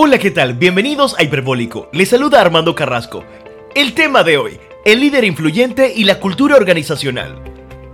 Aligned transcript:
Hola, 0.00 0.18
¿qué 0.18 0.30
tal? 0.30 0.54
Bienvenidos 0.54 1.18
a 1.18 1.24
Hiperbólico. 1.24 1.88
Les 1.92 2.10
saluda 2.10 2.40
Armando 2.40 2.72
Carrasco. 2.76 3.24
El 3.74 3.94
tema 3.94 4.22
de 4.22 4.38
hoy, 4.38 4.60
el 4.84 5.00
líder 5.00 5.24
influyente 5.24 5.92
y 5.92 6.04
la 6.04 6.20
cultura 6.20 6.54
organizacional. 6.54 7.42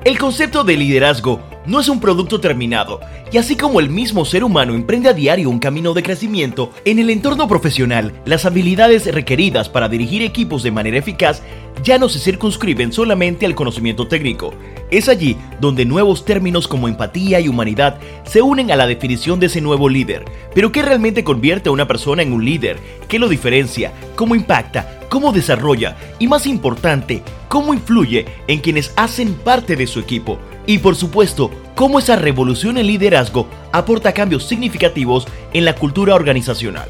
El 0.05 0.19
concepto 0.19 0.65
de 0.65 0.77
liderazgo 0.77 1.41
no 1.67 1.81
es 1.81 1.89
un 1.89 2.01
producto 2.01 2.41
terminado, 2.41 3.01
y 3.33 3.39
así 3.39 3.57
como 3.57 3.81
el 3.81 3.89
mismo 3.91 4.25
ser 4.25 4.45
humano 4.45 4.75
emprende 4.75 5.09
a 5.09 5.13
diario 5.13 5.51
un 5.51 5.59
camino 5.59 5.95
de 5.95 6.03
crecimiento, 6.03 6.71
en 6.85 6.99
el 6.99 7.11
entorno 7.11 7.49
profesional, 7.49 8.13
las 8.25 8.45
habilidades 8.45 9.13
requeridas 9.13 9.69
para 9.69 9.89
dirigir 9.89 10.23
equipos 10.23 10.63
de 10.63 10.71
manera 10.71 10.99
eficaz 10.99 11.43
ya 11.83 11.99
no 11.99 12.09
se 12.09 12.19
circunscriben 12.19 12.93
solamente 12.93 13.47
al 13.47 13.55
conocimiento 13.55 14.07
técnico. 14.07 14.55
Es 14.91 15.09
allí 15.09 15.37
donde 15.61 15.85
nuevos 15.85 16.25
términos 16.25 16.69
como 16.69 16.87
empatía 16.87 17.41
y 17.41 17.49
humanidad 17.49 17.99
se 18.25 18.43
unen 18.43 18.71
a 18.71 18.77
la 18.77 18.87
definición 18.87 19.41
de 19.41 19.47
ese 19.47 19.61
nuevo 19.61 19.89
líder. 19.89 20.25
Pero 20.55 20.71
¿qué 20.71 20.83
realmente 20.83 21.25
convierte 21.25 21.69
a 21.69 21.73
una 21.73 21.89
persona 21.89 22.23
en 22.23 22.33
un 22.33 22.45
líder? 22.45 22.79
¿Qué 23.09 23.19
lo 23.19 23.29
diferencia? 23.29 23.93
¿Cómo 24.15 24.35
impacta? 24.35 25.01
¿Cómo 25.09 25.33
desarrolla? 25.33 25.97
Y 26.19 26.29
más 26.29 26.47
importante, 26.47 27.23
¿cómo 27.49 27.75
influye 27.75 28.27
en 28.47 28.61
quienes 28.61 28.93
hacen 28.97 29.35
parte 29.35 29.77
de 29.77 29.87
su 29.87 30.01
equipo? 30.01 30.39
Y 30.67 30.79
por 30.79 30.97
supuesto, 30.97 31.51
cómo 31.75 31.99
esa 31.99 32.17
revolución 32.17 32.79
en 32.79 32.87
liderazgo 32.87 33.47
aporta 33.73 34.13
cambios 34.13 34.45
significativos 34.45 35.27
en 35.53 35.65
la 35.65 35.75
cultura 35.75 36.15
organizacional. 36.15 36.89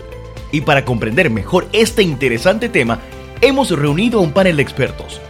Y 0.52 0.60
para 0.60 0.84
comprender 0.84 1.30
mejor 1.30 1.66
este 1.72 2.02
interesante 2.02 2.68
tema, 2.68 3.00
hemos 3.40 3.70
reunido 3.70 4.20
a 4.20 4.22
un 4.22 4.32
panel 4.32 4.56
de 4.56 4.62
expertos. 4.62 5.20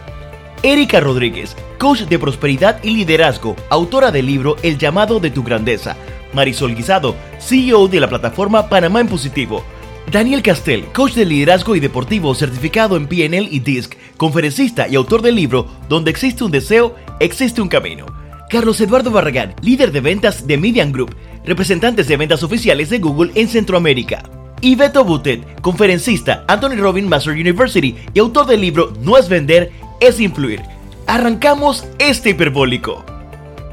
Erika 0.61 0.99
Rodríguez, 0.99 1.55
coach 1.79 2.01
de 2.01 2.19
prosperidad 2.19 2.83
y 2.83 2.91
liderazgo, 2.91 3.55
autora 3.69 4.11
del 4.11 4.27
libro 4.27 4.55
El 4.61 4.77
llamado 4.77 5.19
de 5.19 5.31
tu 5.31 5.43
grandeza. 5.43 5.95
Marisol 6.33 6.75
Guisado, 6.75 7.15
CEO 7.39 7.87
de 7.87 7.99
la 7.99 8.09
plataforma 8.09 8.69
Panamá 8.69 8.99
en 8.99 9.07
Positivo. 9.07 9.63
Daniel 10.11 10.43
Castel, 10.43 10.85
coach 10.93 11.13
de 11.13 11.25
liderazgo 11.25 11.75
y 11.75 11.79
deportivo 11.79 12.35
certificado 12.35 12.95
en 12.95 13.07
PNL 13.07 13.47
y 13.49 13.59
DISC, 13.59 13.95
conferencista 14.17 14.87
y 14.87 14.95
autor 14.95 15.21
del 15.21 15.35
libro 15.35 15.67
Donde 15.89 16.11
existe 16.11 16.43
un 16.43 16.51
deseo, 16.51 16.95
existe 17.19 17.61
un 17.61 17.69
camino. 17.69 18.24
Carlos 18.49 18.79
Eduardo 18.79 19.09
Barragán, 19.09 19.55
líder 19.61 19.91
de 19.91 20.01
ventas 20.01 20.45
de 20.45 20.57
Median 20.57 20.91
Group, 20.91 21.15
representantes 21.45 22.07
de 22.07 22.17
ventas 22.17 22.43
oficiales 22.43 22.89
de 22.89 22.99
Google 22.99 23.31
en 23.35 23.47
Centroamérica. 23.47 24.23
Y 24.61 24.75
Beto 24.75 25.03
Butet, 25.03 25.61
conferencista, 25.61 26.45
Anthony 26.47 26.75
Robin 26.77 27.09
Master 27.09 27.33
University 27.33 27.95
y 28.13 28.19
autor 28.19 28.45
del 28.45 28.61
libro 28.61 28.93
No 29.01 29.17
es 29.17 29.29
vender, 29.29 29.71
es 29.99 30.19
influir. 30.19 30.61
Arrancamos 31.07 31.85
este 31.97 32.31
hiperbólico. 32.31 33.03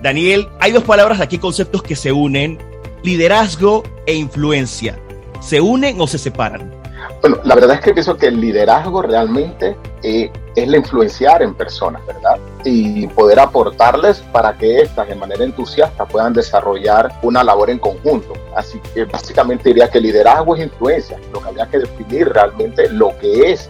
Daniel, 0.02 0.48
hay 0.58 0.72
dos 0.72 0.84
palabras 0.84 1.20
aquí, 1.20 1.38
conceptos 1.38 1.82
que 1.82 1.94
se 1.94 2.10
unen, 2.10 2.58
liderazgo 3.02 3.84
e 4.06 4.14
influencia. 4.14 4.98
¿Se 5.40 5.60
unen 5.60 6.00
o 6.00 6.06
se 6.06 6.18
separan? 6.18 6.72
Bueno, 7.20 7.38
la 7.44 7.54
verdad 7.54 7.76
es 7.76 7.80
que 7.82 7.92
pienso 7.92 8.16
que 8.16 8.26
el 8.26 8.40
liderazgo 8.40 9.02
realmente 9.02 9.76
eh, 10.02 10.30
es 10.56 10.68
la 10.68 10.76
influenciar 10.76 11.42
en 11.42 11.54
personas, 11.54 12.04
¿verdad? 12.06 12.36
Y 12.64 13.06
poder 13.08 13.40
aportarles 13.40 14.20
para 14.32 14.56
que 14.56 14.82
éstas 14.82 15.08
de 15.08 15.14
manera 15.14 15.42
entusiasta 15.44 16.04
puedan 16.06 16.32
desarrollar 16.32 17.12
una 17.22 17.42
labor 17.42 17.70
en 17.70 17.78
conjunto. 17.78 18.34
Así 18.54 18.80
que 18.94 19.04
básicamente 19.04 19.70
diría 19.70 19.90
que 19.90 20.00
liderazgo 20.00 20.54
es 20.54 20.62
influencia. 20.62 21.18
Lo 21.32 21.40
que 21.40 21.48
habría 21.48 21.66
que 21.66 21.78
definir 21.80 22.28
realmente 22.28 22.88
lo 22.90 23.16
que 23.18 23.52
es 23.52 23.68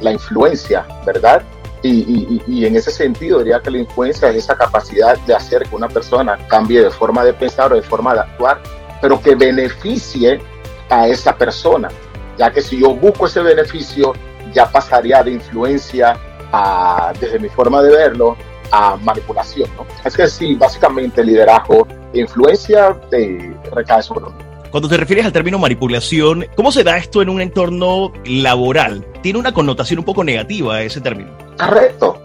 la 0.00 0.12
influencia, 0.12 0.84
¿verdad? 1.06 1.42
Y, 1.84 2.40
y, 2.46 2.64
en 2.64 2.76
ese 2.76 2.92
sentido 2.92 3.40
diría 3.40 3.60
que 3.60 3.70
la 3.70 3.78
influencia 3.78 4.28
es 4.28 4.36
esa 4.36 4.56
capacidad 4.56 5.18
de 5.18 5.34
hacer 5.34 5.64
que 5.64 5.74
una 5.74 5.88
persona 5.88 6.38
cambie 6.46 6.80
de 6.80 6.90
forma 6.90 7.24
de 7.24 7.32
pensar 7.32 7.72
o 7.72 7.76
de 7.76 7.82
forma 7.82 8.14
de 8.14 8.20
actuar, 8.20 8.60
pero 9.00 9.20
que 9.20 9.34
beneficie 9.34 10.40
a 10.88 11.08
esa 11.08 11.36
persona 11.36 11.88
ya 12.38 12.50
que 12.50 12.62
si 12.62 12.80
yo 12.80 12.94
busco 12.94 13.26
ese 13.26 13.40
beneficio, 13.40 14.12
ya 14.52 14.70
pasaría 14.70 15.22
de 15.22 15.32
influencia 15.32 16.18
a, 16.52 17.12
desde 17.18 17.38
mi 17.38 17.48
forma 17.48 17.82
de 17.82 17.90
verlo, 17.90 18.36
a 18.70 18.96
manipulación. 18.96 19.68
¿no? 19.76 19.86
Es 20.04 20.16
que 20.16 20.28
sí, 20.28 20.54
básicamente 20.54 21.24
liderazgo 21.24 21.86
e 22.12 22.20
influencia 22.20 22.96
eh, 23.12 23.54
recae 23.72 24.02
sobre 24.02 24.26
mí. 24.26 24.32
Cuando 24.70 24.88
te 24.88 24.96
refieres 24.96 25.26
al 25.26 25.32
término 25.32 25.58
manipulación, 25.58 26.46
¿cómo 26.56 26.72
se 26.72 26.82
da 26.82 26.96
esto 26.96 27.20
en 27.20 27.28
un 27.28 27.42
entorno 27.42 28.10
laboral? 28.24 29.04
Tiene 29.20 29.38
una 29.38 29.52
connotación 29.52 29.98
un 29.98 30.04
poco 30.06 30.24
negativa 30.24 30.80
ese 30.80 31.00
término. 31.02 31.30
Correcto. 31.58 32.22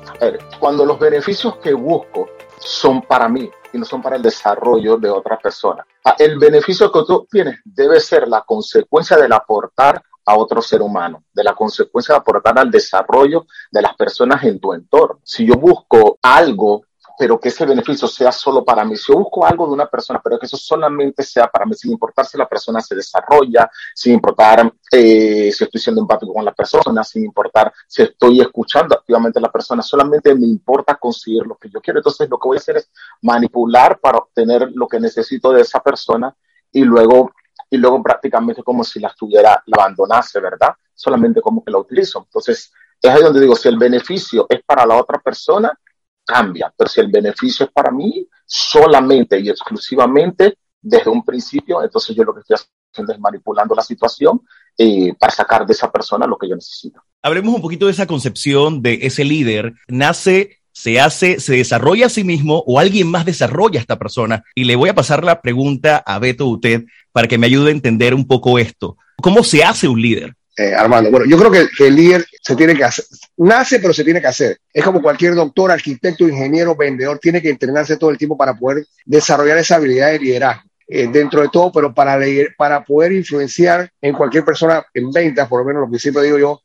cuando 0.58 0.86
los 0.86 0.98
beneficios 0.98 1.58
que 1.58 1.74
busco 1.74 2.30
son 2.58 3.02
para 3.02 3.28
mí 3.28 3.50
y 3.74 3.78
no 3.78 3.84
son 3.84 4.02
para 4.02 4.16
el 4.16 4.22
desarrollo 4.22 4.96
de 4.96 5.10
otras 5.10 5.42
personas. 5.42 5.86
Ah, 6.06 6.16
el 6.18 6.40
beneficio 6.40 6.90
que 6.90 7.02
tú 7.06 7.28
tienes 7.30 7.60
debe 7.66 8.00
ser 8.00 8.28
la 8.30 8.42
consecuencia 8.44 9.18
del 9.18 9.34
aportar 9.34 10.02
a 10.28 10.38
otro 10.38 10.62
ser 10.62 10.82
humano, 10.82 11.24
de 11.34 11.44
la 11.44 11.56
consecuencia 11.56 12.14
de 12.14 12.20
aportar 12.20 12.60
al 12.60 12.70
desarrollo 12.70 13.48
de 13.72 13.82
las 13.82 13.96
personas 13.96 14.44
en 14.44 14.60
tu 14.60 14.74
entorno. 14.74 15.22
Si 15.24 15.46
yo 15.46 15.56
busco 15.56 16.20
algo 16.22 16.84
pero 17.18 17.40
que 17.40 17.50
ese 17.50 17.66
beneficio 17.66 18.08
sea 18.08 18.32
solo 18.32 18.64
para 18.64 18.86
mí. 18.86 18.96
Si 18.96 19.12
yo 19.12 19.18
busco 19.18 19.44
algo 19.44 19.66
de 19.66 19.74
una 19.74 19.88
persona, 19.88 20.22
pero 20.24 20.38
que 20.38 20.46
eso 20.46 20.56
solamente 20.56 21.24
sea 21.24 21.48
para 21.48 21.66
mí, 21.66 21.74
sin 21.74 21.92
importar 21.92 22.28
si 22.28 22.38
la 22.38 22.48
persona 22.48 22.80
se 22.80 22.94
desarrolla, 22.96 23.70
sin 23.96 24.14
importar 24.14 24.72
eh, 24.92 25.52
si 25.52 25.64
estoy 25.64 25.82
siendo 25.82 26.02
empático 26.02 26.32
con 26.32 26.46
la 26.46 26.54
persona, 26.54 27.04
sin 27.04 27.26
importar 27.26 27.74
si 27.88 28.04
estoy 28.04 28.40
escuchando 28.42 28.96
activamente 28.96 29.40
a 29.40 29.42
la 29.42 29.52
persona, 29.52 29.82
solamente 29.82 30.36
me 30.36 30.46
importa 30.46 30.96
conseguir 30.96 31.48
lo 31.48 31.56
que 31.56 31.70
yo 31.70 31.82
quiero. 31.82 32.00
Entonces 32.00 32.30
lo 32.30 32.38
que 32.38 32.48
voy 32.48 32.58
a 32.58 32.60
hacer 32.60 32.78
es 32.78 32.92
manipular 33.24 34.00
para 34.00 34.20
obtener 34.20 34.70
lo 34.76 34.88
que 34.88 35.00
necesito 35.00 35.52
de 35.52 35.62
esa 35.62 35.82
persona 35.82 36.36
y 36.72 36.84
luego, 36.84 37.32
y 37.70 37.78
luego 37.78 38.02
prácticamente 38.02 38.64
como 38.64 38.84
si 38.84 39.00
la 39.00 39.10
estuviera, 39.10 39.62
la 39.66 39.84
abandonase, 39.84 40.40
¿verdad? 40.40 40.74
Solamente 40.94 41.42
como 41.42 41.64
que 41.64 41.72
la 41.72 41.80
utilizo. 41.80 42.20
Entonces, 42.20 42.72
es 43.02 43.10
ahí 43.10 43.22
donde 43.22 43.42
digo, 43.42 43.56
si 43.56 43.68
el 43.68 43.78
beneficio 43.78 44.46
es 44.50 44.62
para 44.66 44.86
la 44.86 44.96
otra 44.96 45.20
persona, 45.20 45.78
cambia. 46.26 46.74
Pero 46.76 46.90
si 46.90 47.02
el 47.02 47.08
beneficio 47.08 47.66
es 47.66 47.72
para 47.72 47.92
mí 47.92 48.28
solamente 48.46 49.40
y 49.40 49.50
exclusivamente 49.50 50.58
desde 50.82 51.10
un 51.10 51.24
principio, 51.24 51.84
entonces 51.84 52.16
yo 52.16 52.24
lo 52.24 52.34
que 52.34 52.42
estoy 52.42 52.58
haciendo 52.92 53.14
es 53.14 53.20
manipulando 53.20 53.76
la 53.76 53.84
situación 53.84 54.42
eh, 54.78 55.14
para 55.20 55.32
sacar 55.32 55.66
de 55.66 55.74
esa 55.74 55.92
persona 55.92 56.28
lo 56.28 56.38
que 56.38 56.50
yo 56.50 56.56
necesito. 56.56 57.02
Hablemos 57.22 57.56
un 57.56 57.62
poquito 57.62 57.86
de 57.86 57.92
esa 57.92 58.08
concepción 58.08 58.82
de 58.82 59.00
ese 59.02 59.24
líder. 59.24 59.74
Nace 59.88 60.60
se 60.78 61.00
hace, 61.00 61.40
se 61.40 61.56
desarrolla 61.56 62.06
a 62.06 62.10
sí 62.10 62.24
mismo 62.24 62.64
o 62.68 62.80
alguien 62.80 63.08
más 63.08 63.26
desarrolla 63.26 63.80
a 63.80 63.82
esta 63.82 63.98
persona. 63.98 64.44
Y 64.54 64.66
le 64.66 64.76
voy 64.76 64.90
a 64.90 64.94
pasar 64.94 65.24
la 65.24 65.42
pregunta 65.42 65.98
a 66.06 66.20
Beto 66.20 66.46
Uted 66.46 66.84
para 67.12 67.28
que 67.28 67.40
me 67.40 67.48
ayude 67.48 67.70
a 67.70 67.74
entender 67.74 68.14
un 68.14 68.28
poco 68.28 68.60
esto. 68.60 68.96
¿Cómo 69.16 69.44
se 69.44 69.64
hace 69.64 69.88
un 69.88 70.00
líder? 70.00 70.36
Eh, 70.56 70.76
Armando, 70.76 71.10
bueno, 71.10 71.26
yo 71.26 71.36
creo 71.36 71.50
que, 71.50 71.68
que, 71.76 71.88
el 71.88 71.96
líder 71.96 72.28
se 72.44 72.56
tiene 72.56 72.76
que 72.76 72.84
hacer, 72.84 73.06
nace 73.38 73.80
pero 73.80 73.92
se 73.92 74.04
tiene 74.04 74.22
que 74.22 74.28
hacer. 74.28 74.60
Es 74.72 74.84
como 74.84 75.02
cualquier 75.02 75.34
doctor, 75.34 75.72
arquitecto, 75.72 76.28
ingeniero, 76.28 76.76
vendedor, 76.76 77.18
tiene 77.18 77.42
que 77.42 77.50
entrenarse 77.50 77.98
todo 77.98 78.12
el 78.12 78.18
tiempo 78.20 78.38
para 78.38 78.54
poder 78.54 78.86
desarrollar 79.04 79.58
esa 79.58 79.78
habilidad 79.78 80.12
de 80.12 80.20
liderazgo. 80.20 80.62
Eh, 80.90 81.10
dentro 81.12 81.42
de 81.42 81.50
todo, 81.50 81.70
pero 81.70 81.94
para, 81.94 82.18
leer, 82.18 82.56
para 82.58 82.82
poder 82.82 83.12
influenciar 83.12 83.92
en 84.00 84.14
cualquier 84.14 84.46
persona 84.46 84.86
en 84.94 85.12
ventas, 85.12 85.46
por 85.50 85.60
lo 85.60 85.66
menos 85.66 85.82
lo 85.82 85.92
que 85.92 86.00
siempre 86.00 86.24
digo 86.24 86.38
yo, 86.38 86.62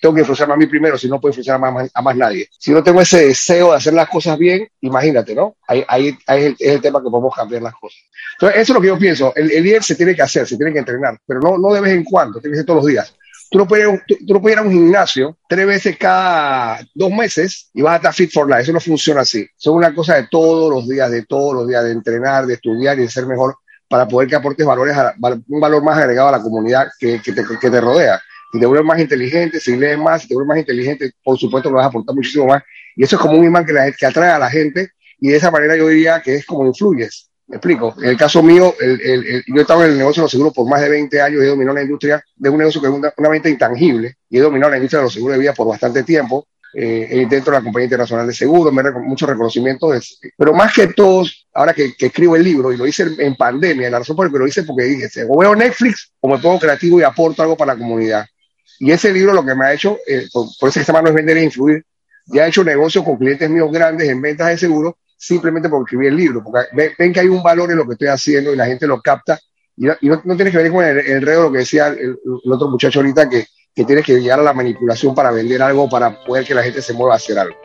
tengo 0.00 0.14
que 0.14 0.20
influenciar 0.20 0.50
a 0.50 0.56
mí 0.56 0.66
primero, 0.66 0.98
si 0.98 1.08
no 1.08 1.20
puedo 1.20 1.30
influenciar 1.30 1.56
a 1.56 1.58
más, 1.58 1.90
a 1.92 2.02
más 2.02 2.16
nadie. 2.16 2.48
Si 2.58 2.70
no 2.70 2.82
tengo 2.82 3.00
ese 3.00 3.26
deseo 3.26 3.70
de 3.70 3.76
hacer 3.76 3.94
las 3.94 4.08
cosas 4.08 4.38
bien, 4.38 4.68
imagínate, 4.80 5.34
¿no? 5.34 5.56
Ahí, 5.66 5.84
ahí, 5.88 6.08
es, 6.08 6.54
el, 6.58 6.80
tema 6.80 7.02
que 7.02 7.10
podemos 7.10 7.34
cambiar 7.34 7.62
las 7.62 7.74
cosas. 7.74 8.00
Entonces, 8.34 8.60
eso 8.60 8.72
es 8.72 8.74
lo 8.74 8.80
que 8.80 8.88
yo 8.88 8.98
pienso. 8.98 9.32
El, 9.34 9.50
el 9.50 9.62
líder 9.62 9.82
se 9.82 9.94
tiene 9.94 10.14
que 10.14 10.22
hacer, 10.22 10.46
se 10.46 10.56
tiene 10.56 10.72
que 10.72 10.78
entrenar, 10.78 11.18
pero 11.26 11.40
no, 11.40 11.58
no 11.58 11.72
de 11.72 11.80
vez 11.80 11.92
en 11.92 12.04
cuando, 12.04 12.40
tiene 12.40 12.54
que 12.54 12.58
ser 12.58 12.66
todos 12.66 12.82
los 12.82 12.86
días. 12.86 13.14
Tú 13.50 13.58
no, 13.58 13.66
puedes, 13.66 13.86
tú, 14.06 14.16
no 14.28 14.40
puedes 14.40 14.56
ir 14.56 14.58
a 14.58 14.66
un 14.66 14.72
gimnasio 14.72 15.38
tres 15.48 15.66
veces 15.66 15.96
cada 15.96 16.80
dos 16.94 17.10
meses 17.10 17.70
y 17.72 17.80
vas 17.80 17.94
a 17.94 17.96
estar 17.96 18.14
fit 18.14 18.30
for 18.30 18.46
life. 18.46 18.62
Eso 18.62 18.72
no 18.72 18.80
funciona 18.80 19.22
así. 19.22 19.40
Eso 19.40 19.70
es 19.70 19.76
una 19.76 19.94
cosa 19.94 20.16
de 20.16 20.28
todos 20.30 20.70
los 20.70 20.86
días, 20.86 21.10
de 21.10 21.24
todos 21.24 21.54
los 21.54 21.66
días, 21.66 21.82
de 21.84 21.92
entrenar, 21.92 22.44
de 22.44 22.54
estudiar 22.54 22.98
y 22.98 23.02
de 23.02 23.10
ser 23.10 23.26
mejor 23.26 23.56
para 23.88 24.06
poder 24.06 24.28
que 24.28 24.36
aportes 24.36 24.66
valores 24.66 24.94
a, 24.96 25.14
un 25.48 25.60
valor 25.60 25.82
más 25.82 25.96
agregado 25.96 26.28
a 26.28 26.32
la 26.32 26.42
comunidad 26.42 26.88
que, 26.98 27.22
que, 27.22 27.32
te, 27.32 27.42
que 27.58 27.70
te 27.70 27.80
rodea. 27.80 28.20
Si 28.52 28.58
te 28.58 28.66
vuelves 28.66 28.86
más 28.86 29.00
inteligente, 29.00 29.60
si 29.60 29.76
lees 29.76 29.98
más, 29.98 30.22
si 30.22 30.28
te 30.28 30.34
vuelves 30.34 30.48
más 30.48 30.58
inteligente, 30.58 31.12
por 31.22 31.38
supuesto 31.38 31.68
que 31.68 31.74
vas 31.74 31.84
a 31.84 31.88
aportar 31.88 32.14
muchísimo 32.14 32.46
más. 32.46 32.62
Y 32.96 33.04
eso 33.04 33.16
es 33.16 33.22
como 33.22 33.38
un 33.38 33.44
imán 33.44 33.64
que, 33.64 33.72
la, 33.72 33.92
que 33.92 34.06
atrae 34.06 34.30
a 34.30 34.38
la 34.38 34.50
gente 34.50 34.90
y 35.20 35.28
de 35.28 35.36
esa 35.36 35.50
manera 35.50 35.76
yo 35.76 35.88
diría 35.88 36.20
que 36.22 36.36
es 36.36 36.46
como 36.46 36.66
influyes. 36.66 37.30
Me 37.46 37.56
explico. 37.56 37.94
En 37.98 38.10
el 38.10 38.16
caso 38.16 38.42
mío, 38.42 38.74
el, 38.78 39.00
el, 39.00 39.44
yo 39.46 39.56
he 39.56 39.60
estado 39.60 39.84
en 39.84 39.92
el 39.92 39.98
negocio 39.98 40.22
de 40.22 40.24
los 40.24 40.30
seguros 40.30 40.52
por 40.52 40.68
más 40.68 40.80
de 40.82 40.90
20 40.90 41.20
años, 41.20 41.42
he 41.42 41.46
dominado 41.46 41.76
la 41.76 41.82
industria 41.82 42.22
de 42.36 42.50
un 42.50 42.58
negocio 42.58 42.80
que 42.80 42.88
es 42.88 42.92
una, 42.92 43.12
una 43.16 43.28
venta 43.30 43.48
intangible 43.48 44.16
y 44.28 44.38
he 44.38 44.40
dominado 44.40 44.70
la 44.70 44.76
industria 44.76 44.98
de 44.98 45.04
los 45.04 45.14
seguros 45.14 45.36
de 45.36 45.40
vida 45.40 45.54
por 45.54 45.66
bastante 45.66 46.02
tiempo. 46.02 46.46
Eh, 46.74 47.26
dentro 47.28 47.50
de 47.50 47.58
la 47.58 47.64
Compañía 47.64 47.84
Internacional 47.84 48.26
de 48.26 48.34
Seguros, 48.34 48.72
me 48.72 48.82
mucho 48.82 48.98
muchos 49.00 49.28
reconocimientos, 49.28 50.20
pero 50.36 50.52
más 50.52 50.74
que 50.74 50.88
todos, 50.88 51.48
ahora 51.54 51.72
que, 51.72 51.94
que, 51.94 52.06
escribo 52.06 52.36
el 52.36 52.44
libro, 52.44 52.70
y 52.70 52.76
lo 52.76 52.86
hice 52.86 53.06
en, 53.18 53.36
pandemia, 53.36 53.88
la 53.88 54.00
razón 54.00 54.14
por 54.14 54.26
la 54.26 54.32
que 54.32 54.38
lo 54.38 54.46
hice 54.46 54.64
porque 54.64 54.84
dije, 54.84 55.08
o 55.28 55.38
veo 55.38 55.56
Netflix 55.56 56.12
o 56.20 56.28
me 56.28 56.38
pongo 56.38 56.58
creativo 56.58 57.00
y 57.00 57.04
aporto 57.04 57.42
algo 57.42 57.56
para 57.56 57.72
la 57.72 57.78
comunidad. 57.78 58.26
Y 58.78 58.90
ese 58.90 59.12
libro 59.12 59.32
lo 59.32 59.44
que 59.44 59.54
me 59.54 59.66
ha 59.66 59.72
hecho, 59.72 59.98
eh, 60.06 60.28
por, 60.32 60.46
por, 60.58 60.68
eso 60.68 60.80
que 60.80 60.84
se 60.84 60.92
llama 60.92 61.08
es 61.08 61.14
vender 61.14 61.36
e 61.36 61.44
influir, 61.44 61.84
ya 62.26 62.46
he 62.46 62.48
hecho 62.48 62.62
negocios 62.62 63.04
con 63.04 63.16
clientes 63.16 63.48
míos 63.48 63.70
grandes 63.72 64.08
en 64.08 64.20
ventas 64.20 64.48
de 64.48 64.58
seguros 64.58 64.94
simplemente 65.18 65.68
por 65.68 65.82
escribir 65.82 66.08
el 66.08 66.16
libro, 66.16 66.42
porque 66.44 66.68
ven, 66.96 67.12
que 67.12 67.20
hay 67.20 67.26
un 67.26 67.42
valor 67.42 67.70
en 67.70 67.76
lo 67.76 67.86
que 67.86 67.94
estoy 67.94 68.08
haciendo 68.08 68.52
y 68.52 68.56
la 68.56 68.66
gente 68.66 68.86
lo 68.86 69.02
capta 69.02 69.38
Y 69.76 69.86
no, 69.86 70.22
no, 70.24 70.36
tienes 70.36 70.52
que 70.52 70.58
venir 70.58 70.72
con 70.72 70.84
el 70.84 70.98
enredo, 70.98 71.42
lo 71.42 71.52
que 71.52 71.58
decía 71.58 71.88
el, 71.88 72.16
otro 72.50 72.68
muchacho 72.68 73.00
ahorita, 73.00 73.28
que, 73.28 73.46
que 73.74 73.84
tienes 73.84 74.04
que 74.04 74.20
llegar 74.20 74.38
a 74.38 74.44
la 74.44 74.52
manipulación 74.52 75.14
para 75.14 75.32
vender 75.32 75.60
algo, 75.60 75.88
para 75.88 76.24
poder 76.24 76.44
que 76.44 76.54
la 76.54 76.62
gente 76.62 76.80
se 76.80 76.92
mueva 76.92 77.14
a 77.14 77.16
hacer 77.16 77.38
algo. 77.38 77.56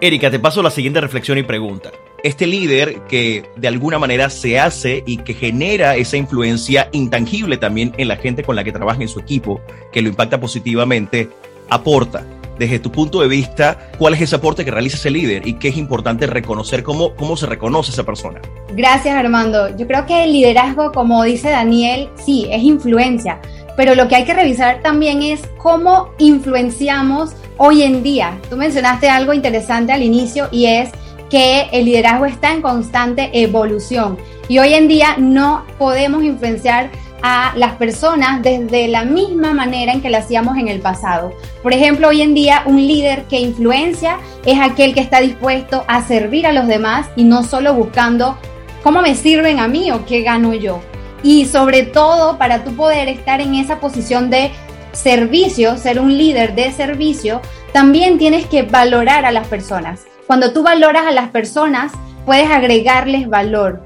Erika, 0.00 0.30
te 0.30 0.38
paso 0.38 0.62
la 0.62 0.70
siguiente 0.70 1.00
reflexión 1.00 1.38
y 1.38 1.42
pregunta. 1.42 1.90
Este 2.26 2.48
líder 2.48 3.02
que 3.02 3.48
de 3.54 3.68
alguna 3.68 4.00
manera 4.00 4.30
se 4.30 4.58
hace 4.58 5.04
y 5.06 5.18
que 5.18 5.32
genera 5.32 5.94
esa 5.94 6.16
influencia 6.16 6.88
intangible 6.90 7.56
también 7.56 7.94
en 7.98 8.08
la 8.08 8.16
gente 8.16 8.42
con 8.42 8.56
la 8.56 8.64
que 8.64 8.72
trabaja 8.72 9.00
en 9.00 9.06
su 9.06 9.20
equipo, 9.20 9.60
que 9.92 10.02
lo 10.02 10.08
impacta 10.08 10.40
positivamente, 10.40 11.28
aporta. 11.70 12.26
Desde 12.58 12.80
tu 12.80 12.90
punto 12.90 13.20
de 13.20 13.28
vista, 13.28 13.92
¿cuál 13.96 14.14
es 14.14 14.22
ese 14.22 14.34
aporte 14.34 14.64
que 14.64 14.72
realiza 14.72 14.96
ese 14.96 15.08
líder 15.08 15.46
y 15.46 15.52
qué 15.52 15.68
es 15.68 15.76
importante 15.76 16.26
reconocer 16.26 16.82
cómo, 16.82 17.14
cómo 17.14 17.36
se 17.36 17.46
reconoce 17.46 17.92
esa 17.92 18.02
persona? 18.02 18.40
Gracias, 18.74 19.14
Armando. 19.14 19.76
Yo 19.76 19.86
creo 19.86 20.04
que 20.04 20.24
el 20.24 20.32
liderazgo, 20.32 20.90
como 20.90 21.22
dice 21.22 21.50
Daniel, 21.50 22.08
sí, 22.16 22.48
es 22.50 22.60
influencia, 22.64 23.38
pero 23.76 23.94
lo 23.94 24.08
que 24.08 24.16
hay 24.16 24.24
que 24.24 24.34
revisar 24.34 24.82
también 24.82 25.22
es 25.22 25.42
cómo 25.58 26.10
influenciamos 26.18 27.36
hoy 27.56 27.84
en 27.84 28.02
día. 28.02 28.36
Tú 28.50 28.56
mencionaste 28.56 29.08
algo 29.08 29.32
interesante 29.32 29.92
al 29.92 30.02
inicio 30.02 30.48
y 30.50 30.66
es 30.66 30.90
que 31.36 31.68
el 31.70 31.84
liderazgo 31.84 32.24
está 32.24 32.54
en 32.54 32.62
constante 32.62 33.28
evolución 33.34 34.16
y 34.48 34.58
hoy 34.58 34.72
en 34.72 34.88
día 34.88 35.16
no 35.18 35.66
podemos 35.76 36.24
influenciar 36.24 36.88
a 37.20 37.52
las 37.56 37.74
personas 37.74 38.40
desde 38.40 38.88
la 38.88 39.04
misma 39.04 39.52
manera 39.52 39.92
en 39.92 40.00
que 40.00 40.08
lo 40.08 40.16
hacíamos 40.16 40.56
en 40.56 40.68
el 40.68 40.80
pasado. 40.80 41.34
Por 41.62 41.74
ejemplo, 41.74 42.08
hoy 42.08 42.22
en 42.22 42.32
día 42.32 42.62
un 42.64 42.76
líder 42.76 43.24
que 43.24 43.38
influencia 43.38 44.16
es 44.46 44.58
aquel 44.58 44.94
que 44.94 45.00
está 45.00 45.20
dispuesto 45.20 45.84
a 45.88 46.02
servir 46.06 46.46
a 46.46 46.52
los 46.52 46.68
demás 46.68 47.06
y 47.16 47.24
no 47.24 47.44
solo 47.44 47.74
buscando 47.74 48.38
cómo 48.82 49.02
me 49.02 49.14
sirven 49.14 49.58
a 49.58 49.68
mí 49.68 49.90
o 49.90 50.06
qué 50.06 50.22
gano 50.22 50.54
yo. 50.54 50.80
Y 51.22 51.44
sobre 51.44 51.82
todo 51.82 52.38
para 52.38 52.64
tú 52.64 52.74
poder 52.76 53.10
estar 53.10 53.42
en 53.42 53.56
esa 53.56 53.78
posición 53.78 54.30
de 54.30 54.52
servicio, 54.92 55.76
ser 55.76 56.00
un 56.00 56.16
líder 56.16 56.54
de 56.54 56.72
servicio, 56.72 57.42
también 57.74 58.16
tienes 58.16 58.46
que 58.46 58.62
valorar 58.62 59.26
a 59.26 59.32
las 59.32 59.46
personas. 59.48 60.06
Cuando 60.26 60.52
tú 60.52 60.64
valoras 60.64 61.06
a 61.06 61.12
las 61.12 61.28
personas, 61.28 61.92
puedes 62.24 62.50
agregarles 62.50 63.28
valor. 63.28 63.82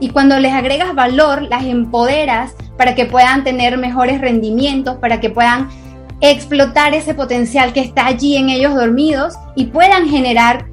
Y 0.00 0.08
cuando 0.08 0.38
les 0.38 0.52
agregas 0.52 0.94
valor, 0.94 1.42
las 1.42 1.64
empoderas 1.64 2.54
para 2.78 2.94
que 2.94 3.04
puedan 3.04 3.44
tener 3.44 3.76
mejores 3.76 4.20
rendimientos, 4.20 4.96
para 4.96 5.20
que 5.20 5.28
puedan 5.28 5.68
explotar 6.22 6.94
ese 6.94 7.14
potencial 7.14 7.72
que 7.72 7.80
está 7.80 8.06
allí 8.06 8.36
en 8.36 8.48
ellos 8.48 8.74
dormidos 8.74 9.34
y 9.54 9.66
puedan 9.66 10.08
generar 10.08 10.66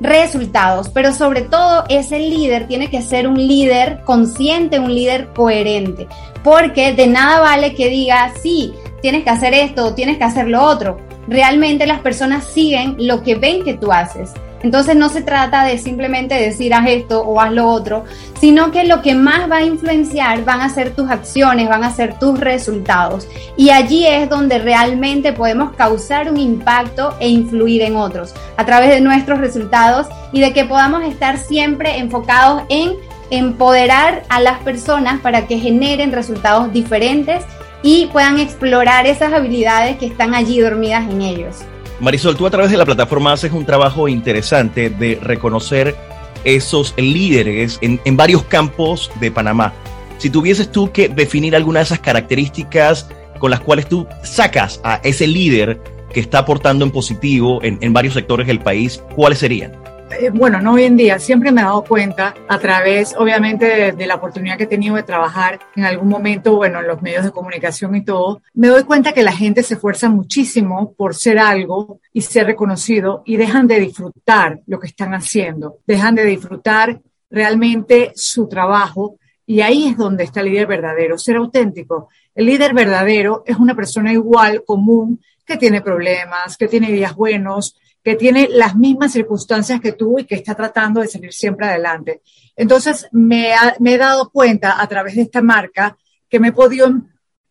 resultados, 0.00 0.90
pero 0.90 1.12
sobre 1.12 1.42
todo 1.42 1.84
ese 1.88 2.18
líder 2.18 2.68
tiene 2.68 2.88
que 2.88 3.02
ser 3.02 3.26
un 3.26 3.36
líder 3.36 4.02
consciente, 4.04 4.78
un 4.78 4.94
líder 4.94 5.28
coherente, 5.34 6.06
porque 6.44 6.92
de 6.92 7.06
nada 7.06 7.40
vale 7.40 7.74
que 7.74 7.88
diga, 7.88 8.32
sí, 8.40 8.74
tienes 9.00 9.24
que 9.24 9.30
hacer 9.30 9.54
esto, 9.54 9.94
tienes 9.94 10.18
que 10.18 10.24
hacer 10.24 10.46
lo 10.46 10.62
otro. 10.62 10.98
Realmente 11.26 11.86
las 11.86 12.00
personas 12.00 12.44
siguen 12.44 12.96
lo 12.98 13.22
que 13.22 13.34
ven 13.34 13.64
que 13.64 13.74
tú 13.74 13.92
haces. 13.92 14.32
Entonces 14.62 14.96
no 14.96 15.08
se 15.08 15.22
trata 15.22 15.64
de 15.64 15.78
simplemente 15.78 16.34
decir 16.34 16.74
haz 16.74 16.88
esto 16.88 17.22
o 17.22 17.40
haz 17.40 17.52
lo 17.52 17.68
otro, 17.68 18.04
sino 18.40 18.70
que 18.72 18.84
lo 18.84 19.02
que 19.02 19.14
más 19.14 19.50
va 19.50 19.58
a 19.58 19.64
influenciar 19.64 20.44
van 20.44 20.60
a 20.60 20.68
ser 20.68 20.94
tus 20.94 21.10
acciones, 21.10 21.68
van 21.68 21.84
a 21.84 21.92
ser 21.92 22.18
tus 22.18 22.38
resultados. 22.40 23.28
Y 23.56 23.70
allí 23.70 24.06
es 24.06 24.28
donde 24.28 24.58
realmente 24.58 25.32
podemos 25.32 25.74
causar 25.76 26.30
un 26.30 26.38
impacto 26.38 27.14
e 27.20 27.28
influir 27.28 27.82
en 27.82 27.96
otros 27.96 28.34
a 28.56 28.64
través 28.64 28.90
de 28.90 29.00
nuestros 29.00 29.38
resultados 29.38 30.06
y 30.32 30.40
de 30.40 30.52
que 30.52 30.64
podamos 30.64 31.04
estar 31.04 31.38
siempre 31.38 31.98
enfocados 31.98 32.62
en 32.68 32.92
empoderar 33.30 34.22
a 34.28 34.40
las 34.40 34.58
personas 34.60 35.20
para 35.20 35.46
que 35.46 35.58
generen 35.58 36.12
resultados 36.12 36.72
diferentes 36.72 37.44
y 37.82 38.06
puedan 38.06 38.38
explorar 38.38 39.06
esas 39.06 39.32
habilidades 39.32 39.98
que 39.98 40.06
están 40.06 40.34
allí 40.34 40.60
dormidas 40.60 41.08
en 41.08 41.22
ellos. 41.22 41.58
Marisol, 42.00 42.36
tú 42.36 42.46
a 42.46 42.50
través 42.50 42.70
de 42.70 42.76
la 42.76 42.84
plataforma 42.84 43.32
haces 43.32 43.52
un 43.52 43.64
trabajo 43.64 44.08
interesante 44.08 44.88
de 44.88 45.18
reconocer 45.20 45.96
esos 46.44 46.94
líderes 46.96 47.78
en, 47.82 48.16
varios 48.16 48.44
campos 48.44 49.10
de 49.20 49.30
Panamá. 49.30 49.72
Si 50.18 50.30
tuvieses 50.30 50.70
tú 50.70 50.92
que 50.92 51.08
definir 51.08 51.56
alguna 51.56 51.80
de 51.80 51.84
esas 51.84 51.98
características 51.98 53.08
con 53.38 53.50
las 53.50 53.60
cuales 53.60 53.88
tú 53.88 54.06
sacas 54.22 54.80
a 54.84 55.00
ese 55.02 55.26
líder 55.26 55.80
que 56.12 56.20
está 56.20 56.38
aportando 56.38 56.84
en 56.84 56.90
positivo 56.90 57.60
en, 57.62 57.92
varios 57.92 58.14
sectores 58.14 58.46
del 58.46 58.60
país, 58.60 59.02
¿cuáles 59.14 59.40
serían? 59.40 59.72
Eh, 60.10 60.30
bueno, 60.30 60.60
no 60.60 60.72
hoy 60.72 60.84
en 60.84 60.96
día, 60.96 61.18
siempre 61.18 61.52
me 61.52 61.60
he 61.60 61.64
dado 61.64 61.84
cuenta 61.84 62.34
a 62.48 62.58
través, 62.58 63.14
obviamente, 63.16 63.92
de, 63.92 64.06
la 64.06 64.14
oportunidad 64.14 64.56
que 64.56 64.64
he 64.64 64.68
tenido 64.68 64.96
de 64.96 65.02
trabajar 65.02 65.60
en 65.76 65.84
algún 65.84 66.08
momento, 66.08 66.56
bueno, 66.56 66.80
en 66.80 66.86
los 66.86 67.02
medios 67.02 67.24
de 67.24 67.30
comunicación 67.30 67.94
y 67.94 68.04
todo, 68.04 68.40
me 68.54 68.68
doy 68.68 68.84
cuenta 68.84 69.12
que 69.12 69.22
la 69.22 69.32
gente 69.32 69.62
se 69.62 69.74
esfuerza 69.74 70.08
muchísimo 70.08 70.94
por 70.94 71.14
ser 71.14 71.38
algo 71.38 72.00
y 72.12 72.22
ser 72.22 72.46
reconocido 72.46 73.22
y 73.26 73.36
dejan 73.36 73.66
de 73.66 73.80
disfrutar 73.80 74.60
lo 74.66 74.80
que 74.80 74.86
están 74.86 75.12
haciendo, 75.14 75.78
dejan 75.86 76.14
de 76.14 76.24
disfrutar 76.24 77.00
realmente 77.30 78.12
su 78.14 78.48
trabajo 78.48 79.18
y 79.44 79.60
ahí 79.60 79.88
es 79.88 79.96
donde 79.96 80.24
está 80.24 80.40
el 80.40 80.50
líder 80.50 80.66
verdadero, 80.66 81.18
ser 81.18 81.36
auténtico. 81.36 82.08
El 82.34 82.46
líder 82.46 82.74
verdadero 82.74 83.42
es 83.46 83.56
una 83.56 83.74
persona 83.74 84.12
igual, 84.12 84.62
común, 84.66 85.20
que 85.44 85.56
tiene 85.56 85.80
problemas, 85.80 86.56
que 86.56 86.68
tiene 86.68 86.92
días 86.92 87.14
buenos, 87.14 87.76
que 88.02 88.16
tiene 88.16 88.48
las 88.50 88.76
mismas 88.76 89.12
circunstancias 89.12 89.80
que 89.80 89.92
tú 89.92 90.18
y 90.18 90.24
que 90.24 90.36
está 90.36 90.54
tratando 90.54 91.00
de 91.00 91.08
salir 91.08 91.32
siempre 91.32 91.66
adelante. 91.66 92.22
Entonces, 92.56 93.08
me, 93.12 93.52
he 93.52 93.98
dado 93.98 94.30
cuenta 94.30 94.80
a 94.80 94.86
través 94.86 95.16
de 95.16 95.22
esta 95.22 95.42
marca 95.42 95.96
que 96.28 96.40
me 96.40 96.48
he 96.48 96.52
podido 96.52 96.86
em, 96.86 97.02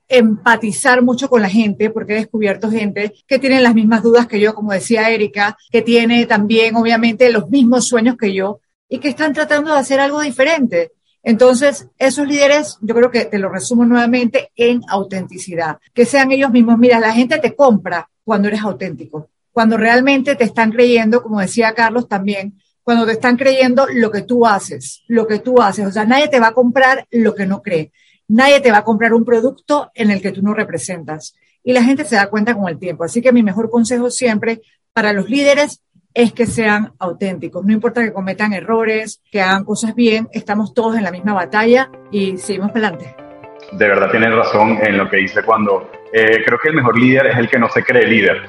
empatizar 0.09 1.01
mucho 1.01 1.29
con 1.29 1.41
la 1.41 1.49
gente 1.49 1.89
porque 1.89 2.13
he 2.13 2.19
descubierto 2.19 2.71
gente 2.71 3.13
que 3.27 3.39
tiene 3.39 3.61
las 3.61 3.75
mismas 3.75 4.03
dudas 4.03 4.27
que 4.27 4.39
yo, 4.39 4.53
como 4.53 4.71
decía 4.71 5.09
Erika, 5.09 5.57
que 5.69 5.81
tiene 5.81 6.25
también 6.25 6.75
obviamente 6.75 7.29
los 7.29 7.49
mismos 7.49 7.87
sueños 7.87 8.15
que 8.17 8.33
yo 8.33 8.61
y 8.87 8.99
que 8.99 9.09
están 9.09 9.33
tratando 9.33 9.73
de 9.73 9.79
hacer 9.79 9.99
algo 9.99 10.21
diferente. 10.21 10.93
Entonces, 11.23 11.89
esos 11.97 12.25
líderes, 12.25 12.77
yo 12.81 12.95
creo 12.95 13.11
que 13.11 13.25
te 13.25 13.37
lo 13.37 13.49
resumo 13.49 13.83
nuevamente 13.83 14.51
en 14.55 14.81
autenticidad, 14.87 15.77
que 15.93 16.05
sean 16.05 16.31
ellos 16.31 16.51
mismos. 16.51 16.77
Mira, 16.77 16.99
la 16.99 17.11
gente 17.11 17.37
te 17.39 17.53
compra 17.53 18.09
cuando 18.23 18.47
eres 18.47 18.61
auténtico 18.61 19.29
cuando 19.57 19.75
realmente 19.75 20.35
te 20.35 20.43
están 20.43 20.71
creyendo, 20.71 21.23
como 21.23 21.39
decía 21.39 21.73
Carlos 21.73 22.07
también, 22.07 22.59
cuando 22.83 23.07
te 23.07 23.13
están 23.13 23.37
creyendo 23.37 23.87
lo 23.91 24.11
que 24.11 24.21
tú 24.21 24.45
haces, 24.45 25.01
lo 25.07 25.25
que 25.25 25.39
tú 25.39 25.63
haces. 25.63 25.87
O 25.87 25.91
sea, 25.91 26.05
nadie 26.05 26.27
te 26.27 26.39
va 26.39 26.49
a 26.49 26.53
comprar 26.53 27.07
lo 27.09 27.33
que 27.33 27.47
no 27.47 27.63
cree. 27.63 27.91
Nadie 28.27 28.59
te 28.59 28.69
va 28.69 28.77
a 28.77 28.83
comprar 28.83 29.15
un 29.15 29.25
producto 29.25 29.89
en 29.95 30.11
el 30.11 30.21
que 30.21 30.31
tú 30.31 30.43
no 30.43 30.53
representas. 30.53 31.33
Y 31.63 31.73
la 31.73 31.83
gente 31.83 32.05
se 32.05 32.17
da 32.17 32.29
cuenta 32.29 32.53
con 32.53 32.69
el 32.69 32.77
tiempo. 32.77 33.03
Así 33.03 33.19
que 33.19 33.33
mi 33.33 33.41
mejor 33.41 33.71
consejo 33.71 34.11
siempre 34.11 34.61
para 34.93 35.11
los 35.11 35.27
líderes 35.27 35.81
es 36.13 36.33
que 36.33 36.45
sean 36.45 36.93
auténticos. 36.99 37.65
No 37.65 37.73
importa 37.73 38.03
que 38.03 38.13
cometan 38.13 38.53
errores, 38.53 39.23
que 39.31 39.41
hagan 39.41 39.65
cosas 39.65 39.95
bien, 39.95 40.29
estamos 40.33 40.75
todos 40.75 40.97
en 40.97 41.03
la 41.03 41.09
misma 41.09 41.33
batalla 41.33 41.89
y 42.11 42.37
seguimos 42.37 42.69
adelante. 42.69 43.26
De 43.71 43.87
verdad 43.87 44.09
tienes 44.11 44.33
razón 44.33 44.79
en 44.81 44.97
lo 44.97 45.09
que 45.09 45.17
dice 45.17 45.43
cuando 45.43 45.89
eh, 46.13 46.41
creo 46.45 46.57
que 46.57 46.69
el 46.69 46.75
mejor 46.75 46.97
líder 46.97 47.27
es 47.27 47.37
el 47.37 47.49
que 47.49 47.59
no 47.59 47.67
se 47.69 47.83
cree 47.83 48.07
líder, 48.07 48.43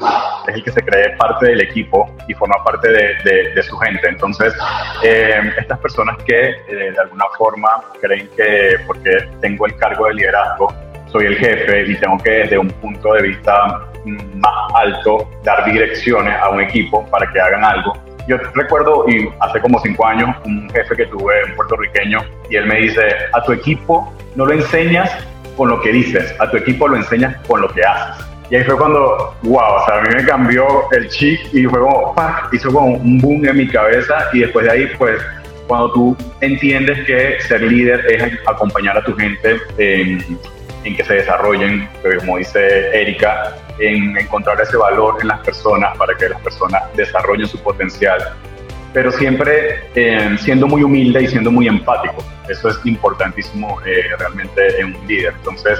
es 0.46 0.54
el 0.54 0.62
que 0.62 0.70
se 0.70 0.80
cree 0.80 1.16
parte 1.16 1.46
del 1.46 1.60
equipo 1.60 2.08
y 2.28 2.34
forma 2.34 2.62
parte 2.62 2.88
de, 2.88 3.62
su 3.62 3.76
gente. 3.78 4.08
Entonces, 4.08 4.54
eh, 5.02 5.40
estas 5.58 5.78
personas 5.80 6.16
que 6.22 6.50
eh, 6.50 6.92
de 6.92 7.00
alguna 7.00 7.24
forma 7.36 7.68
creen 8.00 8.28
que 8.36 8.76
porque 8.86 9.18
tengo 9.40 9.66
el 9.66 9.76
cargo 9.76 10.06
de 10.06 10.14
liderazgo, 10.14 10.72
soy 11.06 11.26
el 11.26 11.36
jefe 11.36 11.90
y 11.90 11.96
tengo 11.96 12.18
que 12.18 12.30
desde 12.30 12.58
un 12.58 12.68
punto 12.68 13.12
de 13.14 13.22
vista 13.22 13.88
más 14.04 14.74
alto 14.74 15.28
dar 15.42 15.64
direcciones 15.64 16.36
a 16.40 16.50
un 16.50 16.60
equipo 16.60 17.04
para 17.10 17.30
que 17.32 17.40
hagan 17.40 17.64
algo. 17.64 18.07
Yo 18.28 18.36
recuerdo, 18.54 19.06
y 19.08 19.26
hace 19.40 19.58
como 19.58 19.80
cinco 19.80 20.06
años, 20.06 20.36
un 20.44 20.68
jefe 20.68 20.96
que 20.96 21.06
tuve, 21.06 21.32
un 21.48 21.56
puertorriqueño, 21.56 22.20
y 22.50 22.56
él 22.56 22.66
me 22.66 22.80
dice, 22.80 23.00
a 23.32 23.42
tu 23.42 23.52
equipo 23.52 24.12
no 24.36 24.44
lo 24.44 24.52
enseñas 24.52 25.10
con 25.56 25.70
lo 25.70 25.80
que 25.80 25.92
dices, 25.92 26.34
a 26.38 26.50
tu 26.50 26.58
equipo 26.58 26.86
lo 26.86 26.96
enseñas 26.96 27.34
con 27.46 27.62
lo 27.62 27.68
que 27.68 27.82
haces. 27.82 28.26
Y 28.50 28.56
ahí 28.56 28.64
fue 28.64 28.76
cuando, 28.76 29.34
wow, 29.44 29.56
o 29.56 29.86
sea, 29.86 29.96
a 29.96 30.00
mí 30.02 30.08
me 30.14 30.24
cambió 30.26 30.66
el 30.92 31.08
chip 31.08 31.40
y 31.54 31.64
fue 31.64 31.80
como, 31.80 32.14
hizo 32.52 32.70
como 32.70 32.96
un 32.96 33.18
boom 33.18 33.46
en 33.46 33.56
mi 33.56 33.66
cabeza 33.66 34.28
y 34.34 34.40
después 34.40 34.66
de 34.66 34.72
ahí, 34.72 34.90
pues, 34.98 35.22
cuando 35.66 35.90
tú 35.92 36.16
entiendes 36.42 37.06
que 37.06 37.40
ser 37.40 37.62
líder 37.62 38.04
es 38.10 38.38
acompañar 38.46 38.98
a 38.98 39.04
tu 39.04 39.16
gente 39.16 39.56
en, 39.78 40.38
en 40.84 40.96
que 40.96 41.02
se 41.02 41.14
desarrollen, 41.14 41.88
pues, 42.02 42.18
como 42.18 42.36
dice 42.36 42.90
Erika, 42.92 43.54
en 43.78 44.16
encontrar 44.16 44.60
ese 44.60 44.76
valor 44.76 45.18
en 45.20 45.28
las 45.28 45.40
personas 45.40 45.96
para 45.96 46.14
que 46.16 46.28
las 46.28 46.40
personas 46.40 46.82
desarrollen 46.96 47.46
su 47.46 47.58
potencial 47.62 48.18
pero 48.92 49.12
siempre 49.12 49.80
eh, 49.94 50.36
siendo 50.38 50.66
muy 50.66 50.82
humilde 50.82 51.22
y 51.22 51.28
siendo 51.28 51.50
muy 51.50 51.68
empático. 51.68 52.24
Eso 52.48 52.68
es 52.68 52.80
importantísimo 52.84 53.80
eh, 53.82 54.02
realmente 54.18 54.80
en 54.80 54.96
un 54.96 55.06
líder. 55.06 55.34
Entonces, 55.38 55.78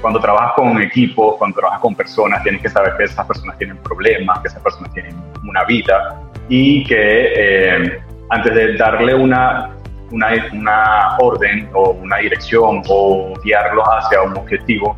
cuando 0.00 0.20
trabajas 0.20 0.52
con 0.54 0.80
equipos, 0.80 1.36
cuando 1.38 1.58
trabajas 1.58 1.80
con 1.80 1.94
personas, 1.94 2.42
tienes 2.42 2.62
que 2.62 2.68
saber 2.68 2.96
que 2.96 3.04
esas 3.04 3.26
personas 3.26 3.58
tienen 3.58 3.76
problemas, 3.78 4.38
que 4.40 4.48
esas 4.48 4.62
personas 4.62 4.92
tienen 4.92 5.16
una 5.42 5.64
vida 5.64 6.20
y 6.48 6.84
que 6.84 6.94
eh, 6.96 8.00
antes 8.30 8.54
de 8.54 8.76
darle 8.76 9.14
una, 9.14 9.70
una, 10.10 10.28
una 10.52 11.16
orden 11.20 11.68
o 11.72 11.90
una 11.92 12.18
dirección 12.18 12.82
o 12.88 13.32
guiarlos 13.42 13.84
hacia 13.98 14.22
un 14.22 14.36
objetivo, 14.36 14.96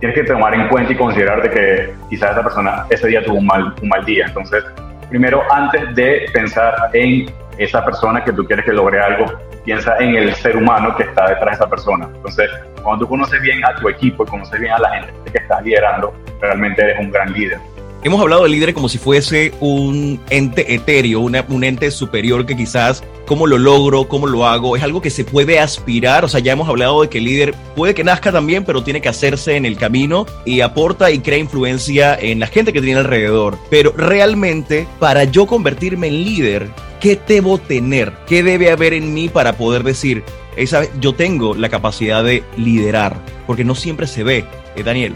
tienes 0.00 0.14
que 0.14 0.24
tomar 0.24 0.54
en 0.54 0.68
cuenta 0.68 0.92
y 0.92 0.96
considerar 0.96 1.42
de 1.42 1.50
que 1.50 1.94
quizás 2.10 2.32
esa 2.32 2.42
persona 2.42 2.86
ese 2.90 3.08
día 3.08 3.24
tuvo 3.24 3.36
un 3.36 3.46
mal, 3.46 3.74
un 3.80 3.88
mal 3.88 4.04
día. 4.04 4.26
Entonces, 4.26 4.64
primero, 5.08 5.42
antes 5.50 5.94
de 5.94 6.26
pensar 6.32 6.74
en 6.92 7.30
esa 7.58 7.84
persona 7.84 8.22
que 8.22 8.32
tú 8.32 8.44
quieres 8.44 8.64
que 8.64 8.72
logre 8.72 9.00
algo, 9.00 9.26
piensa 9.64 9.96
en 9.98 10.14
el 10.14 10.34
ser 10.34 10.56
humano 10.56 10.94
que 10.96 11.04
está 11.04 11.26
detrás 11.28 11.58
de 11.58 11.64
esa 11.64 11.70
persona. 11.70 12.08
Entonces, 12.14 12.50
cuando 12.82 13.04
tú 13.04 13.10
conoces 13.10 13.40
bien 13.40 13.64
a 13.64 13.74
tu 13.76 13.88
equipo 13.88 14.24
y 14.24 14.26
conoces 14.26 14.60
bien 14.60 14.72
a 14.72 14.78
la 14.78 14.90
gente 14.90 15.12
que 15.32 15.38
estás 15.38 15.62
liderando, 15.62 16.14
realmente 16.40 16.82
eres 16.82 17.00
un 17.00 17.10
gran 17.10 17.32
líder. 17.32 17.58
Hemos 18.02 18.20
hablado 18.20 18.44
del 18.44 18.52
líder 18.52 18.74
como 18.74 18.88
si 18.88 18.98
fuese 18.98 19.52
un 19.60 20.20
ente 20.30 20.74
etéreo, 20.74 21.20
un 21.20 21.64
ente 21.64 21.90
superior 21.90 22.46
que 22.46 22.56
quizás 22.56 23.02
cómo 23.26 23.46
lo 23.46 23.58
logro, 23.58 24.06
cómo 24.06 24.26
lo 24.26 24.46
hago, 24.46 24.76
es 24.76 24.82
algo 24.82 25.02
que 25.02 25.10
se 25.10 25.24
puede 25.24 25.58
aspirar, 25.58 26.24
o 26.24 26.28
sea, 26.28 26.40
ya 26.40 26.52
hemos 26.52 26.68
hablado 26.68 27.02
de 27.02 27.08
que 27.08 27.18
el 27.18 27.24
líder 27.24 27.54
puede 27.74 27.94
que 27.94 28.04
nazca 28.04 28.30
también, 28.30 28.64
pero 28.64 28.84
tiene 28.84 29.00
que 29.00 29.08
hacerse 29.08 29.56
en 29.56 29.66
el 29.66 29.76
camino 29.76 30.26
y 30.44 30.60
aporta 30.60 31.10
y 31.10 31.18
crea 31.18 31.38
influencia 31.38 32.14
en 32.14 32.38
la 32.38 32.46
gente 32.46 32.72
que 32.72 32.80
tiene 32.80 33.00
alrededor. 33.00 33.58
Pero 33.68 33.92
realmente, 33.96 34.86
para 35.00 35.24
yo 35.24 35.46
convertirme 35.46 36.06
en 36.06 36.24
líder, 36.24 36.68
¿qué 37.00 37.18
debo 37.26 37.58
tener? 37.58 38.12
¿Qué 38.26 38.42
debe 38.42 38.70
haber 38.70 38.92
en 38.92 39.12
mí 39.12 39.28
para 39.28 39.56
poder 39.56 39.82
decir, 39.82 40.22
esa, 40.56 40.82
yo 41.00 41.14
tengo 41.14 41.54
la 41.54 41.68
capacidad 41.68 42.22
de 42.22 42.44
liderar? 42.56 43.16
Porque 43.46 43.64
no 43.64 43.74
siempre 43.74 44.06
se 44.06 44.22
ve, 44.22 44.44
eh, 44.76 44.82
Daniel. 44.84 45.14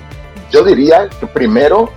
Yo 0.51 0.65
diría 0.65 1.09
que 1.21 1.27
primero 1.29 1.93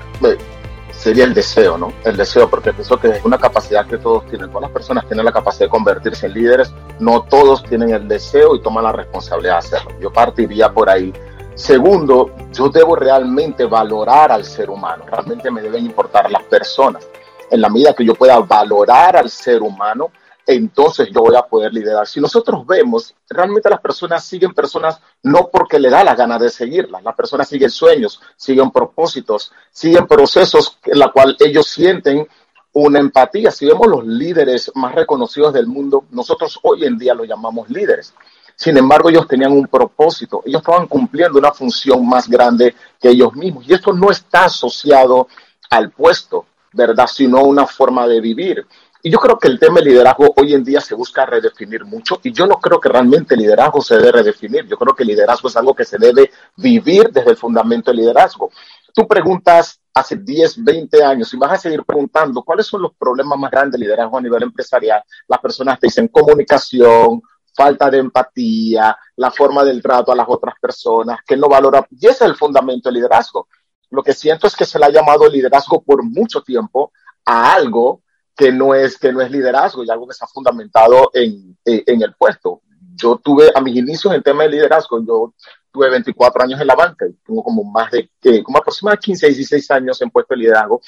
sería 1.03 1.25
el 1.25 1.33
deseo, 1.33 1.77
¿no? 1.77 1.91
El 2.05 2.15
deseo, 2.15 2.49
porque 2.49 2.71
pienso 2.71 2.97
que 2.97 3.09
es 3.09 3.25
una 3.25 3.37
capacidad 3.37 3.85
que 3.85 3.97
todos 3.97 4.25
tienen. 4.27 4.47
Todas 4.47 4.63
las 4.63 4.71
personas 4.71 5.05
tienen 5.05 5.25
la 5.25 5.33
capacidad 5.33 5.65
de 5.65 5.69
convertirse 5.69 6.27
en 6.27 6.33
líderes, 6.33 6.73
no 6.99 7.23
todos 7.23 7.61
tienen 7.63 7.89
el 7.89 8.07
deseo 8.07 8.55
y 8.55 8.61
toman 8.61 8.85
la 8.85 8.93
responsabilidad 8.93 9.55
de 9.55 9.59
hacerlo. 9.59 9.91
Yo 9.99 10.13
partiría 10.13 10.71
por 10.71 10.89
ahí. 10.89 11.11
Segundo, 11.55 12.31
yo 12.53 12.69
debo 12.69 12.95
realmente 12.95 13.65
valorar 13.65 14.31
al 14.31 14.45
ser 14.45 14.69
humano, 14.69 15.03
realmente 15.05 15.51
me 15.51 15.61
deben 15.61 15.85
importar 15.85 16.31
las 16.31 16.43
personas. 16.43 17.05
En 17.51 17.59
la 17.59 17.69
medida 17.69 17.93
que 17.93 18.05
yo 18.05 18.15
pueda 18.15 18.39
valorar 18.39 19.17
al 19.17 19.29
ser 19.29 19.61
humano, 19.61 20.09
entonces 20.45 21.09
yo 21.13 21.21
voy 21.21 21.35
a 21.35 21.43
poder 21.43 21.73
liderar. 21.73 22.07
Si 22.07 22.19
nosotros 22.19 22.65
vemos, 22.67 23.15
realmente 23.29 23.69
las 23.69 23.79
personas 23.79 24.25
siguen 24.25 24.53
personas 24.53 24.99
no 25.23 25.49
porque 25.51 25.79
le 25.79 25.89
da 25.89 26.03
la 26.03 26.15
gana 26.15 26.37
de 26.37 26.49
seguirlas, 26.49 27.03
las 27.03 27.15
personas 27.15 27.47
siguen 27.47 27.69
sueños, 27.69 28.21
siguen 28.35 28.71
propósitos, 28.71 29.51
siguen 29.71 30.07
procesos 30.07 30.79
en 30.83 30.99
la 30.99 31.11
cual 31.11 31.35
ellos 31.39 31.67
sienten 31.67 32.27
una 32.73 32.99
empatía. 32.99 33.51
Si 33.51 33.65
vemos 33.65 33.87
los 33.87 34.05
líderes 34.05 34.71
más 34.75 34.93
reconocidos 34.95 35.53
del 35.53 35.67
mundo, 35.67 36.05
nosotros 36.11 36.59
hoy 36.63 36.85
en 36.85 36.97
día 36.97 37.13
los 37.13 37.27
llamamos 37.27 37.69
líderes. 37.69 38.13
Sin 38.55 38.77
embargo, 38.77 39.09
ellos 39.09 39.27
tenían 39.27 39.51
un 39.51 39.67
propósito, 39.67 40.43
ellos 40.45 40.61
estaban 40.61 40.87
cumpliendo 40.87 41.39
una 41.39 41.51
función 41.51 42.07
más 42.07 42.27
grande 42.27 42.75
que 42.99 43.09
ellos 43.09 43.33
mismos. 43.33 43.65
Y 43.67 43.73
esto 43.73 43.93
no 43.93 44.11
está 44.11 44.45
asociado 44.45 45.27
al 45.69 45.91
puesto, 45.91 46.45
¿verdad? 46.71 47.07
Sino 47.07 47.43
una 47.43 47.65
forma 47.65 48.07
de 48.07 48.21
vivir. 48.21 48.65
Y 49.05 49.11
yo 49.11 49.19
creo 49.19 49.37
que 49.37 49.49
el 49.49 49.59
tema 49.59 49.81
de 49.81 49.87
liderazgo 49.87 50.33
hoy 50.37 50.53
en 50.53 50.63
día 50.63 50.79
se 50.79 50.95
busca 50.95 51.25
redefinir 51.25 51.83
mucho 51.83 52.21
y 52.23 52.31
yo 52.31 52.47
no 52.47 52.55
creo 52.55 52.79
que 52.79 52.87
realmente 52.87 53.35
liderazgo 53.35 53.81
se 53.81 53.97
debe 53.97 54.13
redefinir. 54.13 54.65
Yo 54.65 54.77
creo 54.77 54.95
que 54.95 55.03
liderazgo 55.03 55.49
es 55.49 55.57
algo 55.57 55.75
que 55.75 55.83
se 55.83 55.97
debe 55.97 56.31
vivir 56.55 57.09
desde 57.11 57.31
el 57.31 57.35
fundamento 57.35 57.91
del 57.91 57.99
liderazgo. 57.99 58.49
Tú 58.93 59.05
preguntas 59.05 59.81
hace 59.93 60.15
10, 60.15 60.63
20 60.63 61.03
años 61.03 61.33
y 61.33 61.37
vas 61.37 61.51
a 61.51 61.57
seguir 61.57 61.83
preguntando 61.83 62.43
cuáles 62.43 62.65
son 62.65 62.81
los 62.81 62.93
problemas 62.93 63.37
más 63.37 63.51
grandes 63.51 63.73
del 63.73 63.81
liderazgo 63.81 64.17
a 64.17 64.21
nivel 64.21 64.43
empresarial. 64.43 65.03
Las 65.27 65.41
personas 65.41 65.81
te 65.81 65.87
dicen 65.87 66.07
comunicación, 66.07 67.21
falta 67.53 67.89
de 67.89 67.97
empatía, 67.97 68.97
la 69.17 69.31
forma 69.31 69.65
del 69.65 69.81
trato 69.81 70.13
a 70.13 70.15
las 70.15 70.27
otras 70.29 70.55
personas, 70.61 71.19
que 71.27 71.35
no 71.35 71.49
valora. 71.49 71.85
Y 71.91 72.05
ese 72.05 72.23
es 72.23 72.29
el 72.29 72.35
fundamento 72.35 72.87
del 72.87 72.95
liderazgo. 72.95 73.49
Lo 73.89 74.01
que 74.01 74.13
siento 74.13 74.47
es 74.47 74.55
que 74.55 74.63
se 74.63 74.79
le 74.79 74.85
ha 74.85 74.89
llamado 74.91 75.27
liderazgo 75.27 75.83
por 75.83 76.03
mucho 76.03 76.41
tiempo 76.41 76.93
a 77.25 77.53
algo 77.53 78.02
que 78.35 78.51
no 78.51 78.73
es, 78.73 78.97
que 78.97 79.11
no 79.11 79.21
es 79.21 79.31
liderazgo 79.31 79.83
y 79.83 79.89
algo 79.89 80.07
que 80.07 80.13
está 80.13 80.27
fundamentado 80.27 81.11
en, 81.13 81.57
en, 81.65 82.01
el 82.01 82.13
puesto. 82.15 82.61
Yo 82.95 83.17
tuve 83.17 83.51
a 83.53 83.61
mis 83.61 83.75
inicios 83.75 84.13
en 84.13 84.23
tema 84.23 84.43
de 84.43 84.49
liderazgo, 84.49 85.03
yo 85.05 85.33
tuve 85.71 85.89
24 85.89 86.43
años 86.43 86.61
en 86.61 86.67
la 86.67 86.75
banca 86.75 87.05
y 87.07 87.13
tengo 87.25 87.43
como 87.43 87.63
más 87.63 87.91
de, 87.91 88.09
que, 88.19 88.43
como 88.43 88.57
aproximadamente 88.57 89.05
15, 89.05 89.27
16 89.27 89.71
años 89.71 90.01
en 90.01 90.09
puesto 90.09 90.33
de 90.33 90.41
liderazgo. 90.41 90.81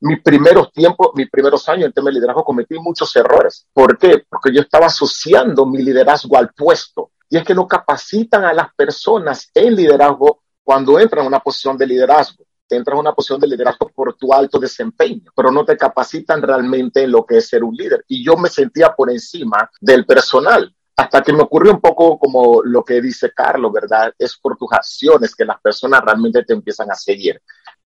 Mis 0.00 0.20
primeros 0.20 0.72
tiempos, 0.72 1.10
mis 1.14 1.30
primeros 1.30 1.68
años 1.68 1.86
en 1.86 1.92
tema 1.92 2.10
de 2.10 2.14
liderazgo 2.14 2.44
cometí 2.44 2.78
muchos 2.78 3.14
errores. 3.14 3.66
¿Por 3.72 3.98
qué? 3.98 4.24
Porque 4.28 4.52
yo 4.52 4.60
estaba 4.60 4.86
asociando 4.86 5.64
mi 5.64 5.82
liderazgo 5.82 6.36
al 6.36 6.52
puesto. 6.52 7.12
Y 7.30 7.36
es 7.36 7.44
que 7.44 7.54
no 7.54 7.66
capacitan 7.66 8.44
a 8.44 8.52
las 8.52 8.74
personas 8.74 9.50
en 9.54 9.74
liderazgo 9.74 10.42
cuando 10.64 10.98
entran 10.98 11.22
en 11.22 11.28
una 11.28 11.40
posición 11.40 11.78
de 11.78 11.86
liderazgo 11.86 12.44
entras 12.76 12.94
en 12.94 13.00
una 13.00 13.14
posición 13.14 13.40
de 13.40 13.48
liderazgo 13.48 13.88
por 13.94 14.14
tu 14.14 14.32
alto 14.32 14.58
desempeño, 14.58 15.30
pero 15.34 15.50
no 15.50 15.64
te 15.64 15.76
capacitan 15.76 16.42
realmente 16.42 17.02
en 17.02 17.12
lo 17.12 17.24
que 17.24 17.38
es 17.38 17.48
ser 17.48 17.64
un 17.64 17.74
líder. 17.74 18.04
Y 18.08 18.24
yo 18.24 18.36
me 18.36 18.48
sentía 18.48 18.94
por 18.94 19.10
encima 19.10 19.70
del 19.80 20.04
personal. 20.06 20.74
Hasta 20.94 21.22
que 21.22 21.32
me 21.32 21.42
ocurrió 21.42 21.72
un 21.72 21.80
poco 21.80 22.18
como 22.18 22.62
lo 22.62 22.84
que 22.84 23.00
dice 23.00 23.32
Carlos, 23.34 23.72
¿verdad? 23.72 24.12
Es 24.18 24.36
por 24.36 24.56
tus 24.56 24.72
acciones 24.72 25.34
que 25.34 25.44
las 25.44 25.60
personas 25.60 26.02
realmente 26.04 26.44
te 26.44 26.52
empiezan 26.52 26.90
a 26.90 26.94
seguir. 26.94 27.40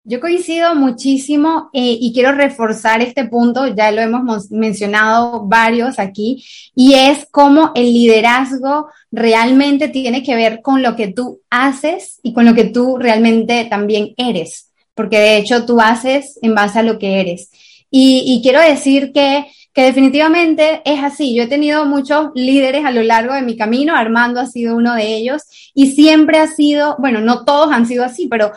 Yo 0.06 0.20
coincido 0.22 0.74
muchísimo 0.76 1.70
eh, 1.74 1.98
y 2.00 2.14
quiero 2.14 2.32
reforzar 2.32 3.02
este 3.02 3.26
punto, 3.26 3.68
ya 3.68 3.92
lo 3.92 4.02
hemos 4.02 4.50
mencionado 4.50 5.46
varios 5.46 6.00
aquí, 6.00 6.44
y 6.74 6.94
es 6.94 7.28
cómo 7.30 7.72
el 7.76 7.94
liderazgo 7.94 8.88
realmente 9.12 9.90
tiene 9.90 10.24
que 10.24 10.36
ver 10.36 10.62
con 10.62 10.82
lo 10.82 10.96
que 10.96 11.10
tú 11.10 11.42
haces 11.50 12.20
y 12.24 12.34
con 12.34 12.46
lo 12.46 12.56
que 12.56 12.66
tú 12.66 12.98
realmente 12.98 13.68
también 13.70 14.14
eres 14.18 14.69
porque 15.00 15.18
de 15.18 15.38
hecho 15.38 15.66
tú 15.66 15.80
haces 15.80 16.38
en 16.42 16.54
base 16.54 16.78
a 16.78 16.84
lo 16.84 17.00
que 17.00 17.22
eres. 17.22 17.52
Y, 17.90 18.42
quiero 18.44 18.60
decir 18.60 19.14
que, 19.14 19.46
que 19.72 19.84
definitivamente 19.84 20.82
es 20.84 21.02
así. 21.02 21.34
Yo 21.34 21.44
he 21.44 21.48
tenido 21.48 21.86
muchos 21.86 22.32
líderes 22.36 22.84
a 22.84 22.92
lo 22.92 23.02
largo 23.02 23.34
de 23.34 23.42
mi 23.42 23.56
camino, 23.56 23.96
Armando 23.96 24.42
ha 24.42 24.46
sido 24.46 24.76
uno 24.76 24.96
de 24.96 25.16
ellos, 25.16 25.44
y 25.74 25.92
siempre 25.92 26.40
ha 26.40 26.48
sido, 26.48 26.98
bueno, 27.00 27.22
no 27.22 27.46
todos 27.46 27.72
han 27.72 27.86
sido 27.86 28.04
así, 28.04 28.28
pero 28.28 28.52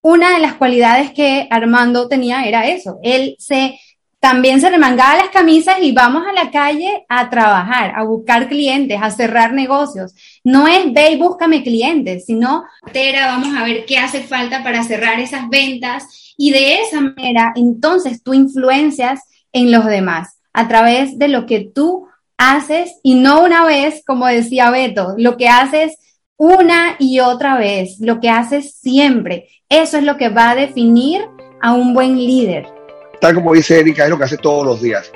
una 0.00 0.34
de 0.34 0.38
las 0.38 0.54
cualidades 0.54 1.10
que 1.10 1.48
Armando 1.50 2.06
tenía 2.06 2.44
era 2.44 2.68
eso. 2.68 3.00
Él 3.02 3.34
se 3.40 3.80
también 4.20 4.60
se 4.60 4.68
remangaba 4.68 5.16
las 5.16 5.28
camisas 5.28 5.76
y 5.80 5.92
vamos 5.92 6.24
a 6.26 6.32
la 6.32 6.50
calle 6.50 7.04
a 7.08 7.30
trabajar, 7.30 7.92
a 7.94 8.02
buscar 8.02 8.48
clientes, 8.48 8.98
a 9.00 9.10
cerrar 9.10 9.52
negocios. 9.52 10.14
No 10.42 10.66
es 10.66 10.92
ve 10.92 11.12
y 11.12 11.16
búscame 11.16 11.62
clientes, 11.62 12.26
sino, 12.26 12.64
vamos 12.82 13.56
a 13.56 13.64
ver 13.64 13.84
qué 13.86 13.98
hace 13.98 14.22
falta 14.22 14.64
para 14.64 14.82
cerrar 14.82 15.20
esas 15.20 15.48
ventas 15.48 16.34
y 16.36 16.50
de 16.50 16.80
esa 16.80 17.00
manera 17.00 17.52
entonces 17.54 18.22
tú 18.22 18.34
influencias 18.34 19.20
en 19.52 19.70
los 19.70 19.84
demás 19.84 20.40
a 20.52 20.66
través 20.66 21.18
de 21.18 21.28
lo 21.28 21.46
que 21.46 21.70
tú 21.72 22.08
haces 22.36 22.98
y 23.02 23.14
no 23.14 23.44
una 23.44 23.64
vez, 23.64 24.02
como 24.04 24.26
decía 24.26 24.70
Beto, 24.70 25.14
lo 25.16 25.36
que 25.36 25.48
haces 25.48 25.96
una 26.36 26.96
y 26.98 27.20
otra 27.20 27.56
vez, 27.56 27.98
lo 28.00 28.20
que 28.20 28.30
haces 28.30 28.74
siempre. 28.74 29.48
Eso 29.68 29.98
es 29.98 30.04
lo 30.04 30.16
que 30.16 30.28
va 30.28 30.50
a 30.50 30.54
definir 30.56 31.22
a 31.60 31.72
un 31.72 31.94
buen 31.94 32.16
líder 32.16 32.77
tal 33.20 33.34
como 33.34 33.54
dice 33.54 33.80
Erika, 33.80 34.04
es 34.04 34.10
lo 34.10 34.18
que 34.18 34.24
hace 34.24 34.36
todos 34.36 34.64
los 34.64 34.82
días. 34.82 35.10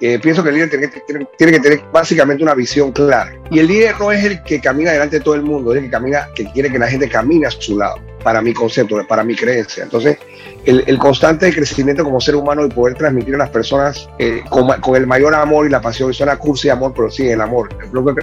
Eh, 0.00 0.18
pienso 0.18 0.42
que 0.42 0.48
el 0.48 0.54
líder 0.54 0.70
tiene 0.70 0.90
que, 0.90 1.00
tiene, 1.36 1.52
que, 1.52 1.60
tener 1.60 1.80
básicamente 1.92 2.42
una 2.42 2.54
visión 2.54 2.90
clara. 2.90 3.34
Y 3.50 3.58
el 3.58 3.66
líder 3.66 3.96
no 3.98 4.10
es 4.10 4.24
el 4.24 4.42
que 4.42 4.60
camina 4.60 4.92
delante 4.92 5.18
de 5.18 5.24
todo 5.24 5.34
el 5.34 5.42
mundo, 5.42 5.72
es 5.72 5.78
el 5.78 5.84
que 5.84 5.90
camina, 5.90 6.28
que 6.34 6.50
quiere 6.52 6.70
que 6.70 6.78
la 6.78 6.88
gente 6.88 7.08
camine 7.08 7.46
a 7.46 7.50
su 7.50 7.76
lado 7.76 8.09
para 8.22 8.42
mi 8.42 8.52
concepto, 8.52 8.96
para 9.06 9.24
mi 9.24 9.34
creencia. 9.34 9.84
Entonces, 9.84 10.18
el, 10.64 10.98
constante 10.98 11.52
crecimiento 11.52 12.04
como 12.04 12.20
ser 12.20 12.36
humano 12.36 12.64
y 12.64 12.68
poder 12.68 12.94
transmitir 12.94 13.34
a 13.34 13.38
las 13.38 13.50
personas 13.50 14.08
eh, 14.18 14.42
con, 14.48 14.96
el 14.96 15.06
mayor 15.06 15.34
amor 15.34 15.66
y 15.66 15.70
la 15.70 15.80
pasión, 15.80 16.12
suena 16.12 16.36
cursi 16.36 16.68
de 16.68 16.72
amor, 16.72 16.92
pero 16.94 17.10
sí, 17.10 17.28
el 17.28 17.40
amor. 17.40 17.70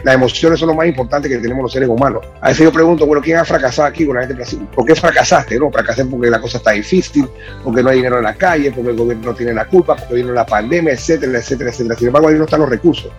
Las 0.03 0.15
emociones 0.15 0.59
son 0.59 0.69
lo 0.69 0.75
más 0.75 0.87
importante 0.87 1.27
que 1.27 1.37
tenemos 1.37 1.63
los 1.63 1.71
seres 1.71 1.89
humanos. 1.89 2.23
A 2.41 2.49
veces 2.49 2.63
yo 2.63 2.71
pregunto, 2.71 3.05
bueno, 3.05 3.21
¿quién 3.21 3.37
ha 3.37 3.45
fracasado 3.45 3.87
aquí? 3.87 4.05
Bueno, 4.05 4.21
la 4.21 4.27
gente, 4.27 4.65
¿por 4.73 4.85
qué 4.85 4.95
fracasaste? 4.95 5.57
No, 5.59 5.71
fracasé 5.71 6.05
porque 6.05 6.29
la 6.29 6.39
cosa 6.39 6.57
está 6.57 6.71
difícil, 6.71 7.27
porque 7.63 7.81
no 7.81 7.89
hay 7.89 7.97
dinero 7.97 8.17
en 8.17 8.23
la 8.23 8.35
calle, 8.35 8.71
porque 8.71 8.91
el 8.91 8.97
gobierno 8.97 9.31
no 9.31 9.35
tiene 9.35 9.53
la 9.53 9.65
culpa, 9.65 9.95
porque 9.95 10.15
vino 10.15 10.31
la 10.31 10.45
pandemia, 10.45 10.93
etcétera, 10.93 11.37
etcétera, 11.39 11.71
etcétera. 11.71 11.97
Sin 11.97 12.07
embargo, 12.07 12.27
ahí 12.27 12.35
no 12.35 12.45
están 12.45 12.59
los 12.59 12.69
recursos. 12.69 13.11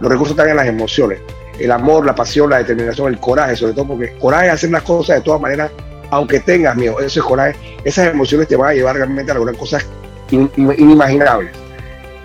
Los 0.00 0.10
recursos 0.10 0.32
están 0.32 0.50
en 0.50 0.56
las 0.56 0.66
emociones 0.66 1.20
el 1.58 1.72
amor, 1.72 2.06
la 2.06 2.14
pasión, 2.14 2.50
la 2.50 2.58
determinación, 2.58 3.08
el 3.08 3.18
coraje, 3.18 3.56
sobre 3.56 3.72
todo 3.72 3.88
porque 3.88 4.16
coraje 4.18 4.46
es 4.46 4.52
hacer 4.52 4.70
las 4.70 4.82
cosas 4.82 5.16
de 5.16 5.22
todas 5.22 5.40
maneras 5.40 5.70
aunque 6.10 6.40
tengas 6.40 6.76
miedo, 6.76 7.00
eso 7.00 7.20
es 7.20 7.26
coraje, 7.26 7.56
esas 7.84 8.08
emociones 8.08 8.48
te 8.48 8.56
van 8.56 8.70
a 8.70 8.74
llevar 8.74 8.96
realmente 8.96 9.30
a 9.32 9.34
lograr 9.34 9.56
cosas 9.56 9.86
inimaginables. 10.30 11.52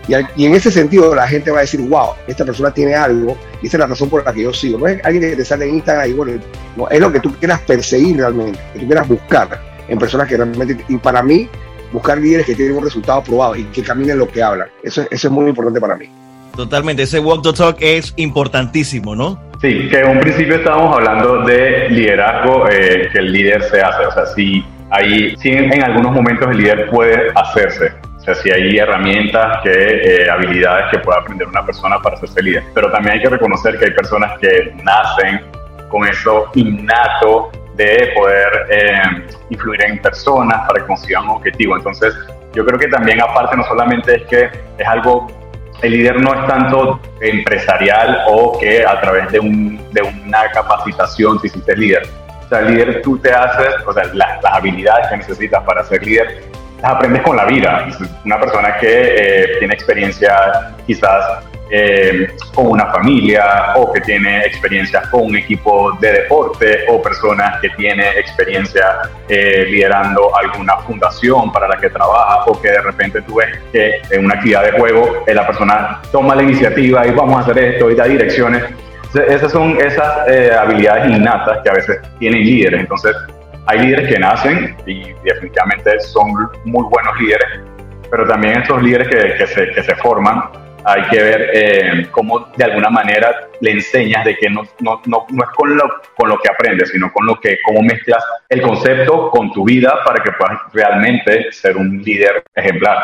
Y, 0.07 0.45
en 0.45 0.53
ese 0.53 0.69
sentido 0.69 1.15
la 1.15 1.27
gente 1.27 1.49
va 1.49 1.59
a 1.59 1.61
decir, 1.61 1.79
wow, 1.81 2.09
esta 2.27 2.43
persona 2.43 2.73
tiene 2.73 2.93
algo 2.93 3.37
y 3.61 3.67
esa 3.67 3.77
es 3.77 3.79
la 3.79 3.87
razón 3.87 4.09
por 4.09 4.25
la 4.25 4.33
que 4.33 4.43
yo 4.43 4.53
sigo. 4.53 4.77
No 4.79 4.87
es 4.87 5.03
alguien 5.05 5.29
que 5.29 5.35
te 5.35 5.45
sale 5.45 5.67
en 5.67 5.75
Instagram 5.75 6.09
y 6.09 6.13
bueno, 6.13 6.41
es 6.89 6.99
lo 6.99 7.11
que 7.11 7.19
tú 7.19 7.33
quieras 7.35 7.61
perseguir 7.61 8.17
realmente, 8.17 8.59
que 8.73 8.79
tú 8.79 8.85
quieras 8.85 9.07
buscar 9.07 9.61
en 9.87 9.97
personas 9.97 10.27
que 10.27 10.37
realmente, 10.37 10.83
y 10.89 10.97
para 10.97 11.23
mí, 11.23 11.49
buscar 11.93 12.17
líderes 12.17 12.45
que 12.45 12.55
tienen 12.55 12.75
un 12.75 12.83
resultado 12.83 13.23
probado 13.23 13.55
y 13.55 13.63
que 13.65 13.83
caminen 13.83 14.17
lo 14.17 14.27
que 14.27 14.43
hablan. 14.43 14.67
Eso, 14.83 15.03
eso 15.09 15.27
es 15.27 15.31
muy 15.31 15.47
importante 15.47 15.79
para 15.79 15.95
mí. 15.95 16.09
Totalmente, 16.55 17.03
ese 17.03 17.19
walk 17.19 17.41
the 17.41 17.53
talk 17.53 17.77
es 17.79 18.13
importantísimo, 18.17 19.15
¿no? 19.15 19.41
Sí, 19.63 19.87
que 19.87 19.97
en 19.97 20.09
un 20.09 20.19
principio 20.19 20.55
estábamos 20.55 20.93
hablando 20.93 21.43
de 21.43 21.87
liderazgo, 21.87 22.67
eh, 22.69 23.07
que 23.09 23.19
el 23.19 23.31
líder 23.31 23.63
se 23.63 23.79
hace, 23.81 24.05
o 24.05 24.11
sea, 24.11 24.25
si, 24.25 24.61
hay, 24.89 25.37
si 25.37 25.53
en, 25.53 25.81
algunos 25.81 26.11
momentos 26.11 26.49
el 26.51 26.57
líder 26.57 26.89
puede 26.89 27.31
hacerse, 27.33 27.93
o 28.17 28.19
sea, 28.19 28.35
si 28.35 28.51
hay 28.51 28.77
herramientas, 28.77 29.61
que, 29.63 29.71
eh, 29.71 30.29
habilidades 30.29 30.91
que 30.91 30.99
pueda 30.99 31.21
aprender 31.21 31.47
una 31.47 31.65
persona 31.65 31.97
para 32.01 32.17
hacerse 32.17 32.43
líder. 32.43 32.63
Pero 32.75 32.91
también 32.91 33.13
hay 33.15 33.21
que 33.21 33.29
reconocer 33.29 33.79
que 33.79 33.85
hay 33.85 33.91
personas 33.91 34.37
que 34.39 34.73
nacen 34.83 35.39
con 35.87 36.05
eso 36.09 36.51
innato 36.55 37.49
de 37.75 38.11
poder 38.17 38.67
eh, 38.69 39.01
influir 39.49 39.81
en 39.85 40.01
personas 40.01 40.67
para 40.67 40.81
que 40.81 40.87
consigan 40.87 41.23
un 41.23 41.29
objetivo. 41.37 41.77
Entonces, 41.77 42.13
yo 42.53 42.65
creo 42.65 42.77
que 42.77 42.89
también 42.89 43.21
aparte 43.21 43.55
no 43.55 43.63
solamente 43.63 44.13
es 44.13 44.23
que 44.23 44.49
es 44.77 44.87
algo, 44.89 45.25
el 45.81 45.91
líder 45.91 46.21
no 46.21 46.33
es 46.33 46.47
tanto 46.47 46.99
empresarial 47.19 48.23
o 48.27 48.57
que 48.59 48.85
a 48.85 49.01
través 49.01 49.31
de, 49.31 49.39
un, 49.39 49.81
de 49.91 50.01
una 50.01 50.49
capacitación 50.51 51.39
si 51.39 51.47
hiciste 51.47 51.75
líder. 51.75 52.07
O 52.45 52.49
sea, 52.49 52.59
el 52.59 52.73
líder 52.73 53.01
tú 53.01 53.17
te 53.17 53.31
haces, 53.31 53.75
o 53.85 53.93
sea, 53.93 54.03
las, 54.13 54.43
habilidades 54.45 55.07
que 55.07 55.17
necesitas 55.17 55.63
para 55.63 55.83
ser 55.83 56.05
líder, 56.05 56.43
las 56.81 56.91
aprendes 56.91 57.21
con 57.23 57.35
la 57.35 57.45
vida. 57.45 57.87
Una 58.23 58.39
persona 58.39 58.77
que 58.77 59.15
eh, 59.15 59.45
tiene 59.59 59.73
experiencia 59.73 60.73
quizás 60.85 61.43
eh, 61.75 62.27
con 62.53 62.67
una 62.67 62.85
familia 62.91 63.73
o 63.75 63.91
que 63.91 63.99
tiene 64.01 64.41
experiencia 64.41 65.01
con 65.09 65.23
un 65.23 65.35
equipo 65.35 65.97
de 65.99 66.11
deporte 66.11 66.85
o 66.87 67.01
personas 67.01 67.59
que 67.61 67.69
tiene 67.69 68.11
experiencia 68.11 69.09
eh, 69.27 69.65
liderando 69.67 70.29
alguna 70.37 70.77
fundación 70.85 71.51
para 71.51 71.67
la 71.67 71.77
que 71.77 71.89
trabaja 71.89 72.43
o 72.45 72.61
que 72.61 72.69
de 72.69 72.79
repente 72.79 73.23
tú 73.23 73.37
ves 73.37 73.57
que 73.71 74.01
en 74.11 74.23
una 74.23 74.35
actividad 74.35 74.65
de 74.65 74.73
juego 74.73 75.23
eh, 75.25 75.33
la 75.33 75.47
persona 75.47 75.99
toma 76.11 76.35
la 76.35 76.43
iniciativa 76.43 77.07
y 77.07 77.11
vamos 77.11 77.37
a 77.37 77.39
hacer 77.39 77.57
esto 77.57 77.89
y 77.89 77.95
da 77.95 78.05
direcciones. 78.05 78.65
Esas 79.27 79.51
son 79.51 79.75
esas 79.81 80.27
habilidades 80.59 81.09
innatas 81.09 81.57
que 81.63 81.69
a 81.71 81.73
veces 81.73 81.99
tienen 82.19 82.41
líderes. 82.41 82.81
Entonces, 82.81 83.15
hay 83.65 83.79
líderes 83.79 84.13
que 84.13 84.19
nacen 84.19 84.75
y 84.85 85.11
definitivamente 85.23 85.99
son 86.01 86.31
muy 86.65 86.83
buenos 86.83 87.19
líderes, 87.19 87.61
pero 88.11 88.27
también 88.27 88.61
estos 88.61 88.81
líderes 88.83 89.07
que, 89.07 89.37
que, 89.37 89.47
se, 89.47 89.71
que 89.71 89.83
se 89.83 89.95
forman 89.95 90.62
hay 90.85 91.03
que 91.09 91.23
ver 91.23 91.49
eh, 91.53 92.07
cómo 92.11 92.51
de 92.57 92.63
alguna 92.63 92.89
manera 92.89 93.47
le 93.61 93.71
enseñas 93.71 94.25
de 94.25 94.35
que 94.35 94.49
no, 94.49 94.63
no, 94.79 95.01
no, 95.05 95.25
no, 95.29 95.43
es 95.43 95.49
con 95.55 95.75
lo, 95.75 95.83
con 96.15 96.29
lo 96.29 96.37
que 96.39 96.49
aprendes, 96.49 96.89
sino 96.89 97.11
con 97.11 97.25
lo 97.25 97.39
que, 97.39 97.57
cómo 97.65 97.81
mezclas 97.81 98.23
el 98.49 98.61
concepto 98.61 99.29
con 99.29 99.51
tu 99.51 99.65
vida 99.65 99.99
para 100.05 100.23
que 100.23 100.31
puedas 100.31 100.59
realmente 100.73 101.51
ser 101.51 101.77
un 101.77 102.01
líder 102.01 102.43
ejemplar. 102.55 102.97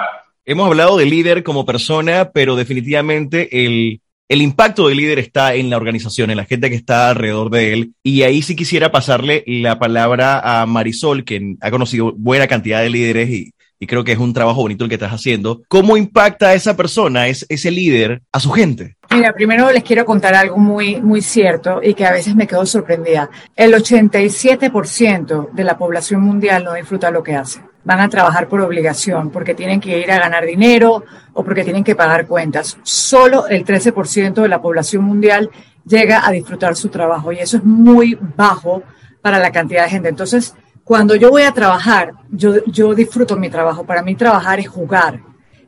Hemos 0.46 0.68
hablado 0.68 0.98
de 0.98 1.06
líder 1.06 1.44
como 1.44 1.66
persona, 1.66 2.32
pero 2.34 2.56
definitivamente 2.56 3.66
el, 3.66 4.02
el 4.28 4.42
impacto 4.42 4.88
del 4.88 4.98
líder 4.98 5.20
está 5.20 5.54
en 5.56 5.70
la 5.70 5.78
organización, 5.78 6.32
en 6.32 6.38
la 6.38 6.46
gente 6.46 6.70
que 6.70 6.76
está 6.76 7.10
alrededor 7.10 7.50
de 7.50 7.74
él. 7.74 7.94
Y 8.04 8.24
ahí 8.24 8.42
sí 8.42 8.56
quisiera 8.56 8.92
pasarle 8.92 9.44
la 9.46 9.80
palabra 9.80 10.40
a 10.40 10.66
Marisol, 10.66 11.24
que 11.24 11.56
ha 11.62 11.72
conocido 11.72 12.14
buena 12.18 12.48
cantidad 12.48 12.82
de 12.82 12.90
líderes 12.90 13.30
y, 13.30 13.54
y 13.80 13.88
creo 13.88 14.04
que 14.04 14.12
es 14.12 14.20
un 14.20 14.34
trabajo 14.34 14.62
bonito 14.62 14.84
el 14.84 14.90
que 14.90 14.96
estás 14.96 15.14
haciendo. 15.14 15.62
¿Cómo 15.70 15.96
impacta 15.96 16.50
a 16.50 16.54
esa 16.54 16.76
persona, 16.76 17.28
ese 17.28 17.72
líder, 17.72 18.22
a 18.32 18.40
su 18.40 18.52
gente? 18.52 18.98
Mira, 19.10 19.34
primero 19.34 19.72
les 19.72 19.84
quiero 19.84 20.06
contar 20.06 20.36
algo 20.36 20.58
muy, 20.58 21.02
muy 21.02 21.22
cierto 21.22 21.80
y 21.82 21.94
que 21.94 22.06
a 22.06 22.12
veces 22.12 22.36
me 22.36 22.46
quedo 22.46 22.66
sorprendida. 22.66 23.30
El 23.56 23.74
87% 23.74 25.52
de 25.52 25.64
la 25.64 25.78
población 25.78 26.22
mundial 26.22 26.66
no 26.66 26.74
disfruta 26.74 27.10
lo 27.10 27.24
que 27.24 27.36
hace. 27.36 27.62
Van 27.86 28.02
a 28.02 28.10
trabajar 28.10 28.50
por 28.50 28.60
obligación, 28.60 29.32
porque 29.32 29.56
tienen 29.56 29.80
que 29.80 30.00
ir 30.00 30.12
a 30.12 30.20
ganar 30.20 30.46
dinero 30.46 31.06
o 31.34 31.44
porque 31.44 31.64
tienen 31.64 31.84
que 31.84 31.96
pagar 31.96 32.28
cuentas. 32.28 32.78
Solo 32.84 33.48
el 33.48 33.66
13% 33.66 34.34
de 34.34 34.50
la 34.50 34.62
población 34.62 35.06
mundial 35.06 35.50
llega 35.86 36.28
a 36.28 36.32
disfrutar 36.32 36.76
su 36.76 36.90
trabajo 36.90 37.32
y 37.32 37.40
eso 37.40 37.58
es 37.58 37.64
muy 37.64 38.20
bajo 38.36 38.84
para 39.22 39.40
la 39.40 39.52
cantidad 39.52 39.86
de 39.86 39.90
gente. 39.90 40.10
Entonces, 40.10 40.54
cuando 40.90 41.16
yo 41.16 41.30
voy 41.30 41.44
a 41.44 41.52
trabajar, 41.52 42.14
yo, 42.32 42.66
yo 42.66 42.96
disfruto 42.96 43.38
mi 43.38 43.48
trabajo. 43.48 43.84
Para 43.84 44.02
mí 44.02 44.16
trabajar 44.16 44.60
es 44.60 44.68
jugar. 44.68 45.20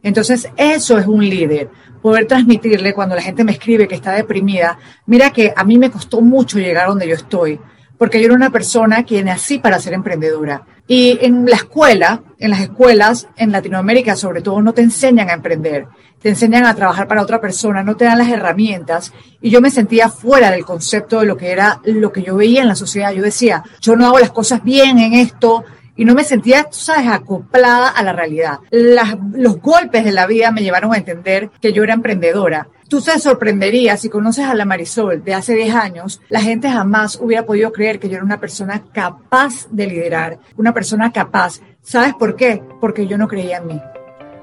Entonces, 0.02 0.50
eso 0.58 0.98
es 0.98 1.06
un 1.06 1.24
líder. 1.24 1.70
Poder 2.02 2.26
transmitirle 2.26 2.92
cuando 2.96 3.14
la 3.14 3.22
gente 3.22 3.44
me 3.44 3.52
escribe 3.52 3.88
que 3.88 3.94
está 3.94 4.14
deprimida. 4.14 4.80
Mira 5.06 5.30
que 5.30 5.54
a 5.56 5.64
mí 5.64 5.78
me 5.78 5.92
costó 5.92 6.22
mucho 6.22 6.58
llegar 6.58 6.88
donde 6.88 7.08
yo 7.08 7.14
estoy, 7.14 7.60
porque 8.02 8.20
yo 8.20 8.26
era 8.26 8.34
una 8.34 8.50
persona 8.50 9.06
que 9.06 9.24
nací 9.24 9.60
para 9.60 9.80
ser 9.80 9.94
emprendedora. 9.94 10.64
Y 10.88 11.20
en 11.22 11.46
la 11.46 11.58
escuela, 11.58 12.24
en 12.40 12.50
las 12.50 12.62
escuelas, 12.62 13.28
en 13.38 13.52
Latinoamérica 13.52 14.16
sobre 14.16 14.42
todo, 14.42 14.60
no 14.60 14.74
te 14.74 14.82
enseñan 14.82 15.30
a 15.30 15.34
emprender 15.34 15.86
te 16.22 16.30
enseñan 16.30 16.66
a 16.66 16.76
trabajar 16.76 17.08
para 17.08 17.22
otra 17.22 17.42
persona, 17.42 17.84
no 17.84 17.96
te 17.96 18.06
dan 18.06 18.20
las 18.20 18.30
herramientas. 18.30 19.12
Y 19.42 19.50
yo 19.50 19.60
me 19.60 19.72
sentía 19.72 20.10
fuera 20.10 20.52
del 20.52 20.66
concepto 20.66 21.20
de 21.20 21.26
lo 21.26 21.36
que 21.36 21.52
era 21.52 21.82
lo 21.84 22.12
que 22.12 22.22
yo 22.22 22.36
veía 22.36 22.62
en 22.62 22.68
la 22.68 22.76
sociedad. 22.76 23.12
Yo 23.12 23.24
decía, 23.24 23.64
yo 23.82 23.96
no 23.96 24.06
hago 24.06 24.20
las 24.20 24.32
cosas 24.32 24.64
bien 24.64 25.00
en 25.00 25.14
esto. 25.14 25.64
Y 25.96 26.06
no 26.06 26.16
me 26.16 26.24
sentía, 26.24 26.64
tú 26.64 26.78
sabes, 26.78 27.08
acoplada 27.08 27.90
a 27.90 28.04
la 28.04 28.14
realidad. 28.14 28.60
los 28.72 29.62
golpes 29.62 30.06
de 30.06 30.12
la 30.12 30.26
vida 30.26 30.52
me 30.52 30.62
llevaron 30.62 30.94
a 30.94 30.98
entender 30.98 31.50
que 31.62 31.74
yo 31.74 31.84
era 31.84 31.94
emprendedora. 31.94 32.68
Tú 32.88 33.02
te 33.02 33.18
sorprenderías 33.20 34.02
si 34.02 34.10
conoces 34.10 34.46
a 34.46 34.54
la 34.54 34.66
Marisol 34.66 35.24
de 35.24 35.34
hace 35.34 35.56
10 35.56 35.76
años, 35.76 36.22
la 36.28 36.42
gente 36.42 36.70
jamás 36.70 37.18
hubiera 37.22 37.46
podido 37.46 37.72
creer 37.72 38.00
que 38.00 38.10
yo 38.10 38.16
era 38.16 38.26
una 38.26 38.40
persona 38.40 38.84
capaz 38.92 39.68
de 39.70 39.88
liderar, 39.88 40.40
una 40.58 40.74
persona 40.74 41.12
capaz. 41.12 41.62
¿Sabes 41.82 42.14
por 42.16 42.36
qué? 42.36 42.62
Porque 42.82 43.08
yo 43.08 43.18
no 43.18 43.30
creía 43.30 43.58
en 43.58 43.68
mí. 43.68 43.82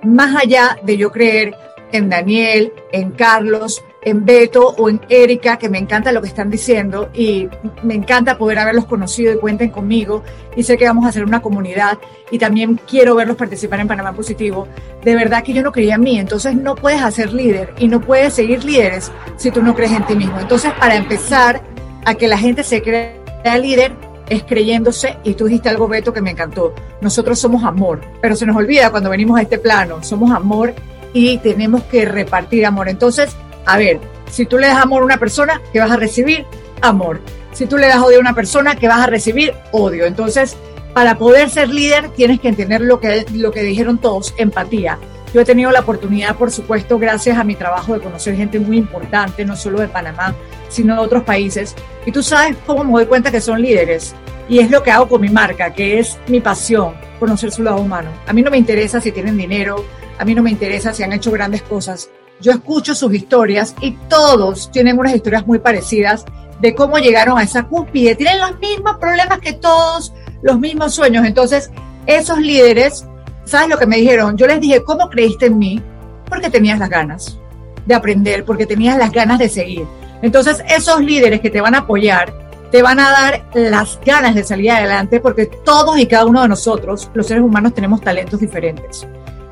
Más 0.04 0.34
allá 0.34 0.78
de 0.82 0.96
yo 0.96 1.12
creer 1.12 1.54
en 1.92 2.08
Daniel, 2.08 2.72
en 2.92 3.10
Carlos, 3.10 3.84
en 4.02 4.24
Beto 4.24 4.74
o 4.78 4.88
en 4.88 5.00
Erika, 5.08 5.58
que 5.58 5.68
me 5.68 5.78
encanta 5.78 6.12
lo 6.12 6.22
que 6.22 6.28
están 6.28 6.50
diciendo 6.50 7.10
y 7.12 7.48
me 7.82 7.94
encanta 7.94 8.38
poder 8.38 8.58
haberlos 8.58 8.84
conocido 8.84 9.32
y 9.32 9.38
cuenten 9.38 9.70
conmigo 9.70 10.22
y 10.56 10.62
sé 10.62 10.76
que 10.76 10.86
vamos 10.86 11.04
a 11.04 11.08
hacer 11.08 11.24
una 11.24 11.42
comunidad 11.42 11.98
y 12.30 12.38
también 12.38 12.80
quiero 12.88 13.14
verlos 13.14 13.36
participar 13.36 13.80
en 13.80 13.88
Panamá 13.88 14.12
Positivo. 14.12 14.68
De 15.04 15.14
verdad 15.14 15.42
que 15.42 15.52
yo 15.52 15.62
no 15.62 15.72
creía 15.72 15.96
en 15.96 16.02
mí, 16.02 16.18
entonces 16.18 16.54
no 16.54 16.74
puedes 16.74 17.02
hacer 17.02 17.32
líder 17.32 17.74
y 17.78 17.88
no 17.88 18.00
puedes 18.00 18.34
seguir 18.34 18.64
líderes 18.64 19.10
si 19.36 19.50
tú 19.50 19.62
no 19.62 19.74
crees 19.74 19.92
en 19.92 20.06
ti 20.06 20.14
mismo. 20.14 20.38
Entonces, 20.38 20.72
para 20.78 20.96
empezar 20.96 21.62
a 22.04 22.14
que 22.14 22.28
la 22.28 22.38
gente 22.38 22.62
se 22.62 22.82
crea 22.82 23.14
líder, 23.60 23.92
es 24.28 24.42
creyéndose, 24.44 25.16
y 25.24 25.34
tú 25.34 25.46
dijiste 25.46 25.68
algo, 25.68 25.88
Beto, 25.88 26.12
que 26.12 26.20
me 26.20 26.30
encantó. 26.30 26.74
Nosotros 27.00 27.38
somos 27.38 27.64
amor, 27.64 28.00
pero 28.20 28.36
se 28.36 28.46
nos 28.46 28.56
olvida 28.56 28.90
cuando 28.90 29.10
venimos 29.10 29.38
a 29.38 29.42
este 29.42 29.58
plano, 29.58 30.02
somos 30.02 30.30
amor 30.30 30.74
y 31.12 31.38
tenemos 31.38 31.82
que 31.84 32.04
repartir 32.04 32.66
amor. 32.66 32.88
Entonces, 32.88 33.34
a 33.68 33.76
ver, 33.76 34.00
si 34.30 34.46
tú 34.46 34.56
le 34.56 34.66
das 34.66 34.78
amor 34.78 35.02
a 35.02 35.04
una 35.04 35.18
persona, 35.18 35.60
¿qué 35.74 35.78
vas 35.78 35.90
a 35.90 35.96
recibir? 35.96 36.46
Amor. 36.80 37.20
Si 37.52 37.66
tú 37.66 37.76
le 37.76 37.86
das 37.86 37.98
odio 37.98 38.16
a 38.16 38.20
una 38.20 38.34
persona, 38.34 38.76
¿qué 38.76 38.88
vas 38.88 39.00
a 39.00 39.06
recibir? 39.06 39.52
Odio. 39.72 40.06
Entonces, 40.06 40.56
para 40.94 41.18
poder 41.18 41.50
ser 41.50 41.68
líder, 41.68 42.08
tienes 42.08 42.40
que 42.40 42.48
entender 42.48 42.80
lo 42.80 42.98
que, 42.98 43.26
lo 43.34 43.52
que 43.52 43.62
dijeron 43.62 43.98
todos, 43.98 44.32
empatía. 44.38 44.98
Yo 45.34 45.42
he 45.42 45.44
tenido 45.44 45.70
la 45.70 45.80
oportunidad, 45.80 46.34
por 46.36 46.50
supuesto, 46.50 46.98
gracias 46.98 47.36
a 47.36 47.44
mi 47.44 47.56
trabajo, 47.56 47.92
de 47.92 48.00
conocer 48.00 48.36
gente 48.36 48.58
muy 48.58 48.78
importante, 48.78 49.44
no 49.44 49.54
solo 49.54 49.80
de 49.80 49.88
Panamá, 49.88 50.34
sino 50.70 50.94
de 50.94 51.00
otros 51.00 51.24
países. 51.24 51.74
Y 52.06 52.12
tú 52.12 52.22
sabes 52.22 52.56
cómo 52.66 52.84
me 52.84 52.92
doy 52.92 53.06
cuenta 53.06 53.30
que 53.30 53.42
son 53.42 53.60
líderes. 53.60 54.14
Y 54.48 54.60
es 54.60 54.70
lo 54.70 54.82
que 54.82 54.92
hago 54.92 55.10
con 55.10 55.20
mi 55.20 55.28
marca, 55.28 55.74
que 55.74 55.98
es 55.98 56.18
mi 56.26 56.40
pasión, 56.40 56.94
conocer 57.20 57.52
su 57.52 57.62
lado 57.62 57.82
humano. 57.82 58.08
A 58.26 58.32
mí 58.32 58.40
no 58.40 58.50
me 58.50 58.56
interesa 58.56 58.98
si 58.98 59.12
tienen 59.12 59.36
dinero, 59.36 59.84
a 60.18 60.24
mí 60.24 60.34
no 60.34 60.42
me 60.42 60.50
interesa 60.50 60.94
si 60.94 61.02
han 61.02 61.12
hecho 61.12 61.30
grandes 61.30 61.60
cosas. 61.60 62.08
Yo 62.40 62.52
escucho 62.52 62.94
sus 62.94 63.12
historias 63.12 63.74
y 63.80 63.92
todos 64.08 64.70
tienen 64.70 64.98
unas 64.98 65.14
historias 65.14 65.46
muy 65.46 65.58
parecidas 65.58 66.24
de 66.60 66.74
cómo 66.74 66.98
llegaron 66.98 67.38
a 67.38 67.42
esa 67.42 67.64
cúspide. 67.64 68.14
Tienen 68.14 68.40
los 68.40 68.58
mismos 68.60 68.96
problemas 68.98 69.40
que 69.40 69.54
todos, 69.54 70.12
los 70.42 70.58
mismos 70.58 70.94
sueños. 70.94 71.26
Entonces, 71.26 71.70
esos 72.06 72.38
líderes, 72.38 73.06
¿sabes 73.44 73.68
lo 73.68 73.78
que 73.78 73.86
me 73.86 73.96
dijeron? 73.96 74.36
Yo 74.36 74.46
les 74.46 74.60
dije, 74.60 74.84
¿cómo 74.84 75.08
creíste 75.08 75.46
en 75.46 75.58
mí? 75.58 75.82
Porque 76.28 76.48
tenías 76.50 76.78
las 76.78 76.90
ganas 76.90 77.38
de 77.86 77.94
aprender, 77.94 78.44
porque 78.44 78.66
tenías 78.66 78.98
las 78.98 79.10
ganas 79.10 79.38
de 79.38 79.48
seguir. 79.48 79.86
Entonces, 80.22 80.62
esos 80.68 81.00
líderes 81.00 81.40
que 81.40 81.50
te 81.50 81.60
van 81.60 81.74
a 81.74 81.78
apoyar, 81.78 82.32
te 82.70 82.82
van 82.82 83.00
a 83.00 83.10
dar 83.10 83.46
las 83.54 83.98
ganas 84.04 84.34
de 84.34 84.44
salir 84.44 84.70
adelante, 84.70 85.20
porque 85.20 85.46
todos 85.46 85.98
y 85.98 86.06
cada 86.06 86.26
uno 86.26 86.42
de 86.42 86.48
nosotros, 86.48 87.10
los 87.14 87.26
seres 87.26 87.42
humanos, 87.42 87.74
tenemos 87.74 88.00
talentos 88.00 88.38
diferentes. 88.38 89.06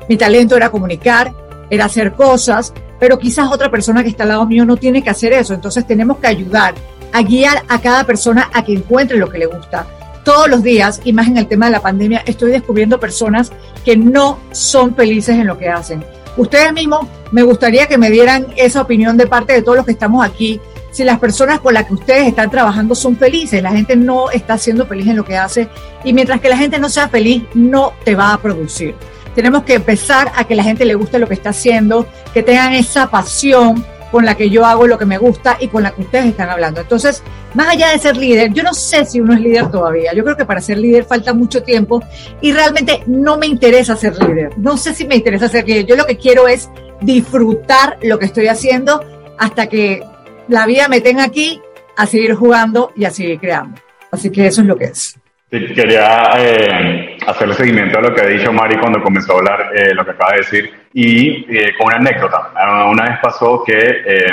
Mi 0.07 0.17
talento 0.17 0.55
era 0.55 0.69
comunicar, 0.69 1.33
era 1.69 1.85
hacer 1.85 2.13
cosas, 2.13 2.73
pero 2.99 3.19
quizás 3.19 3.51
otra 3.51 3.69
persona 3.69 4.03
que 4.03 4.09
está 4.09 4.23
al 4.23 4.29
lado 4.29 4.45
mío 4.45 4.65
no 4.65 4.77
tiene 4.77 5.03
que 5.03 5.09
hacer 5.09 5.33
eso. 5.33 5.53
Entonces 5.53 5.85
tenemos 5.85 6.17
que 6.17 6.27
ayudar 6.27 6.73
a 7.13 7.21
guiar 7.21 7.63
a 7.67 7.79
cada 7.79 8.03
persona 8.03 8.49
a 8.53 8.63
que 8.63 8.73
encuentre 8.73 9.17
lo 9.17 9.29
que 9.29 9.39
le 9.39 9.45
gusta. 9.45 9.87
Todos 10.23 10.49
los 10.49 10.61
días, 10.61 10.99
y 11.05 11.13
más 11.13 11.27
en 11.27 11.37
el 11.37 11.47
tema 11.47 11.67
de 11.67 11.71
la 11.71 11.81
pandemia, 11.81 12.23
estoy 12.25 12.51
descubriendo 12.51 12.99
personas 12.99 13.51
que 13.85 13.95
no 13.95 14.39
son 14.51 14.93
felices 14.93 15.35
en 15.35 15.47
lo 15.47 15.57
que 15.57 15.69
hacen. 15.69 16.03
Ustedes 16.35 16.73
mismos, 16.73 17.07
me 17.31 17.43
gustaría 17.43 17.87
que 17.87 17.97
me 17.97 18.11
dieran 18.11 18.47
esa 18.57 18.81
opinión 18.81 19.17
de 19.17 19.25
parte 19.25 19.53
de 19.53 19.61
todos 19.61 19.77
los 19.77 19.85
que 19.85 19.93
estamos 19.93 20.25
aquí. 20.25 20.59
Si 20.91 21.03
las 21.03 21.19
personas 21.19 21.59
con 21.59 21.73
las 21.73 21.85
que 21.85 21.93
ustedes 21.93 22.27
están 22.27 22.51
trabajando 22.51 22.93
son 22.93 23.15
felices, 23.15 23.61
la 23.63 23.71
gente 23.71 23.95
no 23.95 24.29
está 24.29 24.57
siendo 24.57 24.85
feliz 24.85 25.07
en 25.07 25.15
lo 25.15 25.25
que 25.25 25.37
hace 25.37 25.69
y 26.03 26.13
mientras 26.13 26.41
que 26.41 26.49
la 26.49 26.57
gente 26.57 26.79
no 26.79 26.89
sea 26.89 27.07
feliz, 27.07 27.43
no 27.53 27.93
te 28.03 28.15
va 28.15 28.33
a 28.33 28.37
producir. 28.41 28.95
Tenemos 29.37 29.65
que 29.65 29.75
empezar 29.75 30.31
a 30.35 30.45
que 30.45 30.55
la 30.55 30.63
gente 30.63 30.83
le 30.83 30.95
guste 30.95 31.19
lo 31.19 31.27
que 31.27 31.35
está 31.35 31.51
haciendo, 31.51 32.07
que 32.33 32.41
tengan 32.41 32.73
esa 32.73 33.11
pasión 33.11 33.85
con 34.11 34.25
la 34.25 34.35
que 34.35 34.49
yo 34.49 34.65
hago 34.65 34.87
lo 34.87 34.97
que 34.97 35.05
me 35.05 35.19
gusta 35.19 35.57
y 35.59 35.67
con 35.67 35.83
la 35.83 35.91
que 35.91 36.01
ustedes 36.01 36.25
están 36.25 36.49
hablando. 36.49 36.81
Entonces, 36.81 37.21
más 37.53 37.67
allá 37.67 37.91
de 37.91 37.99
ser 37.99 38.17
líder, 38.17 38.51
yo 38.51 38.63
no 38.63 38.73
sé 38.73 39.05
si 39.05 39.21
uno 39.21 39.35
es 39.35 39.39
líder 39.39 39.69
todavía. 39.69 40.11
Yo 40.15 40.23
creo 40.23 40.35
que 40.35 40.45
para 40.45 40.59
ser 40.59 40.79
líder 40.79 41.05
falta 41.05 41.35
mucho 41.35 41.61
tiempo 41.61 42.03
y 42.41 42.51
realmente 42.51 43.03
no 43.05 43.37
me 43.37 43.45
interesa 43.45 43.95
ser 43.95 44.17
líder. 44.17 44.57
No 44.57 44.75
sé 44.75 44.95
si 44.95 45.05
me 45.05 45.17
interesa 45.17 45.47
ser 45.47 45.67
líder. 45.67 45.85
Yo 45.85 45.95
lo 45.95 46.07
que 46.07 46.17
quiero 46.17 46.47
es 46.47 46.71
disfrutar 47.01 47.99
lo 48.01 48.17
que 48.17 48.25
estoy 48.25 48.47
haciendo 48.47 49.03
hasta 49.37 49.67
que 49.67 50.03
la 50.47 50.65
vida 50.65 50.87
me 50.87 50.99
tenga 50.99 51.23
aquí 51.23 51.61
a 51.95 52.07
seguir 52.07 52.33
jugando 52.33 52.91
y 52.95 53.05
a 53.05 53.11
seguir 53.11 53.39
creando. 53.39 53.79
Así 54.11 54.31
que 54.31 54.47
eso 54.47 54.61
es 54.61 54.67
lo 54.67 54.77
que 54.77 54.85
es. 54.85 55.15
Quería 55.49 56.31
eh, 56.37 57.17
hacerle 57.25 57.53
seguimiento 57.53 57.97
a 57.97 58.01
lo 58.01 58.13
que 58.13 58.21
ha 58.21 58.25
dicho 58.25 58.51
Mari 58.51 58.77
cuando 58.79 59.01
comenzó 59.01 59.33
a 59.33 59.37
hablar 59.37 59.71
eh, 59.73 59.93
lo 59.93 60.03
que 60.03 60.11
acaba 60.11 60.33
de 60.33 60.37
decir 60.39 60.73
y 60.93 61.45
eh, 61.55 61.73
con 61.77 61.87
una 61.87 61.95
anécdota. 61.95 62.51
Ah, 62.53 62.89
una 62.89 63.05
vez 63.05 63.19
pasó 63.21 63.63
que 63.65 63.77
eh, 63.77 64.25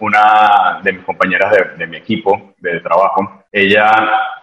una 0.00 0.80
de 0.82 0.92
mis 0.94 1.04
compañeras 1.04 1.52
de 1.76 1.86
mi 1.86 1.98
equipo 1.98 2.54
de 2.58 2.80
trabajo, 2.80 3.44
ella 3.52 3.90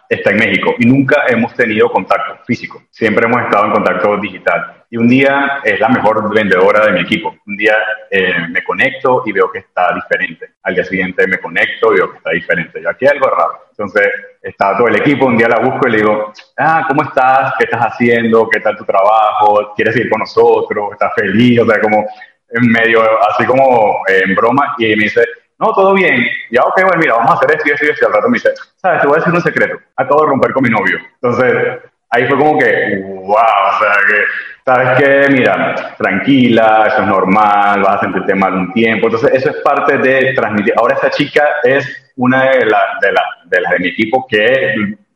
está 0.10 0.32
en 0.32 0.38
México 0.38 0.74
y 0.80 0.88
nunca 0.88 1.26
hemos 1.28 1.54
tenido 1.54 1.92
contacto 1.92 2.44
físico. 2.44 2.82
Siempre 2.90 3.28
hemos 3.28 3.44
estado 3.44 3.66
en 3.66 3.72
contacto 3.72 4.18
digital. 4.18 4.84
Y 4.90 4.98
un 4.98 5.08
día 5.08 5.62
es 5.64 5.80
la 5.80 5.88
mejor 5.88 6.34
vendedora 6.34 6.88
de 6.88 6.94
mi 6.94 7.02
equipo. 7.02 7.36
Un 7.46 7.56
día 7.56 7.76
eh, 8.10 8.34
me 8.50 8.64
conecto 8.64 9.22
y 9.24 9.32
veo 9.32 9.52
que 9.52 9.60
está 9.60 9.94
diferente. 9.94 10.54
Al 10.64 10.74
día 10.74 10.84
siguiente 10.84 11.28
me 11.28 11.38
conecto 11.38 11.94
y 11.94 11.98
veo 11.98 12.12
que 12.12 12.18
está 12.18 12.32
diferente. 12.32 12.82
Yo 12.82 12.90
aquí 12.90 13.06
hay 13.06 13.12
algo 13.12 13.30
raro. 13.30 13.66
Entonces 13.70 14.08
está 14.42 14.76
todo 14.76 14.88
el 14.88 14.96
equipo. 14.96 15.28
Un 15.28 15.38
día 15.38 15.48
la 15.48 15.60
busco 15.60 15.88
y 15.88 15.92
le 15.92 15.98
digo, 15.98 16.34
ah, 16.58 16.86
¿cómo 16.88 17.04
estás? 17.04 17.54
¿Qué 17.60 17.66
estás 17.66 17.82
haciendo? 17.82 18.50
¿Qué 18.50 18.62
tal 18.62 18.76
tu 18.76 18.84
trabajo? 18.84 19.74
¿Quieres 19.76 19.96
ir 19.96 20.10
con 20.10 20.20
nosotros? 20.20 20.94
¿Estás 20.94 21.14
feliz? 21.16 21.62
O 21.62 21.66
sea, 21.68 21.80
como 21.80 22.08
en 22.50 22.72
medio, 22.72 23.04
así 23.30 23.46
como 23.46 24.02
eh, 24.08 24.24
en 24.26 24.34
broma. 24.34 24.76
Y 24.80 24.88
me 24.96 25.04
dice, 25.04 25.24
no, 25.60 25.74
todo 25.74 25.94
bien. 25.94 26.26
Ya, 26.50 26.62
ok, 26.64 26.82
bueno, 26.84 27.00
mira, 27.00 27.16
vamos 27.16 27.32
a 27.32 27.34
hacer 27.34 27.52
esto 27.52 27.68
y 27.68 27.72
esto 27.72 27.86
y 27.86 27.90
esto. 27.90 28.06
Y 28.06 28.08
al 28.08 28.14
rato 28.14 28.30
me 28.30 28.38
dice, 28.38 28.54
sabes, 28.78 29.02
te 29.02 29.08
voy 29.08 29.16
a 29.16 29.20
decir 29.20 29.34
un 29.34 29.42
secreto. 29.42 29.78
Acabo 29.98 30.22
de 30.22 30.28
romper 30.30 30.54
con 30.54 30.64
mi 30.64 30.70
novio. 30.70 30.98
Entonces, 31.22 31.80
ahí 32.10 32.26
fue 32.28 32.38
como 32.38 32.58
que, 32.58 33.02
wow, 33.04 33.34
o 33.34 33.80
sea, 33.80 33.94
que, 34.08 34.24
sabes 34.66 35.00
que, 35.04 35.34
mira, 35.34 35.96
tranquila, 35.98 36.86
eso 36.88 37.02
es 37.02 37.08
normal, 37.08 37.82
vas 37.82 37.98
a 37.98 38.00
sentirte 38.00 38.36
mal 38.36 38.54
un 38.54 38.72
tiempo. 38.72 39.08
Entonces, 39.08 39.32
eso 39.34 39.50
es 39.50 39.58
parte 39.58 39.98
de 39.98 40.34
transmitir. 40.34 40.74
Ahora, 40.78 40.96
esta 40.96 41.10
chica 41.10 41.44
es 41.64 42.14
una 42.16 42.52
de, 42.52 42.66
la, 42.66 42.98
de, 43.02 43.12
la, 43.12 43.24
de 43.46 43.62
las 43.62 43.72
de 43.74 43.80
mi 43.80 43.88
equipo 43.90 44.26
que 44.30 44.74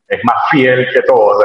es 0.10 0.20
más 0.26 0.50
fiel 0.52 0.90
que 0.94 1.04
todos. 1.04 1.42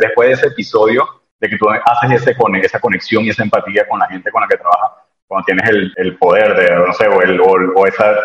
después 0.00 0.28
de 0.28 0.34
ese 0.34 0.46
episodio, 0.46 1.06
de 1.38 1.48
que 1.50 1.58
tú 1.58 1.68
haces 1.68 2.22
ese, 2.22 2.36
esa 2.62 2.80
conexión 2.80 3.24
y 3.24 3.28
esa 3.28 3.42
empatía 3.42 3.86
con 3.86 3.98
la 3.98 4.08
gente 4.08 4.30
con 4.30 4.40
la 4.40 4.48
que 4.48 4.56
trabajas, 4.56 4.90
cuando 5.26 5.44
tienes 5.44 5.68
el, 5.68 5.92
el 5.96 6.16
poder 6.16 6.56
de, 6.56 6.86
no 6.86 6.92
sé, 6.94 7.06
o, 7.06 7.20
el, 7.20 7.38
o, 7.40 7.52
o 7.76 7.86
esa 7.86 8.16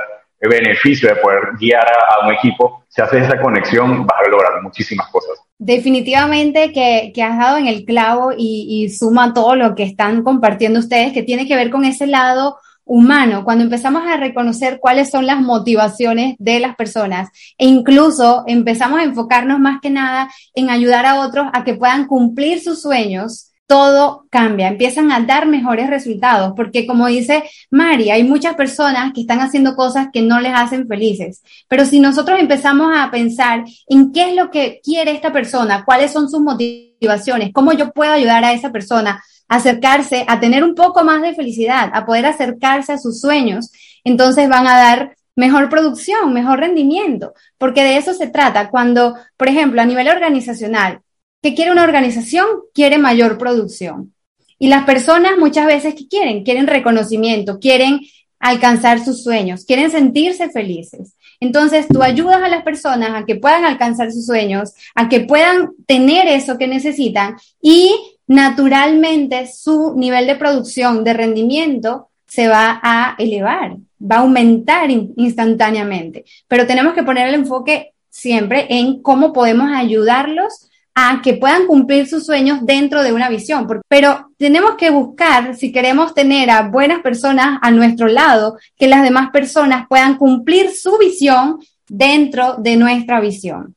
beneficio 0.50 1.10
de 1.10 1.16
poder 1.16 1.40
guiar 1.60 1.86
a, 1.86 2.26
un 2.26 2.34
equipo, 2.34 2.84
si 2.88 3.02
haces 3.02 3.24
esa 3.24 3.42
conexión 3.42 4.06
vas 4.06 4.20
a 4.26 4.30
lograr 4.30 4.62
muchísimas 4.62 5.08
cosas. 5.10 5.40
Definitivamente 5.58 6.72
que, 6.72 7.12
que 7.14 7.24
has 7.24 7.38
dado 7.38 7.58
en 7.58 7.68
el 7.68 7.86
clavo 7.86 8.32
y, 8.38 8.90
suma 8.90 9.34
todo 9.34 9.56
lo 9.56 9.76
que 9.76 9.84
están 9.84 10.24
compartiendo 10.24 10.80
ustedes, 10.80 11.14
que 11.14 11.24
tiene 11.24 11.48
que 11.48 11.56
ver 11.56 11.70
con 11.70 11.86
ese 11.86 12.08
lado 12.08 12.58
humano, 12.86 13.46
cuando 13.46 13.64
empezamos 13.64 14.04
a 14.06 14.18
reconocer 14.18 14.80
cuáles 14.82 15.10
son 15.10 15.26
las 15.26 15.40
motivaciones 15.40 16.36
de 16.38 16.60
las 16.60 16.76
personas 16.76 17.30
e 17.58 17.66
incluso 17.66 18.44
empezamos 18.46 19.00
a 19.00 19.04
enfocarnos 19.04 19.60
más 19.60 19.80
que 19.82 19.90
nada 19.90 20.30
en 20.54 20.70
ayudar 20.70 21.06
a 21.06 21.22
otros 21.22 21.48
a 21.54 21.64
que 21.64 21.76
puedan 21.76 22.08
cumplir 22.08 22.62
sus 22.62 22.82
sueños 22.82 23.53
todo 23.66 24.28
cambia, 24.30 24.68
empiezan 24.68 25.12
a 25.12 25.22
dar 25.22 25.48
mejores 25.48 25.90
resultados, 25.90 26.54
porque 26.56 26.86
como 26.86 27.08
dice 27.08 27.44
Mari, 27.72 28.12
hay 28.12 28.24
muchas 28.24 28.56
personas 28.56 29.14
que 29.14 29.22
están 29.22 29.40
haciendo 29.40 29.76
cosas 29.76 30.08
que 30.12 30.22
no 30.22 30.40
les 30.40 30.54
hacen 30.54 30.88
felices, 30.88 31.42
pero 31.68 31.86
si 31.86 32.00
nosotros 32.00 32.40
empezamos 32.40 32.92
a 32.96 33.10
pensar 33.10 33.64
en 33.88 34.12
qué 34.12 34.30
es 34.30 34.36
lo 34.36 34.52
que 34.52 34.82
quiere 34.84 35.12
esta 35.12 35.32
persona, 35.32 35.84
cuáles 35.86 36.12
son 36.12 36.30
sus 36.30 36.42
motivaciones, 36.42 37.52
cómo 37.54 37.74
yo 37.74 37.92
puedo 37.92 38.12
ayudar 38.12 38.44
a 38.44 38.54
esa 38.54 38.72
persona 38.72 39.24
a 39.48 39.56
acercarse, 39.56 40.26
a 40.28 40.40
tener 40.40 40.64
un 40.64 40.76
poco 40.76 41.04
más 41.04 41.22
de 41.22 41.34
felicidad, 41.34 41.90
a 41.94 42.06
poder 42.06 42.26
acercarse 42.26 42.94
a 42.94 42.98
sus 42.98 43.22
sueños, 43.22 43.72
entonces 44.04 44.50
van 44.50 44.68
a 44.68 44.78
dar 44.78 45.16
mejor 45.36 45.70
producción, 45.70 46.34
mejor 46.34 46.60
rendimiento, 46.60 47.34
porque 47.58 47.84
de 47.84 47.98
eso 47.98 48.14
se 48.14 48.28
trata. 48.28 48.70
Cuando, 48.70 49.16
por 49.38 49.48
ejemplo, 49.48 49.82
a 49.82 49.86
nivel 49.86 50.08
organizacional, 50.10 51.02
¿Qué 51.44 51.54
quiere 51.54 51.74
una 51.74 51.84
organización? 51.84 52.46
Quiere 52.74 52.98
mayor 52.98 53.38
producción. 53.38 54.14
Y 54.58 54.70
las 54.70 54.86
personas 54.86 55.38
muchas 55.38 55.66
veces, 55.66 55.94
¿qué 55.94 56.08
quieren? 56.08 56.46
Quieren 56.46 56.68
reconocimiento, 56.68 57.60
quieren 57.60 58.00
alcanzar 58.40 59.04
sus 59.04 59.24
sueños, 59.24 59.66
quieren 59.66 59.92
sentirse 59.92 60.50
felices. 60.50 61.18
Entonces, 61.42 61.86
tú 61.90 62.02
ayudas 62.02 62.42
a 62.42 62.48
las 62.48 62.64
personas 62.64 63.10
a 63.14 63.26
que 63.26 63.36
puedan 63.36 63.66
alcanzar 63.66 64.14
sus 64.14 64.26
sueños, 64.26 64.74
a 64.96 65.10
que 65.10 65.20
puedan 65.20 65.72
tener 65.86 66.30
eso 66.30 66.58
que 66.58 66.68
necesitan 66.68 67.36
y 67.62 67.94
naturalmente 68.26 69.46
su 69.48 69.96
nivel 69.98 70.28
de 70.28 70.38
producción, 70.38 71.04
de 71.04 71.12
rendimiento, 71.12 72.08
se 72.26 72.48
va 72.48 72.80
a 72.82 73.18
elevar, 73.20 73.76
va 74.00 74.16
a 74.16 74.20
aumentar 74.20 74.90
instantáneamente. 74.90 76.24
Pero 76.48 76.66
tenemos 76.66 76.94
que 76.94 77.04
poner 77.04 77.28
el 77.28 77.36
enfoque 77.36 77.92
siempre 78.10 78.66
en 78.70 79.02
cómo 79.02 79.34
podemos 79.34 79.70
ayudarlos 79.76 80.70
a 80.96 81.22
que 81.24 81.34
puedan 81.34 81.66
cumplir 81.66 82.08
sus 82.08 82.26
sueños 82.26 82.60
dentro 82.64 83.04
de 83.04 83.14
una 83.14 83.30
visión. 83.30 83.68
Pero 83.88 84.30
tenemos 84.38 84.76
que 84.76 84.90
buscar, 84.90 85.56
si 85.56 85.72
queremos 85.72 86.14
tener 86.14 86.50
a 86.50 86.70
buenas 86.70 87.02
personas 87.02 87.60
a 87.62 87.72
nuestro 87.72 88.08
lado, 88.08 88.58
que 88.78 88.88
las 88.88 89.04
demás 89.04 89.32
personas 89.32 89.88
puedan 89.88 90.18
cumplir 90.18 90.72
su 90.72 90.98
visión 90.98 91.60
dentro 91.88 92.56
de 92.58 92.76
nuestra 92.76 93.20
visión. 93.20 93.76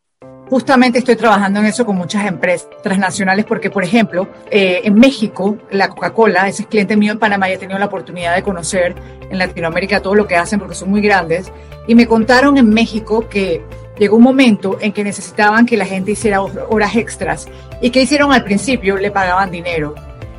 Justamente 0.48 1.00
estoy 1.00 1.16
trabajando 1.16 1.58
en 1.58 1.66
eso 1.66 1.84
con 1.84 1.96
muchas 1.96 2.24
empresas 2.24 2.68
transnacionales 2.80 3.44
porque, 3.44 3.68
por 3.68 3.82
ejemplo, 3.82 4.28
eh, 4.48 4.80
en 4.84 4.94
México, 4.94 5.58
la 5.72 5.88
Coca-Cola, 5.88 6.46
ese 6.48 6.62
es 6.62 6.68
cliente 6.68 6.96
mío 6.96 7.12
en 7.12 7.18
Panamá, 7.18 7.50
y 7.50 7.54
he 7.54 7.58
tenido 7.58 7.80
la 7.80 7.86
oportunidad 7.86 8.36
de 8.36 8.44
conocer 8.44 8.94
en 9.28 9.38
Latinoamérica 9.38 10.00
todo 10.00 10.14
lo 10.14 10.28
que 10.28 10.36
hacen 10.36 10.60
porque 10.60 10.76
son 10.76 10.90
muy 10.90 11.00
grandes. 11.00 11.50
Y 11.88 11.96
me 11.96 12.06
contaron 12.06 12.58
en 12.58 12.68
México 12.68 13.28
que 13.28 13.64
llegó 13.98 14.16
un 14.16 14.22
momento 14.22 14.78
en 14.80 14.92
que 14.92 15.04
necesitaban 15.04 15.66
que 15.66 15.76
la 15.76 15.86
gente 15.86 16.12
hiciera 16.12 16.42
horas 16.42 16.96
extras. 16.96 17.46
¿Y 17.80 17.90
que 17.90 18.02
hicieron 18.02 18.32
al 18.32 18.44
principio? 18.44 18.96
Le 18.96 19.10
pagaban 19.10 19.50
dinero. 19.50 19.94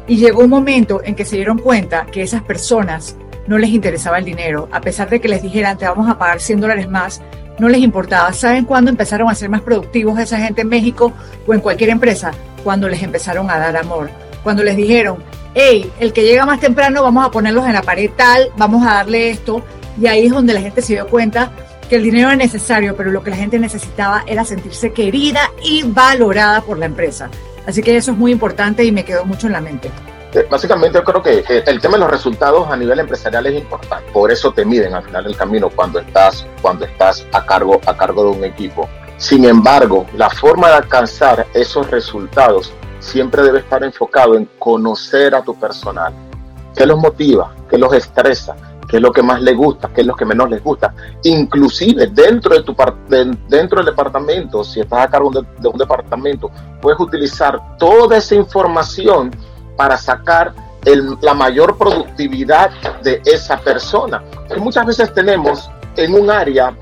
Y 0.07 0.17
llegó 0.17 0.43
un 0.43 0.49
momento 0.49 1.01
en 1.03 1.15
que 1.15 1.25
se 1.25 1.35
dieron 1.35 1.57
cuenta 1.57 2.05
que 2.05 2.21
esas 2.21 2.43
personas 2.43 3.15
no 3.47 3.57
les 3.57 3.71
interesaba 3.71 4.19
el 4.19 4.25
dinero. 4.25 4.69
A 4.71 4.81
pesar 4.81 5.09
de 5.09 5.19
que 5.19 5.27
les 5.27 5.41
dijeran, 5.41 5.77
te 5.77 5.85
vamos 5.85 6.09
a 6.09 6.17
pagar 6.17 6.39
100 6.39 6.61
dólares 6.61 6.89
más, 6.89 7.21
no 7.59 7.67
les 7.69 7.81
importaba. 7.81 8.31
¿Saben 8.33 8.65
cuándo 8.65 8.91
empezaron 8.91 9.29
a 9.29 9.35
ser 9.35 9.49
más 9.49 9.61
productivos 9.61 10.19
esa 10.19 10.37
gente 10.37 10.61
en 10.61 10.69
México 10.69 11.13
o 11.45 11.53
en 11.53 11.59
cualquier 11.59 11.89
empresa? 11.89 12.31
Cuando 12.63 12.87
les 12.87 13.01
empezaron 13.01 13.49
a 13.49 13.57
dar 13.57 13.75
amor. 13.75 14.09
Cuando 14.43 14.63
les 14.63 14.77
dijeron, 14.77 15.17
hey, 15.53 15.91
el 15.99 16.13
que 16.13 16.23
llega 16.23 16.45
más 16.45 16.59
temprano 16.59 17.03
vamos 17.03 17.25
a 17.25 17.31
ponerlos 17.31 17.65
en 17.65 17.73
la 17.73 17.81
pared 17.81 18.11
tal, 18.15 18.49
vamos 18.57 18.85
a 18.85 18.93
darle 18.95 19.29
esto. 19.29 19.61
Y 19.99 20.07
ahí 20.07 20.27
es 20.27 20.31
donde 20.31 20.53
la 20.53 20.61
gente 20.61 20.81
se 20.81 20.93
dio 20.93 21.07
cuenta 21.07 21.51
que 21.87 21.95
el 21.95 22.03
dinero 22.03 22.27
era 22.27 22.37
necesario, 22.37 22.95
pero 22.95 23.11
lo 23.11 23.23
que 23.23 23.31
la 23.31 23.37
gente 23.37 23.59
necesitaba 23.59 24.23
era 24.27 24.45
sentirse 24.45 24.91
querida 24.91 25.51
y 25.63 25.83
valorada 25.83 26.61
por 26.61 26.77
la 26.77 26.85
empresa. 26.85 27.29
Así 27.65 27.81
que 27.81 27.97
eso 27.97 28.11
es 28.11 28.17
muy 28.17 28.31
importante 28.31 28.83
y 28.83 28.91
me 28.91 29.03
quedó 29.03 29.25
mucho 29.25 29.47
en 29.47 29.53
la 29.53 29.61
mente. 29.61 29.89
Eh, 30.33 30.45
básicamente 30.49 30.97
yo 30.97 31.03
creo 31.03 31.23
que 31.23 31.43
el 31.65 31.81
tema 31.81 31.95
de 31.95 32.01
los 32.01 32.11
resultados 32.11 32.69
a 32.69 32.75
nivel 32.75 32.99
empresarial 32.99 33.45
es 33.47 33.61
importante. 33.61 34.11
Por 34.11 34.31
eso 34.31 34.51
te 34.51 34.65
miden 34.65 34.93
al 34.93 35.03
final 35.03 35.23
del 35.23 35.35
camino 35.35 35.69
cuando 35.69 35.99
estás, 35.99 36.45
cuando 36.61 36.85
estás 36.85 37.25
a, 37.31 37.45
cargo, 37.45 37.79
a 37.85 37.95
cargo 37.95 38.23
de 38.23 38.37
un 38.37 38.43
equipo. 38.43 38.87
Sin 39.17 39.45
embargo, 39.45 40.05
la 40.15 40.29
forma 40.29 40.67
de 40.67 40.75
alcanzar 40.75 41.47
esos 41.53 41.89
resultados 41.89 42.71
siempre 42.99 43.41
debe 43.41 43.59
estar 43.59 43.83
enfocado 43.83 44.37
en 44.37 44.45
conocer 44.59 45.33
a 45.33 45.41
tu 45.41 45.57
personal. 45.59 46.13
¿Qué 46.75 46.85
los 46.85 46.99
motiva? 46.99 47.55
¿Qué 47.69 47.77
los 47.77 47.93
estresa? 47.93 48.55
Qué 48.87 48.97
es 48.97 49.01
lo 49.01 49.11
que 49.11 49.21
más 49.21 49.41
le 49.41 49.53
gusta, 49.53 49.89
qué 49.93 50.01
es 50.01 50.07
lo 50.07 50.15
que 50.15 50.25
menos 50.25 50.49
les 50.49 50.63
gusta. 50.63 50.93
Inclusive 51.23 52.07
dentro 52.07 52.55
de 52.55 52.63
tu 52.63 52.75
de, 53.07 53.37
dentro 53.47 53.77
del 53.77 53.87
departamento, 53.87 54.63
si 54.63 54.79
estás 54.79 54.99
a 54.99 55.09
cargo 55.09 55.29
de, 55.31 55.67
un 55.67 55.77
departamento, 55.77 56.49
puedes 56.81 56.99
utilizar 56.99 57.77
toda 57.77 58.17
esa 58.17 58.35
información 58.35 59.31
para 59.75 59.97
sacar 59.97 60.53
la 61.21 61.33
mayor 61.33 61.77
productividad 61.77 62.71
de 63.03 63.21
esa 63.25 63.57
persona. 63.57 64.23
Que 64.47 64.59
muchas 64.59 64.85
veces 64.85 65.13
tenemos 65.13 65.69
en 65.97 66.13
un 66.13 66.31
área 66.31 66.73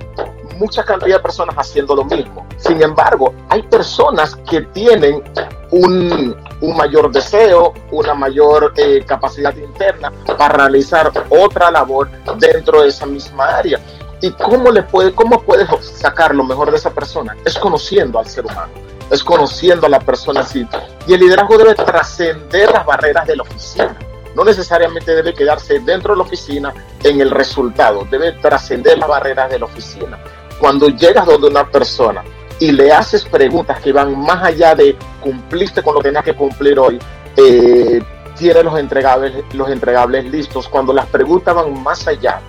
mucha 0.58 0.84
cantidad 0.84 1.18
de 1.18 1.24
personas 1.24 1.56
haciendo 1.58 1.96
lo 1.96 2.06
mismo. 2.06 2.45
Sin 2.58 2.82
embargo, 2.82 3.34
hay 3.50 3.62
personas 3.64 4.36
que 4.50 4.62
tienen 4.62 5.24
un, 5.72 6.36
un 6.62 6.78
mayor 6.78 7.12
deseo, 7.12 7.74
una 7.92 8.14
mayor 8.14 8.74
eh, 8.78 9.04
capacidad 9.06 9.56
interna 9.56 10.12
para 10.38 10.58
realizar 10.58 11.12
otra 11.30 11.72
labor 11.72 12.10
dentro 12.38 12.82
de 12.82 12.90
esa 12.90 13.06
misma 13.06 13.58
área. 13.58 13.80
¿Y 14.22 14.32
cómo, 14.32 14.72
le 14.72 14.84
puede, 14.84 15.14
cómo 15.14 15.42
puedes 15.42 15.68
sacar 15.86 16.34
lo 16.34 16.44
mejor 16.44 16.72
de 16.72 16.78
esa 16.78 16.92
persona? 16.92 17.36
Es 17.46 17.58
conociendo 17.58 18.18
al 18.18 18.28
ser 18.28 18.46
humano 18.46 18.86
es 19.10 19.24
conociendo 19.24 19.86
a 19.86 19.90
la 19.90 20.00
persona 20.00 20.42
así. 20.42 20.68
Y 21.08 21.14
el 21.14 21.20
liderazgo 21.20 21.58
debe 21.58 21.76
trascender 21.76 22.72
las 22.72 22.86
barreras 22.86 23.28
de 23.28 23.36
la 23.36 23.44
oficina. 23.44 23.96
No 24.36 24.44
necesariamente 24.44 25.16
debe 25.16 25.34
quedarse 25.34 25.80
dentro 25.80 26.14
de 26.14 26.18
la 26.18 26.24
oficina 26.24 26.74
en 27.04 27.22
el 27.22 27.32
resultado, 27.32 28.06
debe 28.10 28.34
trascender 28.34 28.98
las 28.98 29.08
barreras 29.08 29.50
de 29.50 29.60
la 29.60 29.66
oficina. 29.66 30.20
Cuando 30.60 30.90
llegas 30.90 31.26
donde 31.26 31.48
una 31.48 31.70
persona 31.70 32.24
y 32.60 32.72
le 32.72 32.92
haces 32.92 33.26
preguntas 33.26 33.80
que 33.82 33.92
van 33.92 34.18
más 34.18 34.44
allá 34.44 34.76
de 34.76 34.96
cumpliste 35.22 35.82
con 35.82 35.96
lo 35.96 36.00
que 36.00 36.10
tenías 36.10 36.24
que 36.24 36.36
cumplir 36.36 36.80
hoy, 36.80 37.00
eh, 37.38 38.02
tiene 38.38 38.64
los 38.64 38.78
entregables, 38.80 39.44
los 39.54 39.70
entregables 39.70 40.26
listos. 40.26 40.68
Cuando 40.68 40.94
las 40.94 41.06
preguntas 41.08 41.56
van 41.56 41.82
más 41.84 42.08
allá, 42.08 42.42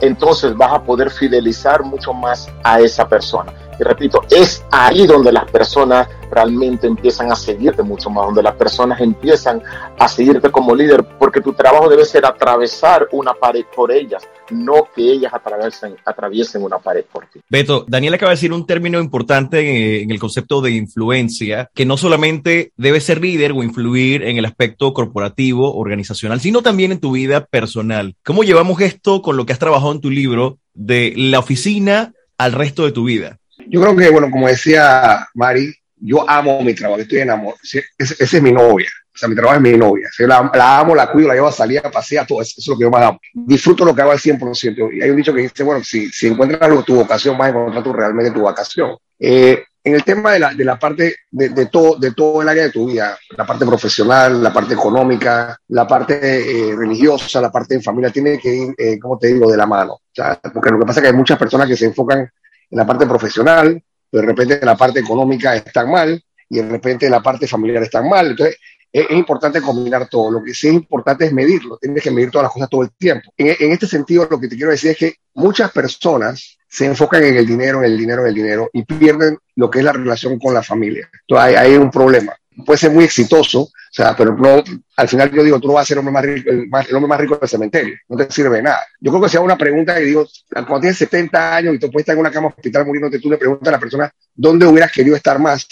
entonces 0.00 0.56
vas 0.56 0.72
a 0.72 0.82
poder 0.82 1.10
fidelizar 1.10 1.82
mucho 1.82 2.12
más 2.12 2.48
a 2.64 2.80
esa 2.80 3.08
persona. 3.08 3.52
Y 3.78 3.82
repito, 3.84 4.20
es 4.30 4.64
ahí 4.70 5.06
donde 5.06 5.32
las 5.32 5.50
personas 5.50 6.08
realmente 6.30 6.86
empiezan 6.86 7.30
a 7.30 7.36
seguirte 7.36 7.82
mucho 7.82 8.08
más, 8.10 8.26
donde 8.26 8.42
las 8.42 8.54
personas 8.54 9.00
empiezan 9.00 9.62
a 9.98 10.08
seguirte 10.08 10.50
como 10.50 10.74
líder, 10.74 11.04
porque 11.18 11.40
tu 11.40 11.52
trabajo 11.52 11.88
debe 11.88 12.04
ser 12.04 12.24
atravesar 12.24 13.08
una 13.12 13.34
pared 13.34 13.64
por 13.74 13.92
ellas, 13.92 14.22
no 14.50 14.88
que 14.94 15.02
ellas 15.12 15.32
atraviesen, 15.34 16.62
una 16.62 16.78
pared 16.78 17.04
por 17.10 17.26
ti. 17.26 17.40
Beto, 17.48 17.84
Daniel 17.86 18.14
acaba 18.14 18.30
de 18.30 18.36
decir 18.36 18.52
un 18.52 18.66
término 18.66 19.00
importante 19.00 20.02
en 20.02 20.10
el 20.10 20.18
concepto 20.18 20.60
de 20.60 20.72
influencia, 20.72 21.70
que 21.74 21.84
no 21.84 21.96
solamente 21.96 22.72
debe 22.76 23.00
ser 23.00 23.20
líder 23.20 23.52
o 23.52 23.62
influir 23.62 24.22
en 24.22 24.38
el 24.38 24.44
aspecto 24.44 24.92
corporativo, 24.94 25.74
organizacional, 25.76 26.40
sino 26.40 26.62
también 26.62 26.92
en 26.92 27.00
tu 27.00 27.12
vida 27.12 27.44
personal. 27.44 28.16
¿Cómo 28.24 28.42
llevamos 28.44 28.80
esto 28.80 29.22
con 29.22 29.36
lo 29.36 29.44
que 29.44 29.52
has 29.52 29.58
trabajado 29.58 29.92
en 29.92 30.00
tu 30.00 30.10
libro 30.10 30.58
de 30.74 31.12
la 31.16 31.38
oficina 31.38 32.12
al 32.38 32.52
resto 32.52 32.84
de 32.84 32.92
tu 32.92 33.04
vida? 33.04 33.38
Yo 33.72 33.80
creo 33.80 33.96
que, 33.96 34.10
bueno, 34.10 34.30
como 34.30 34.48
decía 34.48 35.26
Mari, 35.32 35.74
yo 35.96 36.28
amo 36.28 36.60
mi 36.60 36.74
trabajo, 36.74 37.00
estoy 37.00 37.20
enamorado. 37.20 37.58
Esa 37.96 38.36
es 38.36 38.42
mi 38.42 38.52
novia. 38.52 38.90
O 39.14 39.18
sea, 39.18 39.30
mi 39.30 39.34
trabajo 39.34 39.56
es 39.56 39.62
mi 39.62 39.78
novia. 39.78 40.08
la, 40.18 40.78
amo, 40.78 40.94
la 40.94 41.10
cuido, 41.10 41.28
la 41.28 41.34
llevo 41.34 41.48
a 41.48 41.52
salir, 41.52 41.80
a 41.82 41.90
pasear, 41.90 42.26
todo 42.26 42.42
eso, 42.42 42.54
es 42.58 42.68
lo 42.68 42.76
que 42.76 42.84
yo 42.84 42.90
más 42.90 43.02
amo. 43.02 43.18
Disfruto 43.32 43.86
lo 43.86 43.94
que 43.94 44.02
hago 44.02 44.10
al 44.10 44.18
100%. 44.18 44.90
Y 44.92 45.02
hay 45.02 45.08
un 45.08 45.16
dicho 45.16 45.32
que 45.32 45.40
dice, 45.40 45.62
bueno, 45.62 45.82
si, 45.82 46.10
si 46.10 46.26
encuentras 46.26 46.84
tu 46.84 46.96
vocación, 46.96 47.38
vas 47.38 47.46
a 47.46 47.50
encontrar 47.50 47.82
tu, 47.82 47.94
realmente 47.94 48.30
tu 48.30 48.40
vocación. 48.40 48.94
Eh, 49.18 49.64
en 49.84 49.94
el 49.94 50.04
tema 50.04 50.32
de 50.32 50.38
la, 50.38 50.52
de 50.52 50.64
la 50.66 50.78
parte 50.78 51.16
de, 51.30 51.48
de, 51.48 51.66
todo, 51.66 51.96
de 51.96 52.12
todo 52.12 52.42
el 52.42 52.48
área 52.50 52.64
de 52.64 52.70
tu 52.70 52.88
vida, 52.88 53.18
la 53.36 53.46
parte 53.46 53.64
profesional, 53.64 54.42
la 54.42 54.52
parte 54.52 54.74
económica, 54.74 55.58
la 55.68 55.86
parte 55.86 56.70
eh, 56.70 56.76
religiosa, 56.76 57.40
la 57.40 57.50
parte 57.50 57.76
de 57.76 57.82
familia, 57.82 58.10
tiene 58.10 58.38
que 58.38 58.54
ir, 58.54 58.74
eh, 58.76 58.98
como 58.98 59.18
te 59.18 59.28
digo, 59.28 59.50
de 59.50 59.56
la 59.56 59.66
mano. 59.66 59.94
O 59.94 60.00
sea, 60.12 60.38
porque 60.52 60.70
lo 60.70 60.78
que 60.78 60.84
pasa 60.84 61.00
es 61.00 61.04
que 61.04 61.08
hay 61.08 61.16
muchas 61.16 61.38
personas 61.38 61.66
que 61.66 61.76
se 61.76 61.86
enfocan 61.86 62.30
en 62.72 62.78
la 62.78 62.86
parte 62.86 63.06
profesional, 63.06 63.82
de 64.10 64.22
repente 64.22 64.58
la 64.62 64.76
parte 64.76 65.00
económica 65.00 65.54
está 65.54 65.84
mal 65.84 66.22
y 66.48 66.56
de 66.56 66.68
repente 66.68 67.08
la 67.08 67.22
parte 67.22 67.46
familiar 67.46 67.82
está 67.82 68.02
mal. 68.02 68.30
Entonces, 68.30 68.56
es, 68.90 69.10
importante 69.10 69.60
combinar 69.60 70.08
todo. 70.08 70.30
Lo 70.30 70.42
que 70.42 70.54
sí 70.54 70.68
es 70.68 70.74
importante 70.74 71.26
es 71.26 71.32
medirlo. 71.32 71.76
Tienes 71.78 72.02
que 72.02 72.10
medir 72.10 72.30
todas 72.30 72.44
las 72.44 72.52
cosas 72.52 72.70
todo 72.70 72.82
el 72.82 72.90
tiempo. 72.92 73.32
En, 73.36 73.72
este 73.72 73.86
sentido, 73.86 74.26
lo 74.30 74.40
que 74.40 74.48
te 74.48 74.56
quiero 74.56 74.70
decir 74.70 74.92
es 74.92 74.96
que 74.96 75.14
muchas 75.34 75.70
personas 75.70 76.58
se 76.66 76.86
enfocan 76.86 77.22
en 77.22 77.36
el 77.36 77.46
dinero, 77.46 77.78
en 77.78 77.92
el 77.92 77.98
dinero, 77.98 78.22
en 78.22 78.28
el 78.28 78.34
dinero 78.34 78.70
y 78.72 78.84
pierden 78.84 79.38
lo 79.56 79.70
que 79.70 79.80
es 79.80 79.84
la 79.84 79.92
relación 79.92 80.38
con 80.38 80.54
la 80.54 80.62
familia. 80.62 81.10
Entonces, 81.26 81.46
hay, 81.46 81.54
hay 81.54 81.76
un 81.76 81.90
problema. 81.90 82.34
Puede 82.64 82.78
ser 82.78 82.90
muy 82.90 83.04
exitoso, 83.04 83.68
o 83.92 83.94
sea, 83.94 84.16
pero 84.16 84.34
no, 84.34 84.64
al 84.96 85.06
final 85.06 85.30
yo 85.30 85.44
digo, 85.44 85.60
tú 85.60 85.68
no 85.68 85.74
vas 85.74 85.82
a 85.82 85.86
ser 85.88 85.96
el 85.96 85.98
hombre 85.98 86.14
más 86.14 86.24
rico, 86.24 86.50
el, 86.50 86.94
hombre 86.96 87.08
más 87.08 87.20
rico 87.20 87.36
del 87.36 87.46
cementerio, 87.46 87.94
no 88.08 88.16
te 88.16 88.32
sirve 88.32 88.56
de 88.56 88.62
nada. 88.62 88.86
Yo 88.98 89.10
creo 89.10 89.22
que 89.22 89.28
sea 89.28 89.42
una 89.42 89.58
pregunta 89.58 89.94
que 89.94 90.00
digo, 90.00 90.26
cuando 90.50 90.80
tienes 90.80 90.96
70 90.96 91.56
años 91.56 91.74
y 91.74 91.78
tú 91.78 91.90
puedes 91.90 92.04
estar 92.04 92.14
en 92.14 92.20
una 92.20 92.30
cama 92.30 92.48
hospital 92.48 92.86
muriéndote, 92.86 93.18
tú 93.18 93.28
le 93.28 93.36
preguntas 93.36 93.68
a 93.68 93.72
la 93.72 93.78
persona, 93.78 94.10
¿dónde 94.34 94.64
hubieras 94.64 94.90
querido 94.90 95.14
estar 95.14 95.38
más? 95.38 95.66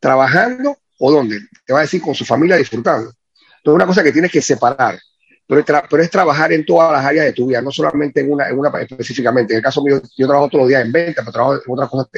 ¿Trabajando 0.00 0.78
o 0.98 1.12
dónde? 1.12 1.38
Te 1.66 1.74
va 1.74 1.80
a 1.80 1.82
decir 1.82 2.00
con 2.00 2.14
su 2.14 2.24
familia 2.24 2.56
disfrutando. 2.56 3.12
Entonces, 3.58 3.74
una 3.74 3.86
cosa 3.86 4.02
que 4.02 4.12
tienes 4.12 4.32
que 4.32 4.40
separar, 4.40 4.98
pero, 5.46 5.62
pero, 5.90 6.02
es 6.02 6.10
trabajar 6.10 6.54
en 6.54 6.64
todas 6.64 6.90
las 6.90 7.04
áreas 7.04 7.26
de 7.26 7.34
tu 7.34 7.46
vida, 7.46 7.60
no 7.60 7.70
solamente 7.70 8.22
en 8.22 8.32
una, 8.32 8.48
en 8.48 8.58
una 8.58 8.70
específicamente. 8.80 9.52
En 9.52 9.58
el 9.58 9.62
caso 9.62 9.82
mío, 9.82 10.00
yo 10.16 10.26
trabajo 10.26 10.48
todos 10.48 10.62
los 10.62 10.68
días 10.70 10.82
en 10.82 10.92
venta, 10.92 11.20
pero 11.20 11.32
trabajo 11.32 11.54
en 11.56 11.60
otras 11.66 11.90
cosas, 11.90 12.08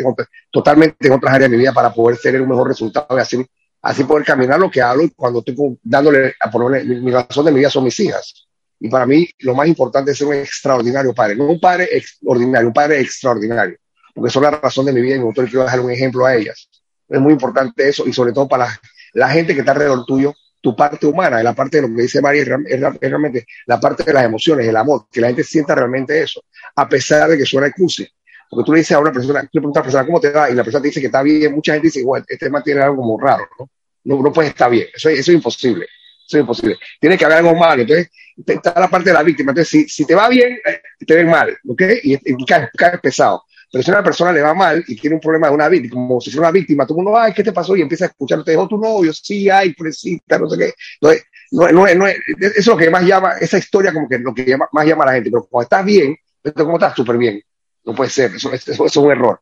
totalmente 0.53 1.09
en 1.09 1.15
otras 1.15 1.35
áreas 1.35 1.51
de 1.51 1.57
mi 1.57 1.63
vida 1.63 1.73
para 1.73 1.93
poder 1.93 2.17
tener 2.19 2.41
un 2.41 2.49
mejor 2.49 2.69
resultado 2.69 3.19
y 3.19 3.21
así, 3.21 3.45
así 3.83 4.05
poder 4.05 4.25
caminar 4.25 4.59
lo 4.59 4.71
que 4.71 4.83
hablo 4.83 5.05
y 5.05 5.11
cuando 5.11 5.41
estoy 5.41 5.79
dándole, 5.83 6.35
a 6.41 6.51
ponerle, 6.51 7.01
mi, 7.01 7.11
razón 7.11 7.45
de 7.45 7.53
mi 7.53 7.59
vida 7.59 7.71
son 7.71 7.85
mis 7.85 7.99
hijas. 8.01 8.47
Y 8.81 8.89
para 8.89 9.07
mí 9.07 9.29
lo 9.41 9.55
más 9.55 9.67
importante 9.67 10.13
es 10.13 10.19
ser 10.19 10.29
un 10.29 10.35
extraordinario 10.35 11.15
padre, 11.15 11.37
no 11.37 11.47
un 11.47 11.61
padre 11.61 11.89
extraordinario, 11.93 12.69
un 12.69 12.75
padre 12.75 13.01
extraordinario, 13.01 13.77
porque 14.15 14.31
son 14.31 14.43
la 14.45 14.51
razón 14.51 14.87
de 14.87 14.93
mi 14.93 15.01
vida 15.01 15.17
y 15.17 15.21
me 15.21 15.33
quiero 15.33 15.65
dejar 15.65 15.81
un 15.81 15.91
ejemplo 15.91 16.27
a 16.27 16.35
ellas. 16.35 16.69
Es 17.09 17.21
muy 17.21 17.33
importante 17.33 17.89
eso 17.89 18.07
y 18.07 18.13
sobre 18.13 18.33
todo 18.33 18.47
para 18.47 18.69
la, 19.15 19.29
gente 19.31 19.55
que 19.55 19.61
está 19.61 19.73
alrededor 19.73 20.05
tuyo, 20.05 20.35
tu 20.61 20.77
parte 20.77 21.07
humana, 21.07 21.43
la 21.43 21.55
parte 21.55 21.81
de 21.81 21.89
lo 21.89 21.95
que 21.95 22.03
dice 22.03 22.21
María, 22.21 22.43
es, 22.43 22.81
realmente 23.01 23.47
la 23.67 23.81
parte 23.81 24.05
de 24.05 24.13
las 24.13 24.25
emociones, 24.25 24.67
el 24.67 24.77
amor, 24.77 25.07
que 25.11 25.21
la 25.21 25.29
gente 25.29 25.45
sienta 25.45 25.75
realmente 25.75 26.21
eso, 26.21 26.43
a 26.77 26.89
pesar 26.89 27.31
de 27.31 27.39
que 27.39 27.47
suena 27.47 27.69
excuse. 27.69 28.13
Porque 28.49 28.65
tú 28.65 28.73
le 28.73 28.79
dices 28.79 28.97
a 28.97 29.01
una 29.01 29.13
persona, 29.13 29.43
tú 29.43 29.49
le 29.53 29.61
preguntas 29.61 29.81
a 29.81 29.81
una 29.81 29.85
persona 29.85 30.07
cómo 30.07 30.21
te 30.21 30.31
va 30.31 30.51
y 30.51 30.55
la 30.55 30.65
persona 30.65 30.83
te 30.83 30.89
dice 30.89 31.01
que 31.01 31.07
está 31.07 31.23
bien, 31.23 31.53
mucha 31.55 31.73
gente 31.73 31.89
dice, 31.89 32.01
igual, 32.01 32.23
este 32.27 32.47
tema 32.47 32.63
tiene 32.63 32.81
algo 32.81 32.97
como 32.97 33.19
raro, 33.19 33.47
¿no? 33.59 33.69
No, 34.05 34.23
no 34.23 34.33
puede 34.33 34.49
estar 34.49 34.71
bien, 34.71 34.87
eso, 34.95 35.09
eso 35.11 35.31
es 35.31 35.37
imposible, 35.37 35.85
eso 36.27 36.39
es 36.39 36.41
imposible. 36.41 36.77
Tiene 36.99 37.19
que 37.19 37.25
haber 37.25 37.39
algo 37.39 37.55
malo, 37.55 37.83
entonces 37.83 38.11
está 38.47 38.81
la 38.81 38.89
parte 38.89 39.11
de 39.11 39.15
la 39.15 39.23
víctima, 39.23 39.51
entonces 39.51 39.69
si, 39.69 39.89
si 39.89 40.07
te 40.07 40.15
va 40.15 40.29
bien, 40.29 40.59
eh, 40.65 40.81
te 41.07 41.15
ven 41.15 41.29
mal, 41.29 41.57
¿ok? 41.67 41.83
Y, 42.05 42.15
y 42.15 42.47
caes, 42.47 42.71
pesado. 43.03 43.45
Pero 43.71 43.85
si 43.85 43.91
a 43.91 43.95
una 43.95 44.05
persona 44.05 44.33
le 44.33 44.41
va 44.41 44.55
mal 44.55 44.83
y 44.89 44.97
tiene 44.97 45.17
un 45.17 45.21
problema 45.21 45.49
de 45.49 45.55
una 45.55 45.69
víctima, 45.69 45.95
como 45.95 46.21
si 46.21 46.31
fuera 46.31 46.49
una 46.49 46.59
víctima, 46.59 46.87
todo 46.87 46.99
el 46.99 47.05
mundo, 47.05 47.19
ay, 47.19 47.35
¿qué 47.35 47.45
te 47.45 47.53
pasó? 47.53 47.77
Y 47.77 47.83
empieza 47.83 48.07
a 48.07 48.09
escuchar, 48.09 48.43
te 48.43 48.53
dejó 48.53 48.67
tu 48.67 48.79
novio, 48.79 49.13
sí, 49.13 49.51
ay, 49.51 49.75
pobrecita, 49.75 50.39
no 50.39 50.49
sé 50.49 50.57
qué. 50.57 50.73
Entonces, 51.01 51.25
no, 51.51 51.69
no, 51.71 51.95
no, 51.95 52.07
eso 52.07 52.23
es 52.39 52.67
lo 52.67 52.77
que 52.79 52.89
más 52.89 53.05
llama, 53.05 53.33
esa 53.39 53.59
historia 53.59 53.93
como 53.93 54.09
que 54.09 54.19
lo 54.19 54.35
que 54.35 54.57
más 54.73 54.87
llama 54.87 55.05
a 55.05 55.09
la 55.09 55.13
gente. 55.15 55.31
Pero 55.31 55.47
cuando 55.51 55.65
estás 55.65 55.85
bien, 55.85 56.17
¿cómo 56.55 56.77
estás? 56.77 56.95
Súper 56.95 57.19
bien. 57.19 57.43
No 57.89 57.95
puede 57.95 58.11
ser, 58.11 58.35
eso, 58.35 58.53
es 58.53 58.97
un 58.99 59.11
error. 59.11 59.41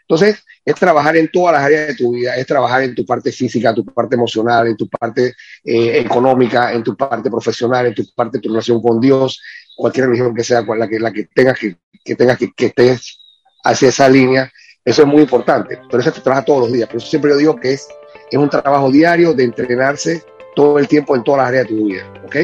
Entonces, 0.00 0.42
es 0.64 0.74
trabajar 0.74 1.16
en 1.16 1.30
todas 1.30 1.52
las 1.52 1.62
áreas 1.62 1.86
de 1.86 1.94
tu 1.94 2.12
vida, 2.12 2.34
es 2.34 2.44
trabajar 2.44 2.82
en 2.82 2.92
tu 2.92 3.06
parte 3.06 3.30
física, 3.30 3.72
tu 3.72 3.84
parte 3.84 4.16
emocional, 4.16 4.66
en 4.66 4.76
tu 4.76 4.88
parte 4.88 5.34
eh, 5.62 6.00
económica, 6.00 6.72
en 6.72 6.82
tu 6.82 6.96
parte 6.96 7.30
profesional, 7.30 7.86
en 7.86 7.94
tu 7.94 8.04
parte 8.12 8.38
de 8.38 8.42
tu 8.42 8.48
relación 8.48 8.82
con 8.82 9.00
Dios, 9.00 9.40
cualquier 9.76 10.06
religión 10.06 10.34
que 10.34 10.42
sea, 10.42 10.62
la 10.62 10.88
que, 10.88 10.98
la 10.98 11.12
que 11.12 11.28
tengas 11.32 11.56
que, 11.56 11.76
que 12.04 12.16
tengas 12.16 12.36
que, 12.36 12.52
que 12.52 12.66
estés 12.66 13.16
hacia 13.62 13.90
esa 13.90 14.08
línea. 14.08 14.50
Eso 14.84 15.02
es 15.02 15.08
muy 15.08 15.22
importante, 15.22 15.78
pero 15.88 16.02
eso 16.02 16.12
se 16.12 16.20
trabaja 16.20 16.44
todos 16.44 16.62
los 16.62 16.72
días. 16.72 16.88
Por 16.88 16.96
eso 16.96 17.06
siempre 17.06 17.36
digo 17.36 17.54
que 17.60 17.74
es, 17.74 17.86
es 18.28 18.38
un 18.38 18.50
trabajo 18.50 18.90
diario 18.90 19.34
de 19.34 19.44
entrenarse 19.44 20.24
todo 20.56 20.80
el 20.80 20.88
tiempo 20.88 21.14
en 21.14 21.22
todas 21.22 21.38
las 21.38 21.48
áreas 21.48 21.68
de 21.68 21.76
tu 21.76 21.84
vida. 21.84 22.12
¿Ok? 22.24 22.36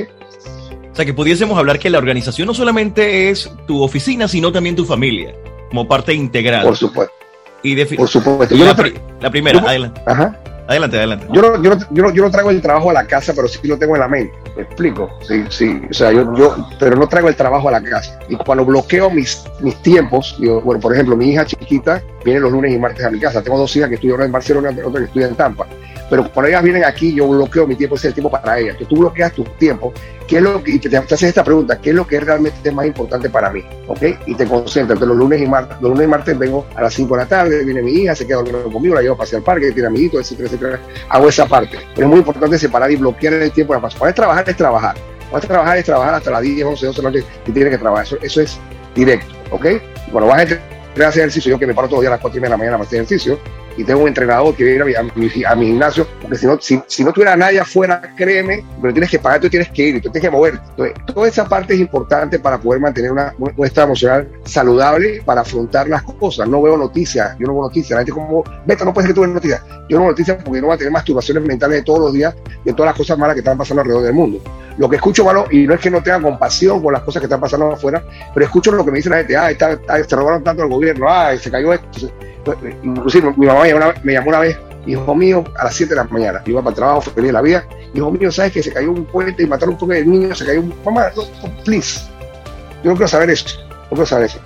O 0.92 0.96
sea, 0.96 1.04
que 1.04 1.14
pudiésemos 1.14 1.56
hablar 1.56 1.78
que 1.78 1.88
la 1.90 1.98
organización 1.98 2.46
no 2.46 2.54
solamente 2.54 3.30
es 3.30 3.50
tu 3.66 3.82
oficina, 3.82 4.26
sino 4.26 4.50
también 4.50 4.74
tu 4.76 4.84
familia, 4.84 5.34
como 5.68 5.86
parte 5.86 6.12
integral. 6.12 6.64
Por 6.64 6.76
supuesto. 6.76 7.14
Y 7.62 7.84
Por 7.84 8.08
supuesto. 8.08 8.56
La, 8.56 8.76
la, 9.20 9.30
primera, 9.30 9.60
adelante. 9.60 10.00
Ajá. 10.06 10.36
Adelante, 10.70 10.98
adelante. 10.98 11.26
Yo 11.32 11.42
no, 11.42 11.60
yo, 11.60 11.74
no, 11.74 11.80
yo, 11.90 12.02
no, 12.04 12.14
yo 12.14 12.22
no 12.22 12.30
traigo 12.30 12.50
el 12.50 12.62
trabajo 12.62 12.90
a 12.90 12.92
la 12.92 13.04
casa, 13.04 13.32
pero 13.34 13.48
sí 13.48 13.58
lo 13.66 13.76
tengo 13.76 13.96
en 13.96 14.00
la 14.02 14.08
mente. 14.08 14.32
¿Me 14.56 14.62
explico? 14.62 15.10
Sí, 15.26 15.44
sí. 15.48 15.82
O 15.90 15.92
sea, 15.92 16.12
yo, 16.12 16.32
yo, 16.36 16.68
pero 16.78 16.94
no 16.94 17.08
traigo 17.08 17.28
el 17.28 17.34
trabajo 17.34 17.68
a 17.68 17.72
la 17.72 17.82
casa. 17.82 18.20
Y 18.28 18.36
cuando 18.36 18.64
bloqueo 18.64 19.10
mis, 19.10 19.42
mis 19.60 19.74
tiempos, 19.82 20.36
yo, 20.38 20.60
bueno, 20.60 20.80
por 20.80 20.94
ejemplo, 20.94 21.16
mi 21.16 21.30
hija 21.32 21.44
chiquita 21.44 22.00
viene 22.24 22.38
los 22.38 22.52
lunes 22.52 22.72
y 22.72 22.78
martes 22.78 23.04
a 23.04 23.10
mi 23.10 23.18
casa. 23.18 23.42
Tengo 23.42 23.58
dos 23.58 23.74
hijas 23.74 23.88
que 23.88 23.96
estudian 23.96 24.22
en 24.22 24.30
Barcelona 24.30 24.70
y 24.70 24.80
otra 24.80 25.00
que 25.00 25.06
estudia 25.06 25.26
en 25.26 25.34
Tampa. 25.34 25.66
Pero 26.08 26.30
cuando 26.30 26.48
ellas 26.48 26.62
vienen 26.62 26.84
aquí, 26.84 27.14
yo 27.14 27.26
bloqueo 27.26 27.66
mi 27.66 27.74
tiempo, 27.74 27.96
ese 27.96 28.06
es 28.06 28.10
el 28.10 28.14
tiempo 28.14 28.30
para 28.30 28.60
ellas. 28.60 28.76
Que 28.76 28.84
tú 28.84 28.96
bloqueas 28.96 29.32
tu 29.32 29.42
tiempo, 29.58 29.92
¿qué 30.30 30.36
es 30.36 30.42
lo 30.42 30.62
que, 30.62 30.70
y 30.70 30.78
te, 30.78 30.96
haces 30.96 31.24
esta 31.24 31.42
pregunta, 31.42 31.80
¿qué 31.80 31.90
es 31.90 31.96
lo 31.96 32.06
que 32.06 32.20
realmente 32.20 32.56
es 32.62 32.72
más 32.72 32.86
importante 32.86 33.28
para 33.28 33.50
mí? 33.50 33.64
¿Ok? 33.88 34.02
Y 34.26 34.36
te 34.36 34.46
concentras. 34.46 34.96
Entonces, 34.96 35.08
los 35.08 35.16
lunes 35.16 35.42
y 35.42 35.46
martes, 35.46 35.76
los 35.80 35.90
lunes 35.90 36.06
y 36.06 36.08
martes 36.08 36.38
vengo 36.38 36.66
a 36.76 36.82
las 36.82 36.94
5 36.94 37.16
de 37.16 37.20
la 37.20 37.28
tarde, 37.28 37.64
viene 37.64 37.82
mi 37.82 37.90
hija, 37.90 38.14
se 38.14 38.28
queda 38.28 38.36
dormido 38.36 38.70
conmigo, 38.70 38.94
la 38.94 39.02
llevo 39.02 39.16
a 39.16 39.18
pasear 39.18 39.40
al 39.40 39.44
parque, 39.44 39.72
tiene 39.72 39.88
amiguitos, 39.88 40.20
etcétera, 40.20 40.48
etcétera. 40.48 40.80
Hago 41.08 41.28
esa 41.28 41.46
parte. 41.46 41.78
Pero 41.96 42.06
es 42.06 42.10
muy 42.10 42.18
importante 42.20 42.58
separar 42.58 42.92
y 42.92 42.96
bloquear 42.96 43.34
el 43.34 43.50
tiempo 43.50 43.74
para 43.74 44.08
es 44.08 44.14
trabajar, 44.14 44.48
es 44.48 44.56
trabajar. 44.56 44.94
Cuando 45.28 45.44
es 45.44 45.48
trabajar, 45.48 45.78
es 45.78 45.84
trabajar 45.84 46.14
hasta 46.14 46.30
las 46.30 46.42
10, 46.42 46.64
11, 46.64 46.86
12 46.86 46.96
de 46.96 47.02
la 47.02 47.10
noche 47.10 47.24
y 47.46 47.50
tienes 47.50 47.72
que 47.72 47.78
trabajar. 47.78 48.06
Eso, 48.06 48.16
eso 48.22 48.40
es 48.40 48.60
directo, 48.94 49.34
¿ok? 49.50 49.66
Cuando 50.12 50.30
vas 50.30 50.38
a 50.38 50.42
hacer 50.44 50.60
ejercicio, 51.22 51.50
yo 51.50 51.58
que 51.58 51.66
me 51.66 51.74
paro 51.74 51.88
todos 51.88 51.98
los 51.98 52.02
días 52.02 52.12
a 52.12 52.14
las 52.14 52.20
4 52.20 52.38
y 52.38 52.40
media 52.40 52.50
de 52.50 52.50
la 52.50 52.56
mañana 52.56 52.76
para 52.76 52.86
hacer 52.86 53.00
ejercicio, 53.00 53.40
y 53.76 53.84
tengo 53.84 54.02
un 54.02 54.08
entrenador 54.08 54.54
que 54.54 54.64
viene 54.64 54.96
a 54.96 55.02
mi, 55.02 55.44
a 55.44 55.54
mi, 55.54 55.66
gimnasio, 55.66 56.06
porque 56.20 56.36
si 56.36 56.46
no, 56.46 56.58
si, 56.60 57.04
no 57.04 57.12
tuviera 57.12 57.36
nadie 57.36 57.60
afuera, 57.60 58.00
créeme, 58.16 58.64
pero 58.80 58.92
tienes 58.92 59.10
que 59.10 59.18
pagar, 59.18 59.40
tú 59.40 59.48
tienes 59.48 59.70
que 59.70 59.82
ir, 59.82 59.94
tú 60.02 60.10
tienes 60.10 60.22
que 60.22 60.30
moverte. 60.30 60.60
Entonces, 60.70 60.94
toda 61.06 61.28
esa 61.28 61.48
parte 61.48 61.74
es 61.74 61.80
importante 61.80 62.38
para 62.38 62.58
poder 62.58 62.80
mantener 62.80 63.12
una, 63.12 63.34
un 63.38 63.66
estado 63.66 63.88
emocional 63.88 64.28
saludable 64.44 65.22
para 65.24 65.42
afrontar 65.42 65.88
las 65.88 66.02
cosas. 66.02 66.48
No 66.48 66.62
veo 66.62 66.76
noticias, 66.76 67.36
yo 67.38 67.46
no 67.46 67.54
veo 67.54 67.62
noticias. 67.62 67.90
La 67.90 67.98
gente 67.98 68.12
como, 68.12 68.44
Beto, 68.66 68.84
no 68.84 68.92
puede 68.92 69.06
ser 69.06 69.14
que 69.14 69.14
tú 69.14 69.20
veas 69.22 69.34
noticias. 69.34 69.62
Yo 69.88 69.96
no 69.96 70.02
veo 70.02 70.10
noticias 70.10 70.42
porque 70.44 70.60
no 70.60 70.66
voy 70.68 70.74
a 70.74 70.78
tener 70.78 70.92
masturbaciones 70.92 71.42
mentales 71.44 71.78
de 71.78 71.82
todos 71.84 72.00
los 72.00 72.12
días 72.12 72.34
de 72.64 72.72
todas 72.72 72.90
las 72.90 72.96
cosas 72.96 73.18
malas 73.18 73.34
que 73.34 73.40
están 73.40 73.56
pasando 73.56 73.82
alrededor 73.82 74.04
del 74.04 74.14
mundo. 74.14 74.40
Lo 74.78 74.88
que 74.88 74.96
escucho 74.96 75.24
malo, 75.24 75.46
y 75.50 75.66
no 75.66 75.74
es 75.74 75.80
que 75.80 75.90
no 75.90 76.02
tenga 76.02 76.20
compasión 76.20 76.82
con 76.82 76.92
las 76.92 77.02
cosas 77.02 77.20
que 77.20 77.26
están 77.26 77.40
pasando 77.40 77.70
afuera, 77.70 78.02
pero 78.32 78.46
escucho 78.46 78.72
lo 78.72 78.84
que 78.84 78.90
me 78.90 78.98
dice 78.98 79.10
la 79.10 79.18
gente, 79.18 79.36
ah, 79.36 79.50
está, 79.50 79.72
está, 79.72 80.02
se 80.02 80.16
robaron 80.16 80.42
tanto 80.42 80.62
al 80.62 80.68
gobierno, 80.68 81.06
ah, 81.08 81.36
se 81.36 81.50
cayó 81.50 81.72
esto. 81.72 82.10
Inclusive 82.82 83.32
mi 83.36 83.46
mamá 83.46 83.64
me 84.02 84.12
llamó 84.12 84.28
una, 84.28 84.40
vez 84.40 84.58
hijo 84.86 85.14
mío, 85.14 85.44
a 85.58 85.64
las 85.64 85.74
7 85.74 85.90
de 85.90 85.96
la 85.96 86.04
mañana, 86.04 86.42
iba 86.46 86.60
para 86.60 86.70
el 86.70 86.76
trabajo, 86.76 87.02
feliz 87.02 87.32
la 87.32 87.42
vida, 87.42 87.66
hijo 87.94 88.10
mío, 88.10 88.32
¿sabes 88.32 88.52
que 88.52 88.62
se 88.62 88.72
cayó 88.72 88.90
un 88.90 89.04
puente 89.04 89.42
y 89.42 89.46
mataron 89.46 89.76
un 89.80 89.88
de 89.88 90.04
niños? 90.04 90.38
Se 90.38 90.46
cayó 90.46 90.60
un... 90.60 90.74
Mamá, 90.84 91.10
please, 91.64 92.00
yo 92.82 92.90
no 92.90 92.96
quiero 92.96 93.08
saber 93.08 93.30
eso, 93.30 93.60
no 93.68 93.88
quiero 93.90 94.06
saber 94.06 94.26
eso. 94.26 94.38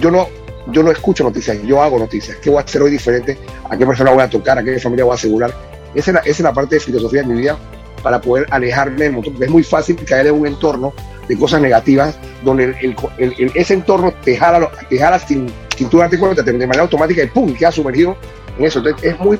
Yo 0.00 0.10
no, 0.10 0.28
yo 0.68 0.82
no 0.82 0.90
escucho 0.90 1.24
noticias, 1.24 1.60
yo 1.64 1.82
hago 1.82 1.98
noticias. 1.98 2.36
¿Qué 2.38 2.50
voy 2.50 2.60
a 2.60 2.62
hacer 2.62 2.82
hoy 2.82 2.90
diferente? 2.90 3.36
¿A 3.68 3.76
qué 3.76 3.84
persona 3.84 4.12
voy 4.12 4.22
a 4.22 4.30
tocar? 4.30 4.58
¿A 4.58 4.62
qué 4.62 4.78
familia 4.78 5.04
voy 5.04 5.12
a 5.12 5.16
asegurar? 5.16 5.52
Esa 5.94 6.10
es 6.10 6.14
la, 6.14 6.20
esa 6.20 6.30
es 6.30 6.40
la 6.40 6.52
parte 6.52 6.76
de 6.76 6.80
filosofía 6.80 7.22
de 7.22 7.28
mi 7.28 7.40
vida 7.40 7.58
para 8.02 8.20
poder 8.20 8.46
alejarme 8.50 9.04
del 9.04 9.12
montón. 9.12 9.42
Es 9.42 9.50
muy 9.50 9.62
fácil 9.62 9.96
caer 10.04 10.28
en 10.28 10.34
un 10.34 10.46
entorno 10.46 10.92
de 11.28 11.38
cosas 11.38 11.60
negativas 11.60 12.16
donde 12.42 12.74
el, 12.80 13.52
ese 13.54 13.74
entorno 13.74 14.12
te 14.24 14.36
jala, 14.36 14.70
te 14.88 14.98
jala 14.98 15.18
sin, 15.18 15.46
sin 15.82 15.90
tú 15.90 15.98
darte 15.98 16.18
cuenta, 16.18 16.42
de 16.42 16.52
manera 16.52 16.82
automática 16.82 17.24
y 17.24 17.26
¡pum! 17.26 17.54
queda 17.54 17.72
sumergido 17.72 18.16
en 18.56 18.64
eso. 18.64 18.78
Entonces 18.78 19.12
es 19.12 19.18
muy, 19.18 19.38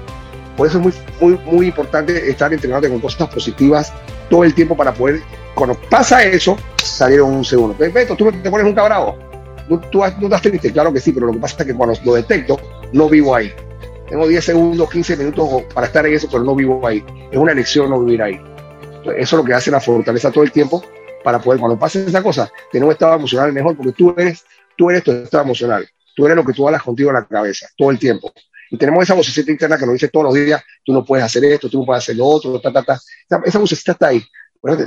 por 0.56 0.66
eso 0.66 0.78
es 0.78 0.84
muy, 0.84 0.92
muy, 1.20 1.38
muy 1.44 1.66
importante 1.68 2.28
estar 2.28 2.52
entrenándote 2.52 2.92
con 2.92 3.00
cosas 3.00 3.28
positivas 3.28 3.92
todo 4.28 4.44
el 4.44 4.54
tiempo 4.54 4.76
para 4.76 4.92
poder, 4.92 5.20
cuando 5.54 5.78
pasa 5.88 6.22
eso, 6.24 6.56
salir 6.82 7.22
un 7.22 7.44
segundo. 7.44 7.76
Beto, 7.78 8.16
tú 8.16 8.30
te 8.32 8.50
pones 8.50 8.66
un 8.66 8.74
cabrado. 8.74 9.16
¿Tú, 9.68 9.80
tú, 9.90 9.98
no 10.00 10.06
estás 10.06 10.42
triste? 10.42 10.72
Claro 10.72 10.92
que 10.92 11.00
sí, 11.00 11.12
pero 11.12 11.26
lo 11.26 11.32
que 11.32 11.38
pasa 11.38 11.56
es 11.60 11.66
que 11.66 11.74
cuando 11.74 11.96
lo 12.04 12.14
detecto, 12.14 12.58
no 12.92 13.08
vivo 13.08 13.34
ahí. 13.34 13.52
Tengo 14.08 14.26
10 14.26 14.44
segundos, 14.44 14.90
15 14.90 15.16
minutos 15.16 15.62
para 15.72 15.86
estar 15.86 16.04
en 16.04 16.14
eso, 16.14 16.28
pero 16.30 16.42
no 16.42 16.54
vivo 16.54 16.86
ahí. 16.86 17.04
Es 17.30 17.38
una 17.38 17.52
elección 17.52 17.88
no 17.88 18.02
vivir 18.02 18.20
ahí. 18.22 18.40
eso 19.04 19.12
es 19.16 19.32
lo 19.32 19.44
que 19.44 19.54
hace 19.54 19.70
la 19.70 19.80
fortaleza 19.80 20.30
todo 20.30 20.44
el 20.44 20.52
tiempo 20.52 20.82
para 21.22 21.38
poder, 21.38 21.60
cuando 21.60 21.78
pase 21.78 22.04
esa 22.04 22.22
cosa, 22.22 22.50
tener 22.70 22.84
un 22.84 22.92
estado 22.92 23.14
emocional 23.14 23.52
mejor, 23.52 23.76
porque 23.76 23.92
tú 23.92 24.12
eres, 24.18 24.44
tú 24.76 24.90
eres 24.90 25.04
tu 25.04 25.12
estado 25.12 25.44
emocional. 25.44 25.88
Tú 26.14 26.26
eres 26.26 26.36
lo 26.36 26.44
que 26.44 26.52
tú 26.52 26.66
hablas 26.66 26.82
contigo 26.82 27.10
en 27.10 27.16
la 27.16 27.26
cabeza, 27.26 27.68
todo 27.76 27.90
el 27.90 27.98
tiempo. 27.98 28.32
Y 28.70 28.76
tenemos 28.76 29.02
esa 29.02 29.14
vocecita 29.14 29.50
interna 29.50 29.76
que 29.76 29.84
nos 29.84 29.94
dice 29.94 30.08
todos 30.08 30.26
los 30.26 30.34
días, 30.34 30.62
tú 30.84 30.92
no 30.92 31.04
puedes 31.04 31.24
hacer 31.24 31.44
esto, 31.44 31.68
tú 31.68 31.80
no 31.80 31.84
puedes 31.84 32.02
hacer 32.02 32.16
lo 32.16 32.26
otro, 32.26 32.60
ta, 32.60 32.72
ta, 32.72 32.82
ta. 32.82 33.00
Esa, 33.44 33.58
vocecita 33.58 33.92
está 33.92 34.08
ahí. 34.08 34.24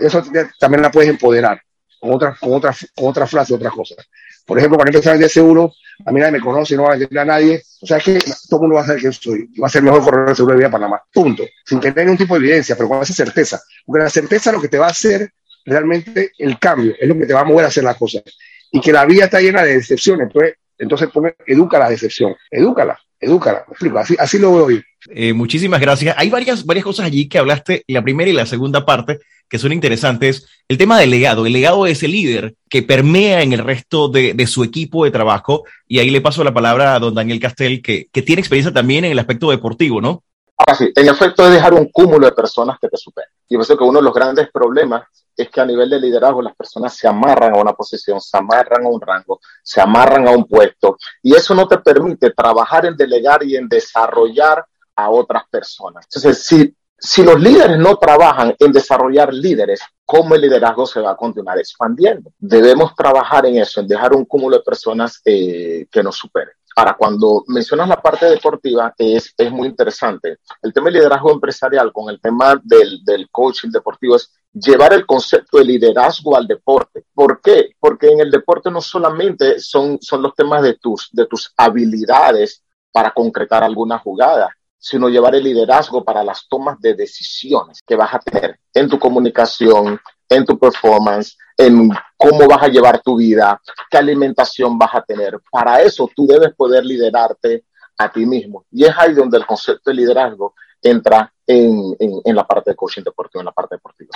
Eso 0.02 0.24
también 0.60 0.82
la 0.82 0.90
puedes 0.90 1.10
empoderar 1.10 1.62
con 2.00 2.14
otras 2.14 2.40
con 2.40 2.54
otra, 2.54 2.76
con 2.96 3.10
otra 3.10 3.28
frase, 3.28 3.54
otras 3.54 3.74
cosas. 3.74 3.98
Por 4.46 4.58
ejemplo, 4.58 4.78
cuando 4.78 4.92
empecé 4.92 5.10
a 5.10 5.14
vender 5.14 5.30
seguro, 5.30 5.74
a 6.06 6.12
mí 6.12 6.20
nadie 6.20 6.34
me 6.34 6.40
conoce, 6.40 6.76
no 6.76 6.84
va 6.84 6.94
a 6.94 6.98
vender 6.98 7.20
a 7.20 7.26
nadie. 7.26 7.64
O 7.82 7.86
sea, 7.86 8.00
que 8.00 8.20
todo 8.50 8.60
el 8.60 8.62
mundo 8.62 8.76
va 8.76 8.82
a 8.82 8.86
saber 8.86 9.02
quién 9.02 9.14
soy. 9.14 9.50
Va 9.62 9.68
a 9.68 9.70
ser 9.70 9.82
mejor 9.82 10.04
corredor 10.04 10.30
de 10.30 10.36
seguro 10.36 10.54
de 10.54 10.58
vida 10.58 10.68
de 10.68 10.72
Panamá. 10.72 11.02
Punto. 11.12 11.44
Sin 11.66 11.80
tener 11.80 12.06
ningún 12.06 12.18
tipo 12.18 12.36
de 12.36 12.40
evidencia, 12.40 12.76
pero 12.76 12.90
con 12.90 13.02
esa 13.02 13.14
certeza. 13.14 13.62
Porque 13.86 14.04
la 14.04 14.10
certeza 14.10 14.52
lo 14.52 14.62
que 14.62 14.68
te 14.68 14.78
va 14.78 14.88
a 14.88 14.92
hacer 14.92 15.32
realmente 15.66 16.32
el 16.38 16.60
cambio, 16.60 16.94
es 17.00 17.08
lo 17.08 17.16
que 17.16 17.26
te 17.26 17.34
va 17.34 17.42
a 17.42 17.46
mover 17.46 17.66
a 17.66 17.70
hacer 17.70 17.84
las 17.84 17.98
cosas. 17.98 18.24
Y 18.72 18.82
que 18.82 18.92
la 18.92 19.06
vida 19.06 19.26
está 19.26 19.40
llena 19.42 19.64
de 19.64 19.76
decepciones. 19.76 20.28
Entonces, 20.28 20.56
entonces 20.78 21.10
pone, 21.12 21.36
educa 21.46 21.80
la 21.80 21.90
decepción. 21.90 22.36
Edúcala, 22.52 23.00
edúcala. 23.20 23.64
Me 23.68 23.74
explico. 23.74 24.00
Así, 24.00 24.16
así 24.20 24.40
lo 24.40 24.56
veo 24.56 24.70
yo. 24.72 24.82
Eh, 25.10 25.34
muchísimas 25.34 25.80
gracias. 25.80 26.16
Hay 26.18 26.30
varias, 26.30 26.66
varias 26.66 26.84
cosas 26.84 27.06
allí 27.06 27.28
que 27.28 27.38
hablaste, 27.38 27.84
la 27.88 28.02
primera 28.02 28.30
y 28.30 28.34
la 28.34 28.46
segunda 28.46 28.86
parte, 28.86 29.20
que 29.48 29.60
son 29.60 29.72
interesantes. 29.72 30.48
El 30.68 30.78
tema 30.78 31.00
del 31.00 31.12
legado. 31.12 31.46
El 31.46 31.54
legado 31.54 31.86
es 31.86 32.04
el 32.04 32.12
líder 32.12 32.56
que 32.70 32.84
permea 32.84 33.42
en 33.42 33.54
el 33.54 33.60
resto 33.60 34.10
de, 34.10 34.34
de 34.34 34.48
su 34.48 34.64
equipo 34.64 35.06
de 35.06 35.12
trabajo. 35.12 35.64
Y 35.88 36.00
ahí 36.00 36.10
le 36.10 36.22
paso 36.22 36.44
la 36.44 36.54
palabra 36.54 36.96
a 36.96 37.00
don 37.00 37.16
Daniel 37.16 37.40
Castel, 37.40 37.82
que, 37.82 38.08
que 38.12 38.22
tiene 38.22 38.42
experiencia 38.42 38.74
también 38.74 39.06
en 39.06 39.12
el 39.12 39.20
aspecto 39.20 39.52
deportivo, 39.52 40.02
¿no? 40.02 40.24
En 40.68 41.10
efecto 41.10 41.44
es 41.44 41.52
dejar 41.52 41.74
un 41.74 41.90
cúmulo 41.92 42.26
de 42.26 42.32
personas 42.32 42.80
que 42.80 42.88
te 42.88 42.98
superen. 42.98 43.30
Y 43.48 43.56
por 43.56 43.64
eso 43.64 43.78
que 43.78 43.84
uno 43.84 44.00
de 44.00 44.06
los 44.06 44.14
grandes 44.14 44.50
problemas 44.52 45.04
es 45.36 45.50
que 45.50 45.62
a 45.62 45.66
nivel 45.66 45.90
de 45.90 46.00
liderazgo 46.00 46.42
las 46.42 46.56
personas 46.56 46.96
se 46.96 47.08
amarran 47.08 47.56
a 47.56 47.60
una 47.60 47.74
posición, 47.74 48.22
se 48.22 48.38
amarran 48.38 48.86
a 48.86 48.90
un 48.90 49.02
rango, 49.02 49.40
se 49.62 49.82
amarran 49.82 50.28
a 50.28 50.32
un 50.32 50.46
puesto. 50.46 50.98
Y 51.22 51.36
eso 51.36 51.54
no 51.54 51.68
te 51.68 51.78
permite 51.80 52.32
trabajar 52.32 52.86
en 52.86 52.96
delegar 52.96 53.44
y 53.44 53.58
en 53.58 53.68
desarrollar 53.68 54.66
a 54.96 55.10
otras 55.10 55.44
personas. 55.50 56.06
Entonces, 56.06 56.46
si, 56.46 56.74
si 56.98 57.24
los 57.24 57.40
líderes 57.40 57.78
no 57.78 57.98
trabajan 57.98 58.56
en 58.58 58.72
desarrollar 58.72 59.34
líderes, 59.34 59.82
¿cómo 60.06 60.36
el 60.36 60.42
liderazgo 60.42 60.86
se 60.86 61.02
va 61.02 61.12
a 61.12 61.18
continuar 61.18 61.60
expandiendo? 61.60 62.32
Debemos 62.38 62.96
trabajar 62.96 63.46
en 63.46 63.58
eso, 63.58 63.82
en 63.82 63.88
dejar 63.88 64.14
un 64.14 64.24
cúmulo 64.24 64.58
de 64.58 64.64
personas 64.64 65.22
eh, 65.26 65.86
que 65.92 66.02
nos 66.02 66.16
superen. 66.16 66.54
Ahora, 66.78 66.96
cuando 66.98 67.44
mencionas 67.48 67.88
la 67.88 68.02
parte 68.02 68.26
deportiva, 68.26 68.94
es, 68.98 69.34
es 69.38 69.52
muy 69.52 69.70
interesante. 69.70 70.40
El 70.62 70.74
tema 70.74 70.86
del 70.86 70.96
liderazgo 70.96 71.32
empresarial 71.32 71.94
con 71.94 72.10
el 72.10 72.20
tema 72.20 72.60
del, 72.62 73.04
del 73.06 73.30
coaching 73.32 73.70
deportivo 73.70 74.18
es 74.18 74.30
llevar 74.52 74.94
el 74.94 75.06
concepto 75.06 75.58
de 75.58 75.64
liderazgo 75.64 76.36
al 76.36 76.48
deporte. 76.48 77.06
¿Por 77.14 77.40
qué? 77.42 77.72
Porque 77.80 78.10
en 78.10 78.20
el 78.20 78.30
deporte 78.30 78.70
no 78.70 78.82
solamente 78.82 79.60
son, 79.60 80.00
son 80.02 80.22
los 80.22 80.36
temas 80.36 80.64
de 80.64 80.74
tus, 80.74 81.10
de 81.14 81.26
tus 81.28 81.54
habilidades 81.56 82.62
para 82.92 83.12
concretar 83.12 83.64
alguna 83.64 84.00
jugada, 84.00 84.50
sino 84.78 85.10
llevar 85.10 85.36
el 85.36 85.44
liderazgo 85.44 86.04
para 86.04 86.24
las 86.24 86.48
tomas 86.48 86.80
de 86.80 86.94
decisiones 86.94 87.82
que 87.86 87.96
vas 87.96 88.14
a 88.14 88.20
tener 88.20 88.60
en 88.74 88.90
tu 88.90 89.00
comunicación, 89.00 90.00
en 90.30 90.46
tu 90.46 90.60
performance, 90.60 91.38
en 91.58 91.90
cómo 92.18 92.48
vas 92.48 92.64
a 92.64 92.68
llevar 92.68 93.02
tu 93.02 93.18
vida, 93.18 93.62
qué 93.90 93.98
alimentación 93.98 94.78
vas 94.78 94.94
a 94.94 95.02
tener. 95.02 95.40
Para 95.52 95.82
eso 95.82 96.10
tú 96.16 96.28
debes 96.28 96.54
poder 96.56 96.86
liderarte 96.86 97.64
a 97.98 98.12
ti 98.12 98.26
mismo. 98.26 98.66
Y 98.72 98.86
es 98.86 98.94
ahí 98.98 99.14
donde 99.14 99.38
el 99.38 99.46
concepto 99.46 99.90
de 99.90 99.96
liderazgo 99.96 100.54
entra 100.82 101.32
en, 101.48 101.96
en, 102.00 102.36
la 102.36 102.46
parte 102.46 102.72
de 102.72 102.76
coaching 102.76 103.04
deportivo, 103.04 103.42
en 103.42 103.46
la 103.46 103.52
parte 103.52 103.76
deportiva. 103.76 104.12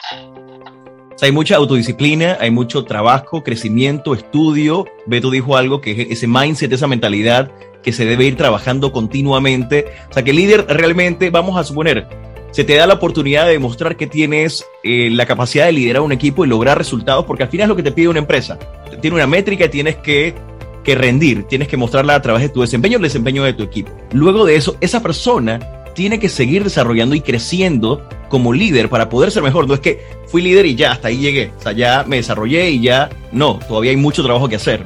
hay 1.21 1.31
mucha 1.31 1.55
autodisciplina, 1.55 2.37
hay 2.39 2.51
mucho 2.51 2.85
trabajo, 2.85 3.43
crecimiento, 3.43 4.13
estudio. 4.13 4.85
Beto 5.05 5.29
dijo 5.29 5.55
algo 5.55 5.81
que 5.81 5.91
es 5.91 6.11
ese 6.11 6.27
mindset, 6.27 6.71
esa 6.71 6.87
mentalidad 6.87 7.51
que 7.81 7.93
se 7.93 8.05
debe 8.05 8.25
ir 8.25 8.35
trabajando 8.35 8.91
continuamente. 8.91 9.85
O 10.09 10.13
sea, 10.13 10.23
que 10.23 10.31
el 10.31 10.37
líder 10.37 10.65
realmente, 10.67 11.29
vamos 11.29 11.57
a 11.57 11.63
suponer, 11.63 12.07
se 12.51 12.63
te 12.63 12.75
da 12.75 12.87
la 12.87 12.95
oportunidad 12.95 13.45
de 13.45 13.53
demostrar 13.53 13.95
que 13.95 14.07
tienes 14.07 14.65
eh, 14.83 15.09
la 15.11 15.25
capacidad 15.25 15.65
de 15.65 15.71
liderar 15.71 16.01
un 16.01 16.11
equipo 16.11 16.45
y 16.45 16.47
lograr 16.47 16.77
resultados, 16.77 17.25
porque 17.25 17.43
al 17.43 17.49
final 17.49 17.65
es 17.65 17.69
lo 17.69 17.75
que 17.75 17.83
te 17.83 17.91
pide 17.91 18.07
una 18.07 18.19
empresa. 18.19 18.57
Tiene 19.01 19.15
una 19.15 19.27
métrica 19.27 19.65
y 19.65 19.69
tienes 19.69 19.95
que, 19.97 20.33
que 20.83 20.95
rendir, 20.95 21.43
tienes 21.43 21.67
que 21.67 21.77
mostrarla 21.77 22.15
a 22.15 22.21
través 22.21 22.41
de 22.41 22.49
tu 22.49 22.61
desempeño, 22.61 22.97
el 22.97 23.03
desempeño 23.03 23.43
de 23.43 23.53
tu 23.53 23.63
equipo. 23.63 23.91
Luego 24.11 24.45
de 24.45 24.55
eso, 24.55 24.77
esa 24.81 25.01
persona 25.01 25.59
tiene 25.93 26.19
que 26.19 26.29
seguir 26.29 26.63
desarrollando 26.63 27.15
y 27.15 27.21
creciendo 27.21 28.07
como 28.29 28.53
líder 28.53 28.89
para 28.89 29.09
poder 29.09 29.31
ser 29.31 29.43
mejor. 29.43 29.67
No 29.67 29.73
es 29.73 29.79
que 29.79 30.01
fui 30.27 30.41
líder 30.41 30.65
y 30.65 30.75
ya, 30.75 30.93
hasta 30.93 31.09
ahí 31.09 31.17
llegué. 31.17 31.51
O 31.57 31.61
sea, 31.61 31.71
ya 31.73 32.03
me 32.07 32.17
desarrollé 32.17 32.69
y 32.71 32.81
ya 32.81 33.09
no, 33.31 33.59
todavía 33.67 33.91
hay 33.91 33.97
mucho 33.97 34.23
trabajo 34.23 34.47
que 34.47 34.55
hacer. 34.55 34.83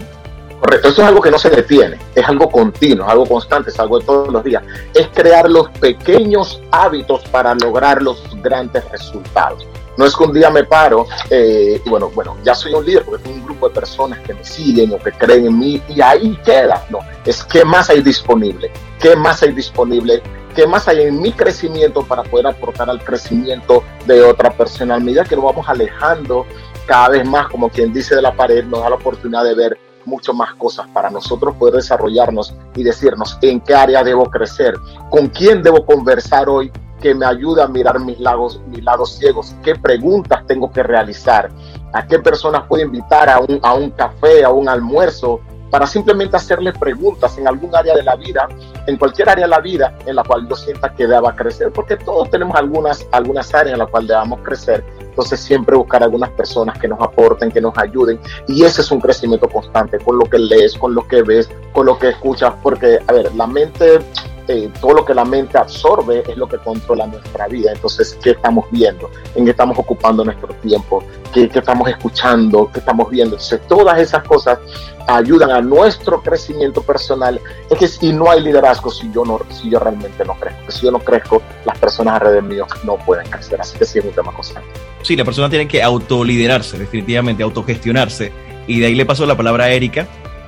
Correcto, 0.63 0.88
eso 0.88 1.02
es 1.02 1.08
algo 1.10 1.19
que 1.19 1.30
no 1.30 1.38
se 1.38 1.49
detiene, 1.49 1.99
es 2.15 2.26
algo 2.26 2.49
continuo, 2.49 3.06
es 3.06 3.12
algo 3.12 3.26
constante, 3.26 3.69
es 3.69 3.78
algo 3.82 3.99
de 3.99 4.06
todos 4.06 4.32
los 4.32 4.41
días. 4.45 4.63
Es 4.93 5.10
crear 5.13 5.49
los 5.49 5.69
pequeños 5.71 6.62
hábitos 6.71 7.21
para 7.28 7.54
lograr 7.54 8.02
los 8.02 8.23
grandes 8.41 8.89
resultados. 8.89 9.67
No 9.97 10.06
es 10.06 10.15
que 10.15 10.23
un 10.23 10.32
día 10.32 10.49
me 10.49 10.63
paro 10.63 11.06
eh, 11.30 11.82
y 11.84 11.89
bueno, 11.89 12.10
bueno, 12.15 12.38
ya 12.45 12.56
soy 12.56 12.73
un 12.73 12.86
líder 12.86 13.04
porque 13.04 13.23
tengo 13.23 13.39
un 13.39 13.43
grupo 13.43 13.67
de 13.67 13.76
personas 13.76 14.19
que 14.19 14.34
me 14.34 14.43
siguen 14.45 14.93
o 14.93 14.99
que 14.99 15.12
creen 15.12 15.47
en 15.47 15.60
mí 15.60 15.82
y 15.89 15.99
ahí 15.99 16.39
queda. 16.45 16.86
No, 16.89 16.99
es 17.26 17.43
qué 17.43 17.65
más 17.65 17.89
hay 17.89 18.02
disponible, 18.02 18.71
qué 19.02 19.17
más 19.17 19.43
hay 19.43 19.52
disponible, 19.52 20.23
qué 20.56 20.65
más 20.65 20.88
hay 20.88 21.02
en 21.02 21.21
mi 21.21 21.34
crecimiento 21.34 22.04
para 22.04 22.23
poder 22.23 22.47
aportar 22.47 22.89
al 22.89 23.04
crecimiento 23.04 23.84
de 24.06 24.23
otra 24.23 24.49
persona. 24.49 24.95
A 24.95 24.99
medida 24.99 25.26
que 25.26 25.36
nos 25.36 25.43
vamos 25.43 25.67
alejando 25.67 26.45
cada 26.86 27.10
vez 27.10 27.28
más, 27.28 27.49
como 27.49 27.67
quien 27.67 27.91
dice 27.91 28.15
de 28.15 28.21
la 28.21 28.34
pared, 28.34 28.63
nos 28.63 28.80
da 28.82 28.91
la 28.91 28.95
oportunidad 28.95 29.43
de 29.43 29.56
ver 29.56 29.83
mucho 30.06 30.34
más 30.34 30.54
cosas 30.56 30.88
para 30.94 31.10
nosotros 31.10 31.56
poder 31.56 31.76
desarrollarnos 31.76 32.54
y 32.76 32.84
decirnos 32.84 33.38
en 33.42 33.62
qué 33.62 33.76
área 33.76 34.04
debo 34.04 34.30
crecer, 34.30 34.76
con 35.10 35.28
quién 35.28 35.62
debo 35.62 35.86
conversar 35.86 36.50
hoy 36.50 36.72
que 37.02 37.13
me 37.13 37.26
ayude 37.26 37.62
a 37.62 37.68
mirar 37.68 38.00
mis 38.00 38.20
lados, 38.20 38.62
mis 38.68 38.84
lados 38.84 39.18
ciegos, 39.18 39.56
qué 39.62 39.76
preguntas 39.76 40.46
tengo 40.48 40.72
que 40.72 40.84
realizar, 40.84 41.50
a 41.92 42.08
qué 42.08 42.20
personas 42.20 42.63
puedo 42.68 42.84
invitar 42.84 43.30
a 43.30 43.39
un, 43.39 43.60
a 43.62 43.74
un 43.74 43.92
café, 43.92 44.44
a 44.44 44.50
un 44.50 44.70
almuerzo, 44.70 45.42
para 45.74 45.88
simplemente 45.88 46.38
hacerle 46.38 46.72
preguntas 46.72 47.36
en 47.39 47.48
algún 47.48 47.76
área 47.76 47.96
de 47.96 48.04
la 48.04 48.16
vida, 48.16 48.48
en 48.86 48.96
cualquier 48.96 49.28
área 49.28 49.46
de 49.46 49.50
la 49.50 49.60
vida 49.60 49.98
en 50.06 50.16
la 50.16 50.24
cual 50.24 50.48
yo 50.48 50.56
sienta 50.56 50.94
que 50.94 51.08
deba 51.08 51.36
crecer, 51.36 51.72
porque 51.74 51.98
todos 51.98 52.30
tenemos 52.30 52.56
algunas, 52.56 53.04
algunas 53.12 53.52
áreas 53.56 53.74
en 53.74 53.80
las 53.80 53.89
cuales 53.89 54.10
debamos 54.10 54.39
crecer. 54.44 54.84
Entonces 55.13 55.41
siempre 55.41 55.76
buscar 55.76 56.02
algunas 56.02 56.32
personas 56.32 56.80
que 56.80 56.88
nos 56.88 56.99
aporten, 56.99 57.52
que 57.52 57.62
nos 57.62 57.78
ayuden. 57.78 58.19
Y 58.47 58.63
ese 58.63 58.82
es 58.82 58.89
un 58.89 58.99
crecimiento 58.99 59.47
constante 59.47 59.99
con 59.99 60.17
lo 60.17 60.26
que 60.26 60.39
lees, 60.39 60.76
con 60.76 60.95
lo 60.95 61.08
que 61.08 61.21
ves, 61.21 61.52
con 61.71 61.86
lo 61.86 61.99
que 61.99 62.10
escuchas, 62.10 62.56
porque, 62.63 62.98
a 63.08 63.13
ver, 63.13 63.33
la 63.35 63.46
mente 63.46 64.00
eh, 64.50 64.69
todo 64.81 64.94
lo 64.94 65.06
que 65.06 65.13
la 65.13 65.23
mente 65.23 65.58
absorbe 65.58 66.21
es 66.27 66.35
lo 66.35 66.48
que 66.48 66.58
controla 66.58 67.08
nuestra 67.08 67.48
vida. 67.48 67.71
Entonces, 67.71 68.17
¿qué 68.21 68.31
estamos 68.31 68.65
viendo? 68.71 69.10
¿En 69.35 69.46
qué 69.46 69.52
estamos 69.52 69.77
ocupando 69.79 70.25
nuestro 70.25 70.50
tiempo? 70.56 71.02
¿Qué, 71.33 71.50
estamos 71.54 71.88
escuchando? 71.88 72.69
¿Qué 72.71 72.79
estamos 72.79 73.10
viendo? 73.10 73.35
Entonces, 73.35 73.62
todas 73.67 74.00
esas 74.00 74.23
cosas 74.23 74.60
ayudan 75.08 75.52
a 75.52 75.62
nuestro 75.62 76.21
crecimiento 76.21 76.81
personal. 76.81 77.40
Es 77.69 77.77
que 77.77 77.88
si 77.88 78.12
no 78.12 78.29
hay 78.29 78.42
liderazgo, 78.42 78.92
si 78.92 79.10
yo, 79.13 79.23
no, 79.23 79.40
si 79.50 79.69
yo 79.69 79.79
realmente 79.79 80.25
no 80.25 80.33
crezco, 80.33 80.71
si 80.71 80.85
yo 80.85 80.92
no 80.92 81.00
crezco, 81.00 81.42
las 81.65 81.77
personas 81.77 82.15
alrededor 82.15 82.44
mío 82.44 82.67
no 82.83 82.98
pueden 82.98 83.29
crecer. 83.29 83.62
Así 83.62 83.77
que 83.77 83.85
sí 83.85 84.00
es 84.00 84.06
un 84.06 84.12
tema 84.12 84.33
constante. 84.33 84.69
Sí, 85.04 85.15
la 85.15 85.25
persona 85.25 85.49
tiene 85.49 85.67
que 85.67 85.83
autoliderarse, 85.83 86.79
definitivamente, 86.79 87.43
autogestionarse. 87.43 88.31
Y 88.67 88.79
de 88.79 88.87
ahí 88.87 88.95
le 88.95 89.06
paso 89.06 89.25
la 89.25 89.37
palabra 89.37 89.65
a 89.65 89.69
Erika. 89.69 90.08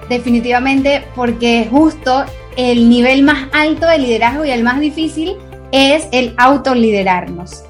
Definitivamente, 0.09 1.03
porque 1.15 1.67
justo 1.69 2.25
el 2.55 2.89
nivel 2.89 3.23
más 3.23 3.49
alto 3.51 3.85
de 3.85 3.99
liderazgo 3.99 4.45
y 4.45 4.51
el 4.51 4.63
más 4.63 4.79
difícil 4.79 5.35
es 5.71 6.07
el 6.11 6.33
autoliderarnos. 6.37 7.63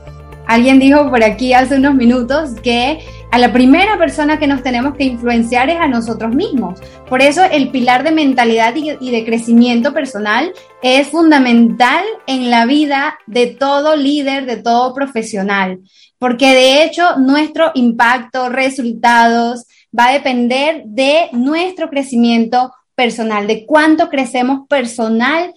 Alguien 0.47 0.79
dijo 0.79 1.09
por 1.09 1.23
aquí 1.23 1.53
hace 1.53 1.75
unos 1.75 1.95
minutos 1.95 2.51
que 2.61 2.99
a 3.31 3.39
la 3.39 3.51
primera 3.51 3.97
persona 3.97 4.38
que 4.38 4.47
nos 4.47 4.63
tenemos 4.63 4.95
que 4.95 5.03
influenciar 5.03 5.69
es 5.69 5.77
a 5.77 5.88
nosotros 5.88 6.33
mismos. 6.33 6.79
Por 7.09 7.21
eso 7.21 7.43
el 7.43 7.69
pilar 7.69 8.03
de 8.03 8.11
mentalidad 8.11 8.73
y, 8.75 9.11
de 9.11 9.25
crecimiento 9.25 9.93
personal 9.93 10.53
es 10.81 11.07
fundamental 11.07 12.03
en 12.27 12.49
la 12.49 12.65
vida 12.65 13.17
de 13.25 13.47
todo 13.47 13.95
líder, 13.95 14.45
de 14.45 14.57
todo 14.57 14.93
profesional, 14.93 15.79
porque 16.18 16.53
de 16.53 16.84
hecho 16.84 17.18
nuestro 17.18 17.72
impacto, 17.76 18.49
resultados, 18.49 19.66
va 19.97 20.07
a 20.07 20.13
depender 20.13 20.84
de 20.86 21.30
nuestro 21.32 21.89
crecimiento 21.89 22.74
personal, 22.95 23.47
de 23.47 23.66
cuánto 23.66 24.09
crecemos 24.09 24.68
personal 24.68 25.53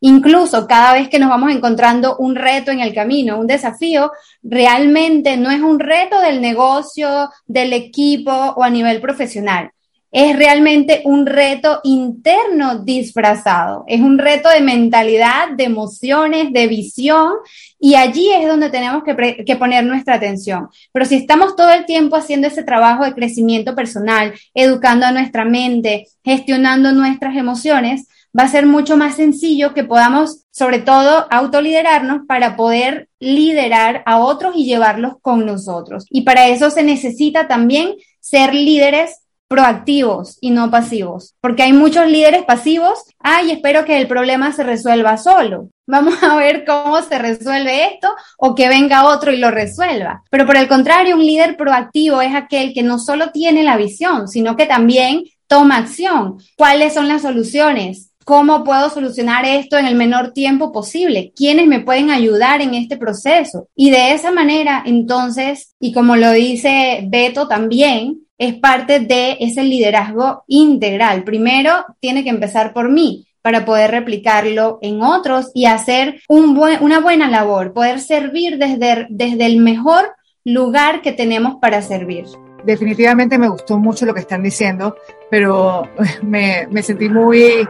Incluso 0.00 0.66
cada 0.66 0.94
vez 0.94 1.08
que 1.08 1.18
nos 1.18 1.28
vamos 1.28 1.52
encontrando 1.52 2.16
un 2.16 2.34
reto 2.34 2.70
en 2.70 2.80
el 2.80 2.94
camino, 2.94 3.38
un 3.38 3.46
desafío, 3.46 4.10
realmente 4.42 5.36
no 5.36 5.50
es 5.50 5.60
un 5.60 5.78
reto 5.78 6.20
del 6.20 6.40
negocio, 6.40 7.30
del 7.46 7.72
equipo 7.72 8.32
o 8.32 8.62
a 8.62 8.70
nivel 8.70 9.00
profesional. 9.00 9.70
Es 10.10 10.36
realmente 10.36 11.02
un 11.04 11.26
reto 11.26 11.80
interno 11.84 12.78
disfrazado, 12.78 13.84
es 13.86 14.00
un 14.00 14.18
reto 14.18 14.48
de 14.48 14.62
mentalidad, 14.62 15.50
de 15.54 15.64
emociones, 15.64 16.50
de 16.52 16.66
visión, 16.66 17.34
y 17.78 17.94
allí 17.94 18.30
es 18.32 18.48
donde 18.48 18.70
tenemos 18.70 19.02
que, 19.04 19.56
poner 19.56 19.84
nuestra 19.84 20.14
atención. 20.14 20.68
Pero 20.92 21.04
si 21.04 21.16
estamos 21.16 21.56
todo 21.56 21.70
el 21.70 21.84
tiempo 21.84 22.16
haciendo 22.16 22.46
ese 22.46 22.62
trabajo 22.62 23.04
de 23.04 23.14
crecimiento 23.14 23.74
personal, 23.74 24.32
educando 24.54 25.04
a 25.04 25.12
nuestra 25.12 25.44
mente, 25.44 26.06
gestionando 26.24 26.92
nuestras 26.92 27.36
emociones, 27.36 28.08
va 28.38 28.44
a 28.44 28.48
ser 28.48 28.66
mucho 28.66 28.96
más 28.96 29.16
sencillo 29.16 29.74
que 29.74 29.84
podamos, 29.84 30.44
sobre 30.50 30.78
todo, 30.78 31.26
autoliderarnos 31.30 32.26
para 32.26 32.56
poder 32.56 33.08
liderar 33.20 34.02
a 34.06 34.18
otros 34.18 34.54
y 34.56 34.64
llevarlos 34.64 35.14
con 35.20 35.44
nosotros. 35.44 36.06
Y 36.10 36.22
para 36.22 36.48
eso 36.48 36.70
se 36.70 36.82
necesita 36.82 37.46
también 37.46 37.94
ser 38.20 38.54
líderes 38.54 39.22
proactivos 39.48 40.38
y 40.40 40.50
no 40.50 40.70
pasivos, 40.70 41.34
porque 41.40 41.62
hay 41.62 41.72
muchos 41.72 42.06
líderes 42.06 42.44
pasivos, 42.44 43.02
ay, 43.18 43.50
espero 43.50 43.84
que 43.84 43.98
el 43.98 44.06
problema 44.06 44.52
se 44.52 44.62
resuelva 44.62 45.16
solo. 45.16 45.70
Vamos 45.86 46.22
a 46.22 46.36
ver 46.36 46.66
cómo 46.66 47.00
se 47.00 47.18
resuelve 47.18 47.94
esto 47.94 48.14
o 48.36 48.54
que 48.54 48.68
venga 48.68 49.06
otro 49.06 49.32
y 49.32 49.38
lo 49.38 49.50
resuelva. 49.50 50.22
Pero 50.30 50.44
por 50.44 50.58
el 50.58 50.68
contrario, 50.68 51.16
un 51.16 51.24
líder 51.24 51.56
proactivo 51.56 52.20
es 52.20 52.34
aquel 52.34 52.74
que 52.74 52.82
no 52.82 52.98
solo 52.98 53.30
tiene 53.30 53.62
la 53.62 53.78
visión, 53.78 54.28
sino 54.28 54.54
que 54.54 54.66
también 54.66 55.24
toma 55.46 55.78
acción. 55.78 56.36
¿Cuáles 56.56 56.92
son 56.92 57.08
las 57.08 57.22
soluciones? 57.22 58.10
¿Cómo 58.24 58.62
puedo 58.62 58.90
solucionar 58.90 59.46
esto 59.46 59.78
en 59.78 59.86
el 59.86 59.94
menor 59.94 60.34
tiempo 60.34 60.70
posible? 60.70 61.32
¿Quiénes 61.34 61.66
me 61.66 61.80
pueden 61.80 62.10
ayudar 62.10 62.60
en 62.60 62.74
este 62.74 62.98
proceso? 62.98 63.68
Y 63.74 63.90
de 63.90 64.12
esa 64.12 64.30
manera, 64.30 64.82
entonces, 64.84 65.74
y 65.80 65.94
como 65.94 66.14
lo 66.16 66.32
dice 66.32 67.00
Beto 67.08 67.48
también, 67.48 68.27
es 68.38 68.54
parte 68.54 69.00
de 69.00 69.36
ese 69.40 69.64
liderazgo 69.64 70.44
integral. 70.46 71.24
Primero, 71.24 71.84
tiene 72.00 72.22
que 72.22 72.30
empezar 72.30 72.72
por 72.72 72.88
mí 72.88 73.26
para 73.42 73.64
poder 73.64 73.90
replicarlo 73.90 74.78
en 74.82 75.02
otros 75.02 75.50
y 75.54 75.66
hacer 75.66 76.20
una 76.28 77.00
buena 77.00 77.28
labor, 77.28 77.72
poder 77.72 78.00
servir 78.00 78.58
desde, 78.58 79.06
desde 79.10 79.46
el 79.46 79.58
mejor 79.58 80.12
lugar 80.44 81.02
que 81.02 81.12
tenemos 81.12 81.56
para 81.60 81.82
servir. 81.82 82.26
Definitivamente 82.64 83.38
me 83.38 83.48
gustó 83.48 83.78
mucho 83.78 84.04
lo 84.04 84.14
que 84.14 84.20
están 84.20 84.42
diciendo, 84.42 84.96
pero 85.30 85.88
me, 86.22 86.66
me 86.70 86.82
sentí 86.82 87.08
muy 87.08 87.66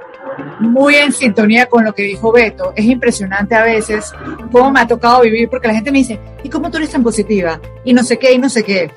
muy 0.61 0.95
en 0.97 1.12
sintonía 1.12 1.66
con 1.66 1.85
lo 1.85 1.93
que 1.93 2.03
dijo 2.03 2.33
Beto. 2.33 2.73
Es 2.77 2.85
impresionante 2.85 3.55
a 3.55 3.62
veces 3.62 4.12
cómo 4.51 4.71
me 4.71 4.81
ha 4.81 4.87
tocado 4.87 5.23
vivir, 5.23 5.49
porque 5.49 5.69
la 5.69 5.75
gente 5.75 5.91
me 5.91 5.99
dice, 5.99 6.19
¿y 6.43 6.49
cómo 6.49 6.71
tú 6.71 6.77
eres 6.79 6.91
tan 6.91 7.03
positiva? 7.03 7.61
Y 7.85 7.93
no 7.93 8.03
sé 8.03 8.19
qué, 8.19 8.33
y 8.33 8.39
no 8.39 8.49
sé 8.49 8.62
qué. 8.62 8.91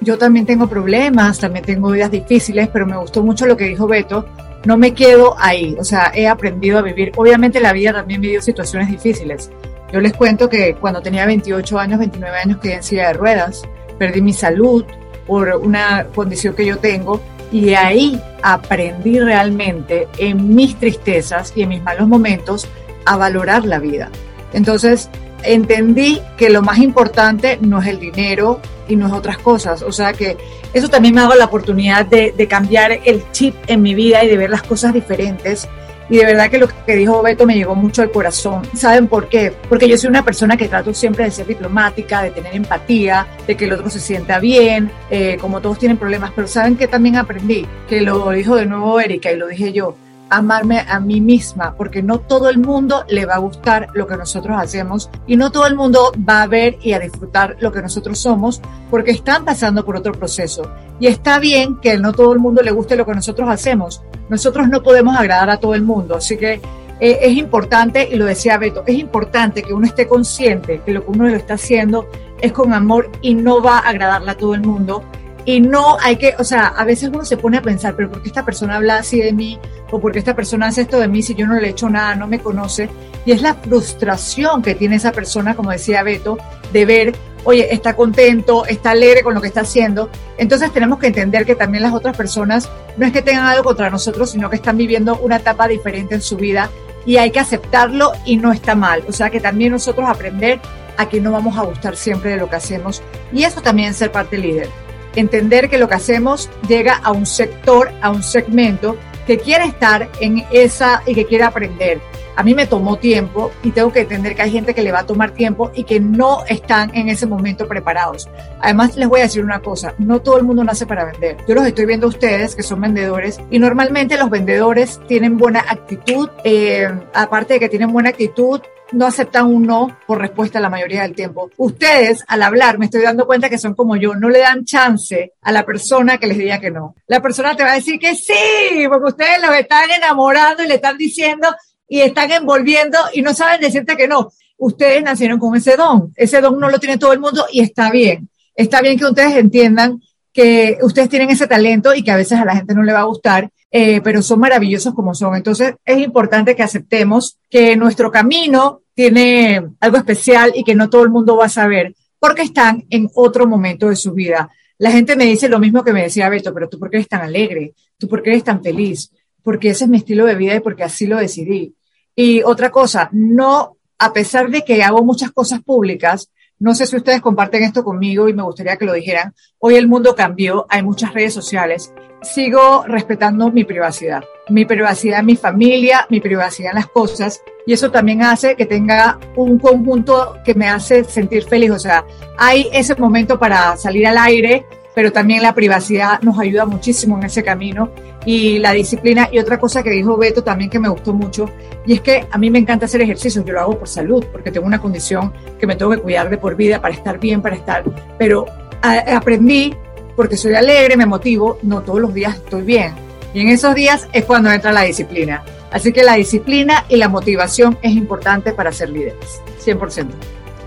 Yo 0.00 0.16
también 0.16 0.46
tengo 0.46 0.68
problemas, 0.68 1.38
también 1.38 1.64
tengo 1.64 1.90
vidas 1.90 2.10
difíciles, 2.10 2.68
pero 2.68 2.86
me 2.86 2.96
gustó 2.96 3.22
mucho 3.22 3.46
lo 3.46 3.56
que 3.56 3.64
dijo 3.64 3.86
Beto. 3.86 4.26
No 4.64 4.76
me 4.76 4.94
quedo 4.94 5.34
ahí, 5.38 5.76
o 5.78 5.84
sea, 5.84 6.12
he 6.14 6.26
aprendido 6.26 6.78
a 6.78 6.82
vivir. 6.82 7.12
Obviamente 7.16 7.60
la 7.60 7.72
vida 7.72 7.92
también 7.92 8.20
me 8.20 8.28
dio 8.28 8.42
situaciones 8.42 8.88
difíciles. 8.88 9.50
Yo 9.92 10.00
les 10.00 10.12
cuento 10.12 10.48
que 10.48 10.74
cuando 10.74 11.00
tenía 11.00 11.26
28 11.26 11.78
años, 11.78 11.98
29 11.98 12.36
años, 12.36 12.58
quedé 12.58 12.74
en 12.74 12.82
silla 12.82 13.08
de 13.08 13.14
ruedas, 13.14 13.62
perdí 13.98 14.20
mi 14.20 14.32
salud 14.32 14.84
por 15.26 15.48
una 15.56 16.06
condición 16.14 16.54
que 16.54 16.66
yo 16.66 16.78
tengo 16.78 17.20
y 17.50 17.74
ahí 17.74 18.20
aprendí 18.42 19.18
realmente 19.18 20.08
en 20.18 20.54
mis 20.54 20.76
tristezas 20.76 21.52
y 21.56 21.62
en 21.62 21.70
mis 21.70 21.82
malos 21.82 22.08
momentos 22.08 22.68
a 23.04 23.16
valorar 23.16 23.64
la 23.64 23.78
vida. 23.78 24.10
Entonces 24.52 25.08
entendí 25.42 26.20
que 26.36 26.50
lo 26.50 26.62
más 26.62 26.78
importante 26.78 27.58
no 27.60 27.80
es 27.80 27.88
el 27.88 28.00
dinero 28.00 28.60
y 28.88 28.96
no 28.96 29.06
es 29.06 29.12
otras 29.12 29.38
cosas. 29.38 29.82
O 29.82 29.92
sea 29.92 30.12
que 30.12 30.36
eso 30.72 30.88
también 30.88 31.14
me 31.14 31.20
ha 31.20 31.24
dado 31.24 31.36
la 31.36 31.44
oportunidad 31.46 32.06
de, 32.06 32.32
de 32.36 32.48
cambiar 32.48 33.00
el 33.04 33.22
chip 33.32 33.54
en 33.66 33.82
mi 33.82 33.94
vida 33.94 34.24
y 34.24 34.28
de 34.28 34.36
ver 34.36 34.50
las 34.50 34.62
cosas 34.62 34.92
diferentes 34.92 35.68
y 36.10 36.16
de 36.16 36.24
verdad 36.24 36.50
que 36.50 36.58
lo 36.58 36.68
que 36.68 36.96
dijo 36.96 37.22
Beto 37.22 37.46
me 37.46 37.54
llegó 37.54 37.74
mucho 37.74 38.02
al 38.02 38.10
corazón. 38.10 38.62
¿Saben 38.74 39.08
por 39.08 39.28
qué? 39.28 39.52
Porque 39.68 39.88
yo 39.88 39.96
soy 39.98 40.08
una 40.08 40.24
persona 40.24 40.56
que 40.56 40.68
trato 40.68 40.94
siempre 40.94 41.24
de 41.24 41.30
ser 41.30 41.46
diplomática, 41.46 42.22
de 42.22 42.30
tener 42.30 42.54
empatía, 42.54 43.26
de 43.46 43.56
que 43.56 43.66
el 43.66 43.72
otro 43.72 43.90
se 43.90 44.00
sienta 44.00 44.38
bien, 44.38 44.90
eh, 45.10 45.36
como 45.40 45.60
todos 45.60 45.78
tienen 45.78 45.98
problemas, 45.98 46.32
pero 46.34 46.48
¿saben 46.48 46.76
qué 46.76 46.88
también 46.88 47.16
aprendí? 47.16 47.66
Que 47.88 48.00
lo 48.00 48.30
dijo 48.30 48.56
de 48.56 48.66
nuevo 48.66 48.98
Erika 49.00 49.30
y 49.30 49.36
lo 49.36 49.48
dije 49.48 49.72
yo 49.72 49.96
amarme 50.30 50.80
a 50.88 51.00
mí 51.00 51.20
misma, 51.20 51.74
porque 51.76 52.02
no 52.02 52.20
todo 52.20 52.48
el 52.48 52.58
mundo 52.58 53.04
le 53.08 53.26
va 53.26 53.34
a 53.34 53.38
gustar 53.38 53.88
lo 53.94 54.06
que 54.06 54.16
nosotros 54.16 54.56
hacemos 54.58 55.10
y 55.26 55.36
no 55.36 55.50
todo 55.50 55.66
el 55.66 55.74
mundo 55.74 56.12
va 56.28 56.42
a 56.42 56.46
ver 56.46 56.78
y 56.82 56.92
a 56.92 56.98
disfrutar 56.98 57.56
lo 57.60 57.72
que 57.72 57.82
nosotros 57.82 58.18
somos, 58.18 58.60
porque 58.90 59.10
están 59.10 59.44
pasando 59.44 59.84
por 59.84 59.96
otro 59.96 60.12
proceso. 60.12 60.70
Y 61.00 61.06
está 61.06 61.38
bien 61.38 61.76
que 61.76 61.98
no 61.98 62.12
todo 62.12 62.32
el 62.32 62.38
mundo 62.38 62.62
le 62.62 62.72
guste 62.72 62.96
lo 62.96 63.06
que 63.06 63.14
nosotros 63.14 63.48
hacemos. 63.48 64.02
Nosotros 64.28 64.68
no 64.68 64.82
podemos 64.82 65.16
agradar 65.16 65.50
a 65.50 65.58
todo 65.58 65.74
el 65.74 65.82
mundo, 65.82 66.16
así 66.16 66.36
que 66.36 66.60
eh, 67.00 67.18
es 67.22 67.36
importante, 67.36 68.08
y 68.10 68.16
lo 68.16 68.24
decía 68.24 68.58
Beto, 68.58 68.82
es 68.86 68.98
importante 68.98 69.62
que 69.62 69.72
uno 69.72 69.86
esté 69.86 70.08
consciente 70.08 70.82
que 70.84 70.92
lo 70.92 71.04
que 71.04 71.10
uno 71.12 71.28
lo 71.28 71.36
está 71.36 71.54
haciendo 71.54 72.08
es 72.40 72.52
con 72.52 72.72
amor 72.72 73.10
y 73.22 73.34
no 73.34 73.62
va 73.62 73.78
a 73.78 73.88
agradarle 73.88 74.32
a 74.32 74.36
todo 74.36 74.54
el 74.54 74.62
mundo 74.62 75.04
y 75.48 75.62
no 75.62 75.96
hay 75.98 76.16
que, 76.16 76.34
o 76.38 76.44
sea, 76.44 76.66
a 76.66 76.84
veces 76.84 77.08
uno 77.08 77.24
se 77.24 77.38
pone 77.38 77.56
a 77.56 77.62
pensar, 77.62 77.96
pero 77.96 78.10
¿por 78.10 78.20
qué 78.20 78.28
esta 78.28 78.44
persona 78.44 78.76
habla 78.76 78.98
así 78.98 79.18
de 79.18 79.32
mí? 79.32 79.58
¿O 79.90 79.98
por 79.98 80.12
qué 80.12 80.18
esta 80.18 80.36
persona 80.36 80.66
hace 80.66 80.82
esto 80.82 81.00
de 81.00 81.08
mí 81.08 81.22
si 81.22 81.34
yo 81.34 81.46
no 81.46 81.54
le 81.54 81.68
he 81.68 81.70
hecho 81.70 81.88
nada, 81.88 82.14
no 82.16 82.26
me 82.26 82.38
conoce? 82.38 82.90
Y 83.24 83.32
es 83.32 83.40
la 83.40 83.54
frustración 83.54 84.60
que 84.60 84.74
tiene 84.74 84.96
esa 84.96 85.10
persona, 85.10 85.56
como 85.56 85.70
decía 85.70 86.02
Beto, 86.02 86.36
de 86.70 86.84
ver, 86.84 87.16
oye, 87.44 87.72
está 87.72 87.96
contento, 87.96 88.66
está 88.66 88.90
alegre 88.90 89.22
con 89.22 89.32
lo 89.32 89.40
que 89.40 89.46
está 89.46 89.62
haciendo. 89.62 90.10
Entonces 90.36 90.70
tenemos 90.70 90.98
que 90.98 91.06
entender 91.06 91.46
que 91.46 91.54
también 91.54 91.82
las 91.82 91.94
otras 91.94 92.14
personas 92.14 92.68
no 92.98 93.06
es 93.06 93.12
que 93.14 93.22
tengan 93.22 93.46
algo 93.46 93.64
contra 93.64 93.88
nosotros, 93.88 94.32
sino 94.32 94.50
que 94.50 94.56
están 94.56 94.76
viviendo 94.76 95.16
una 95.16 95.36
etapa 95.36 95.66
diferente 95.66 96.14
en 96.14 96.20
su 96.20 96.36
vida 96.36 96.68
y 97.06 97.16
hay 97.16 97.30
que 97.30 97.40
aceptarlo 97.40 98.12
y 98.26 98.36
no 98.36 98.52
está 98.52 98.74
mal. 98.74 99.02
O 99.08 99.12
sea 99.12 99.30
que 99.30 99.40
también 99.40 99.72
nosotros 99.72 100.06
aprender 100.10 100.60
a 100.98 101.08
que 101.08 101.22
no 101.22 101.32
vamos 101.32 101.56
a 101.56 101.62
gustar 101.62 101.96
siempre 101.96 102.32
de 102.32 102.36
lo 102.36 102.50
que 102.50 102.56
hacemos 102.56 103.02
y 103.32 103.44
eso 103.44 103.62
también 103.62 103.92
es 103.92 103.96
ser 103.96 104.12
parte 104.12 104.36
líder 104.36 104.68
entender 105.14 105.68
que 105.68 105.78
lo 105.78 105.88
que 105.88 105.94
hacemos 105.94 106.50
llega 106.68 106.96
a 106.96 107.12
un 107.12 107.26
sector, 107.26 107.90
a 108.00 108.10
un 108.10 108.22
segmento 108.22 108.96
que 109.26 109.38
quiere 109.38 109.64
estar 109.64 110.08
en 110.20 110.44
esa 110.50 111.02
y 111.06 111.14
que 111.14 111.26
quiere 111.26 111.44
aprender. 111.44 112.00
A 112.38 112.44
mí 112.44 112.54
me 112.54 112.66
tomó 112.66 112.96
tiempo 112.98 113.50
y 113.64 113.72
tengo 113.72 113.92
que 113.92 114.02
entender 114.02 114.36
que 114.36 114.42
hay 114.42 114.52
gente 114.52 114.72
que 114.72 114.82
le 114.82 114.92
va 114.92 115.00
a 115.00 115.06
tomar 115.06 115.32
tiempo 115.32 115.72
y 115.74 115.82
que 115.82 115.98
no 115.98 116.44
están 116.46 116.94
en 116.94 117.08
ese 117.08 117.26
momento 117.26 117.66
preparados. 117.66 118.28
Además, 118.60 118.96
les 118.96 119.08
voy 119.08 119.18
a 119.18 119.24
decir 119.24 119.44
una 119.44 119.58
cosa, 119.58 119.92
no 119.98 120.20
todo 120.20 120.38
el 120.38 120.44
mundo 120.44 120.62
nace 120.62 120.86
para 120.86 121.04
vender. 121.04 121.36
Yo 121.48 121.56
los 121.56 121.66
estoy 121.66 121.84
viendo 121.84 122.06
a 122.06 122.10
ustedes 122.10 122.54
que 122.54 122.62
son 122.62 122.80
vendedores 122.80 123.40
y 123.50 123.58
normalmente 123.58 124.16
los 124.16 124.30
vendedores 124.30 125.00
tienen 125.08 125.36
buena 125.36 125.64
actitud, 125.68 126.30
eh, 126.44 126.88
aparte 127.12 127.54
de 127.54 127.60
que 127.60 127.68
tienen 127.68 127.92
buena 127.92 128.10
actitud, 128.10 128.60
no 128.92 129.06
aceptan 129.06 129.46
un 129.46 129.64
no 129.64 129.98
por 130.06 130.18
respuesta 130.18 130.60
la 130.60 130.70
mayoría 130.70 131.02
del 131.02 131.14
tiempo. 131.14 131.50
Ustedes, 131.56 132.24
al 132.26 132.42
hablar, 132.42 132.78
me 132.78 132.86
estoy 132.86 133.02
dando 133.02 133.26
cuenta 133.26 133.48
que 133.48 133.58
son 133.58 133.74
como 133.74 133.96
yo, 133.96 134.14
no 134.14 134.28
le 134.28 134.40
dan 134.40 134.64
chance 134.64 135.34
a 135.42 135.52
la 135.52 135.64
persona 135.64 136.18
que 136.18 136.26
les 136.26 136.38
diga 136.38 136.60
que 136.60 136.70
no. 136.70 136.94
La 137.06 137.20
persona 137.20 137.56
te 137.56 137.62
va 137.62 137.72
a 137.72 137.76
decir 137.76 137.98
que 137.98 138.14
sí, 138.14 138.86
porque 138.88 139.10
ustedes 139.10 139.40
los 139.42 139.54
están 139.56 139.90
enamorando 139.90 140.62
y 140.62 140.68
le 140.68 140.74
están 140.76 140.96
diciendo 140.96 141.48
y 141.88 142.00
están 142.00 142.30
envolviendo 142.32 142.98
y 143.12 143.22
no 143.22 143.34
saben 143.34 143.60
decirte 143.60 143.96
que 143.96 144.08
no. 144.08 144.30
Ustedes 144.56 145.02
nacieron 145.02 145.38
con 145.38 145.54
ese 145.56 145.76
don. 145.76 146.12
Ese 146.16 146.40
don 146.40 146.58
no 146.58 146.68
lo 146.68 146.78
tiene 146.78 146.98
todo 146.98 147.12
el 147.12 147.20
mundo 147.20 147.46
y 147.52 147.60
está 147.60 147.90
bien. 147.90 148.28
Está 148.54 148.80
bien 148.80 148.98
que 148.98 149.04
ustedes 149.04 149.36
entiendan 149.36 150.00
que 150.38 150.78
ustedes 150.82 151.08
tienen 151.08 151.30
ese 151.30 151.48
talento 151.48 151.92
y 151.96 152.04
que 152.04 152.12
a 152.12 152.16
veces 152.16 152.38
a 152.38 152.44
la 152.44 152.54
gente 152.54 152.72
no 152.72 152.84
le 152.84 152.92
va 152.92 153.00
a 153.00 153.06
gustar, 153.06 153.50
eh, 153.72 154.00
pero 154.02 154.22
son 154.22 154.38
maravillosos 154.38 154.94
como 154.94 155.12
son. 155.12 155.34
Entonces 155.34 155.74
es 155.84 155.98
importante 155.98 156.54
que 156.54 156.62
aceptemos 156.62 157.40
que 157.50 157.74
nuestro 157.74 158.12
camino 158.12 158.82
tiene 158.94 159.66
algo 159.80 159.96
especial 159.96 160.52
y 160.54 160.62
que 160.62 160.76
no 160.76 160.88
todo 160.88 161.02
el 161.02 161.10
mundo 161.10 161.36
va 161.36 161.46
a 161.46 161.48
saber 161.48 161.92
porque 162.20 162.42
están 162.42 162.86
en 162.88 163.10
otro 163.16 163.48
momento 163.48 163.88
de 163.88 163.96
su 163.96 164.12
vida. 164.12 164.48
La 164.78 164.92
gente 164.92 165.16
me 165.16 165.24
dice 165.24 165.48
lo 165.48 165.58
mismo 165.58 165.82
que 165.82 165.92
me 165.92 166.04
decía 166.04 166.28
Beto, 166.28 166.54
pero 166.54 166.68
tú 166.68 166.78
por 166.78 166.88
qué 166.88 166.98
eres 166.98 167.08
tan 167.08 167.22
alegre, 167.22 167.74
tú 167.98 168.06
por 168.06 168.22
qué 168.22 168.30
eres 168.30 168.44
tan 168.44 168.62
feliz, 168.62 169.10
porque 169.42 169.70
ese 169.70 169.86
es 169.86 169.90
mi 169.90 169.96
estilo 169.96 170.24
de 170.24 170.36
vida 170.36 170.54
y 170.54 170.60
porque 170.60 170.84
así 170.84 171.08
lo 171.08 171.16
decidí. 171.16 171.74
Y 172.14 172.44
otra 172.44 172.70
cosa, 172.70 173.08
no 173.10 173.76
a 173.98 174.12
pesar 174.12 174.50
de 174.50 174.62
que 174.62 174.84
hago 174.84 175.02
muchas 175.04 175.32
cosas 175.32 175.64
públicas, 175.64 176.30
no 176.60 176.74
sé 176.74 176.86
si 176.86 176.96
ustedes 176.96 177.20
comparten 177.20 177.62
esto 177.62 177.84
conmigo 177.84 178.28
y 178.28 178.34
me 178.34 178.42
gustaría 178.42 178.76
que 178.76 178.84
lo 178.84 178.92
dijeran. 178.92 179.34
Hoy 179.60 179.76
el 179.76 179.86
mundo 179.86 180.14
cambió, 180.16 180.66
hay 180.68 180.82
muchas 180.82 181.14
redes 181.14 181.32
sociales. 181.32 181.92
Sigo 182.20 182.84
respetando 182.86 183.52
mi 183.52 183.62
privacidad, 183.62 184.24
mi 184.48 184.64
privacidad 184.64 185.20
en 185.20 185.26
mi 185.26 185.36
familia, 185.36 186.06
mi 186.10 186.20
privacidad 186.20 186.72
en 186.72 186.76
las 186.76 186.88
cosas. 186.88 187.42
Y 187.64 187.74
eso 187.74 187.90
también 187.92 188.22
hace 188.22 188.56
que 188.56 188.66
tenga 188.66 189.20
un 189.36 189.58
conjunto 189.58 190.38
que 190.44 190.54
me 190.54 190.68
hace 190.68 191.04
sentir 191.04 191.44
feliz. 191.44 191.70
O 191.70 191.78
sea, 191.78 192.04
hay 192.36 192.68
ese 192.72 192.96
momento 192.96 193.38
para 193.38 193.76
salir 193.76 194.06
al 194.08 194.18
aire, 194.18 194.66
pero 194.96 195.12
también 195.12 195.42
la 195.42 195.54
privacidad 195.54 196.20
nos 196.22 196.40
ayuda 196.40 196.66
muchísimo 196.66 197.16
en 197.18 197.24
ese 197.24 197.44
camino 197.44 197.92
y 198.28 198.58
la 198.58 198.72
disciplina. 198.72 199.30
Y 199.32 199.38
otra 199.38 199.58
cosa 199.58 199.82
que 199.82 199.88
dijo 199.88 200.18
Beto 200.18 200.44
también 200.44 200.68
que 200.68 200.78
me 200.78 200.90
gustó 200.90 201.14
mucho, 201.14 201.48
y 201.86 201.94
es 201.94 202.02
que 202.02 202.26
a 202.30 202.36
mí 202.36 202.50
me 202.50 202.58
encanta 202.58 202.84
hacer 202.84 203.00
ejercicio, 203.00 203.42
yo 203.42 203.54
lo 203.54 203.60
hago 203.60 203.78
por 203.78 203.88
salud, 203.88 204.22
porque 204.30 204.50
tengo 204.50 204.66
una 204.66 204.78
condición 204.78 205.32
que 205.58 205.66
me 205.66 205.76
tengo 205.76 205.92
que 205.92 205.96
cuidar 205.96 206.28
de 206.28 206.36
por 206.36 206.54
vida 206.54 206.78
para 206.78 206.92
estar 206.92 207.18
bien, 207.18 207.40
para 207.40 207.56
estar, 207.56 207.84
pero 208.18 208.44
aprendí, 208.82 209.74
porque 210.14 210.36
soy 210.36 210.54
alegre, 210.54 210.94
me 210.98 211.06
motivo, 211.06 211.58
no 211.62 211.80
todos 211.80 212.02
los 212.02 212.12
días 212.12 212.36
estoy 212.36 212.64
bien. 212.64 212.92
Y 213.32 213.40
en 213.40 213.48
esos 213.48 213.74
días 213.74 214.06
es 214.12 214.26
cuando 214.26 214.50
entra 214.50 214.72
la 214.72 214.82
disciplina. 214.82 215.42
Así 215.70 215.90
que 215.90 216.02
la 216.02 216.14
disciplina 216.14 216.84
y 216.90 216.96
la 216.96 217.08
motivación 217.08 217.78
es 217.80 217.92
importante 217.92 218.52
para 218.52 218.72
ser 218.72 218.90
líderes, 218.90 219.40
100% 219.64 220.06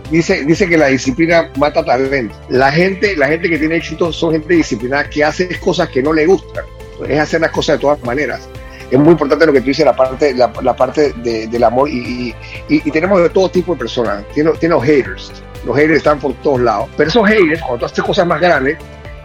dice, 0.09 0.45
dice 0.45 0.67
que 0.67 0.77
la 0.77 0.87
disciplina 0.87 1.51
mata 1.57 1.85
talento. 1.85 2.35
La 2.49 2.71
gente, 2.71 3.15
la 3.15 3.27
gente 3.27 3.49
que 3.49 3.59
tiene 3.59 3.77
éxito 3.77 4.11
son 4.11 4.31
gente 4.31 4.55
disciplinada 4.55 5.09
que 5.09 5.23
hace 5.23 5.47
cosas 5.59 5.89
que 5.89 6.01
no 6.01 6.11
le 6.11 6.25
gustan. 6.25 6.65
Es 7.07 7.19
hacer 7.19 7.41
las 7.41 7.51
cosas 7.51 7.77
de 7.77 7.81
todas 7.81 8.03
maneras. 8.03 8.47
Es 8.89 8.99
muy 8.99 9.11
importante 9.11 9.45
lo 9.45 9.53
que 9.53 9.61
tú 9.61 9.67
dices, 9.67 9.85
la 9.85 9.95
parte, 9.95 10.33
la, 10.33 10.75
parte 10.75 11.13
del 11.13 11.63
amor. 11.63 11.89
Y, 11.89 12.33
tenemos 12.91 13.21
de 13.21 13.29
todo 13.29 13.49
tipo 13.49 13.73
de 13.73 13.79
personas. 13.79 14.25
Tiene, 14.33 14.51
tiene 14.59 14.75
los 14.75 14.83
haters. 14.83 15.31
Los 15.65 15.75
haters 15.77 15.97
están 15.97 16.19
por 16.19 16.33
todos 16.35 16.59
lados. 16.59 16.89
Pero 16.97 17.09
esos 17.09 17.27
haters, 17.27 17.61
cuando 17.61 17.79
tú 17.79 17.85
haces 17.85 18.03
cosas 18.03 18.27
más 18.27 18.41
grandes, 18.41 18.77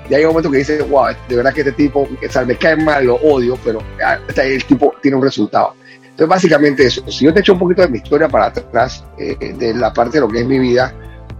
ya 0.09 0.19
hay 0.19 0.25
un 0.25 0.31
momento 0.31 0.51
que 0.51 0.59
dices, 0.59 0.89
wow, 0.89 1.09
de 1.29 1.37
verdad 1.37 1.53
que 1.53 1.61
este 1.61 1.73
tipo, 1.73 2.01
o 2.03 2.47
me 2.47 2.57
cae 2.57 2.77
mal, 2.77 3.07
lo 3.07 3.17
odio, 3.17 3.59
pero 3.65 3.81
ah, 4.05 4.19
el 4.37 4.65
tipo 4.65 4.95
tiene 5.03 5.17
un 5.17 5.23
resultado. 5.23 5.75
Entonces, 6.03 6.29
básicamente 6.29 6.87
eso. 6.87 7.03
Si 7.11 7.25
yo 7.25 7.35
te 7.35 7.41
echo 7.41 7.53
un 7.53 7.59
poquito 7.59 7.83
de 7.83 7.89
mi 7.89 7.99
historia 7.99 8.29
para 8.29 8.47
atrás, 8.47 9.05
eh, 9.19 9.53
de 9.55 9.75
la 9.75 9.93
parte 9.93 10.19
de 10.19 10.21
lo 10.21 10.29
que 10.29 10.41
es 10.41 10.47
mi 10.47 10.59
vida, 10.59 10.95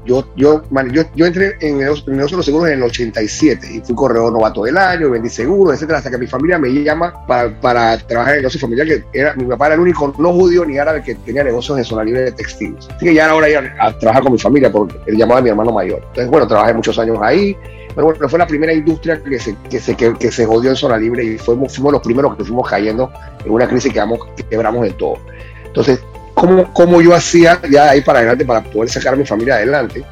yo, 0.07 0.27
yo, 0.37 0.63
yo, 0.93 1.03
yo 1.15 1.27
entré 1.27 1.57
en 1.61 1.81
el 1.81 1.87
negocio 2.07 2.13
de 2.13 2.37
los 2.37 2.47
seguros 2.47 2.69
en 2.69 2.75
el 2.75 2.83
87 2.85 3.67
y 3.75 3.81
fui 3.81 3.95
corredor 3.95 4.33
novato 4.33 4.65
del 4.65 4.79
año, 4.79 5.11
vendí 5.11 5.29
seguros, 5.29 5.75
etcétera, 5.75 5.99
hasta 5.99 6.11
que 6.11 6.19
mi 6.19 6.27
familia 6.27 6.59
me 6.59 6.69
llama 6.71 7.27
para, 7.27 7.61
para 7.61 7.99
trabajar 7.99 8.35
en 8.35 8.37
el 8.39 8.43
negocio 8.43 8.61
familiar, 8.61 8.87
que 8.87 9.05
era, 9.13 9.35
mi 9.35 9.45
papá 9.45 9.67
era 9.67 9.75
el 9.75 9.81
único 9.81 10.15
no 10.19 10.33
judío 10.33 10.65
ni 10.65 10.79
árabe 10.79 11.03
que 11.03 11.15
tenía 11.17 11.45
negocios 11.45 11.79
en 11.79 11.85
zona 11.85 12.05
libre 12.05 12.23
de 12.23 12.33
textiles. 12.33 12.89
Así 12.89 13.07
que 13.07 13.15
ya 13.15 13.31
ahora 13.31 13.49
ya 13.49 13.75
a 13.81 13.99
trabajar 13.99 14.23
con 14.23 14.33
mi 14.33 14.39
familia 14.39 14.71
por 14.71 14.89
el 15.07 15.17
llamado 15.17 15.39
de 15.39 15.43
mi 15.43 15.51
hermano 15.51 15.73
mayor. 15.73 16.01
Entonces, 16.09 16.29
bueno, 16.29 16.47
trabajé 16.47 16.73
muchos 16.73 16.99
años 16.99 17.19
ahí, 17.21 17.57
pero 17.95 18.09
bueno, 18.09 18.29
fue 18.29 18.39
la 18.39 18.47
primera 18.47 18.73
industria 18.73 19.21
que 19.23 19.39
se, 19.39 19.57
que 19.71 19.81
se, 19.81 19.97
que, 19.97 20.31
se 20.31 20.47
jodió 20.47 20.71
en 20.71 20.77
zona 20.77 20.99
libre 20.99 21.25
y 21.25 21.39
fuimos, 21.39 21.75
fuimos 21.75 21.95
los 21.95 22.03
primeros 22.03 22.37
que 22.37 22.45
fuimos 22.45 22.69
cayendo 22.69 23.11
en 23.45 23.51
una 23.51 23.67
crisis 23.67 23.93
que, 23.93 24.45
quebramos 24.51 24.87
en 24.87 24.93
todo. 24.99 25.19
Entonces, 25.65 26.01
¿cómo, 26.37 26.73
¿cómo 26.73 27.01
yo 27.01 27.15
hacía 27.15 27.61
ya 27.69 27.91
ahí 27.91 28.03
para 28.03 28.19
adelante 28.19 28.45
para 28.45 28.63
poder 28.63 28.91
sacar 28.91 29.15
a 29.15 29.17
mi 29.17 29.25
familia 29.25 29.55
adelante? 29.55 30.05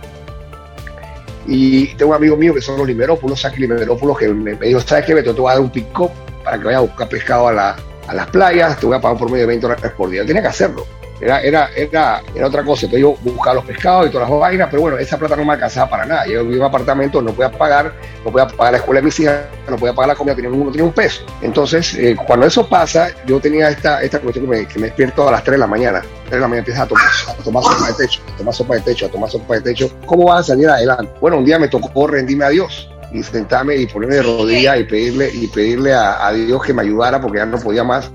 Y 1.46 1.94
tengo 1.96 2.12
un 2.12 2.16
amigo 2.16 2.36
mío 2.36 2.54
que 2.54 2.62
son 2.62 2.78
los 2.78 2.86
limerópulos, 2.86 3.42
Saki 3.42 3.60
Limerópulos, 3.60 4.16
que 4.16 4.28
me, 4.28 4.54
dijo, 4.54 4.80
¿sabes 4.80 5.04
qué, 5.04 5.12
Beto? 5.12 5.34
Te 5.34 5.40
voy 5.42 5.50
a 5.50 5.54
dar 5.54 5.62
un 5.62 5.70
pick-up 5.70 6.10
para 6.42 6.58
que 6.58 6.64
vayas 6.64 6.78
a 6.78 6.82
buscar 6.82 7.08
pescado 7.08 7.48
a, 7.48 7.52
la, 7.52 7.76
a 8.08 8.14
las 8.14 8.26
playas, 8.28 8.80
te 8.80 8.86
voy 8.86 8.96
a 8.96 9.00
pagar 9.00 9.18
por 9.18 9.30
medio 9.30 9.42
de 9.42 9.48
20 9.48 9.66
dólares 9.66 9.92
por 9.94 10.08
día. 10.08 10.24
Tenía 10.24 10.40
que 10.40 10.48
hacerlo. 10.48 10.86
Era, 11.24 11.40
era, 11.40 11.70
era, 11.74 12.22
era 12.34 12.46
otra 12.46 12.62
cosa. 12.62 12.84
Entonces 12.84 13.00
yo 13.00 13.16
buscaba 13.22 13.54
los 13.54 13.64
pescados 13.64 14.08
y 14.08 14.10
todas 14.10 14.28
las 14.28 14.38
vainas, 14.38 14.68
pero 14.70 14.82
bueno, 14.82 14.98
esa 14.98 15.18
plata 15.18 15.34
no 15.34 15.44
me 15.46 15.54
alcanzaba 15.54 15.88
para 15.88 16.04
nada. 16.04 16.26
Yo 16.26 16.42
vivía 16.42 16.56
en 16.56 16.60
un 16.60 16.68
apartamento, 16.68 17.22
no 17.22 17.32
podía 17.32 17.50
pagar, 17.50 17.94
no 18.22 18.30
podía 18.30 18.46
pagar 18.46 18.72
la 18.72 18.78
escuela 18.78 19.00
de 19.00 19.06
mis 19.06 19.18
hijas, 19.20 19.40
no 19.66 19.76
podía 19.76 19.94
pagar 19.94 20.08
la 20.08 20.14
comida, 20.16 20.34
tenía, 20.34 20.50
no 20.50 20.70
tenía 20.70 20.84
un 20.84 20.92
peso. 20.92 21.24
Entonces, 21.40 21.94
eh, 21.94 22.14
cuando 22.26 22.44
eso 22.44 22.68
pasa, 22.68 23.08
yo 23.24 23.40
tenía 23.40 23.70
esta, 23.70 24.02
esta 24.02 24.20
cuestión 24.20 24.44
que 24.44 24.50
me, 24.50 24.68
que 24.68 24.78
me 24.78 24.86
despierto 24.88 25.26
a 25.26 25.32
las 25.32 25.42
3 25.42 25.52
de 25.52 25.58
la 25.60 25.66
mañana. 25.66 26.02
3 26.24 26.30
de 26.30 26.40
la 26.40 26.46
mañana 26.46 26.58
empiezas 26.58 26.82
a 26.82 26.88
tomar, 26.88 27.06
a 27.26 27.42
tomar 27.42 27.62
sopa 27.64 27.86
de 27.86 27.94
techo, 27.94 28.20
a 28.28 28.36
tomar 28.36 28.54
sopa 28.54 28.74
de 28.74 28.80
techo, 28.82 29.06
a 29.06 29.08
tomar 29.08 29.30
sopa 29.30 29.54
de 29.54 29.60
techo. 29.62 29.90
¿Cómo 30.04 30.26
vas 30.26 30.40
a 30.40 30.42
salir 30.42 30.68
adelante? 30.68 31.10
Bueno, 31.22 31.38
un 31.38 31.46
día 31.46 31.58
me 31.58 31.68
tocó 31.68 32.06
rendirme 32.06 32.44
a 32.44 32.50
Dios 32.50 32.90
y 33.12 33.22
sentarme 33.22 33.76
y 33.76 33.86
ponerme 33.86 34.16
de 34.16 34.22
rodillas 34.24 34.78
y 34.78 34.84
pedirle, 34.84 35.30
y 35.32 35.46
pedirle 35.46 35.94
a, 35.94 36.26
a 36.26 36.34
Dios 36.34 36.62
que 36.62 36.74
me 36.74 36.82
ayudara 36.82 37.18
porque 37.18 37.38
ya 37.38 37.46
no 37.46 37.58
podía 37.58 37.82
más 37.82 38.10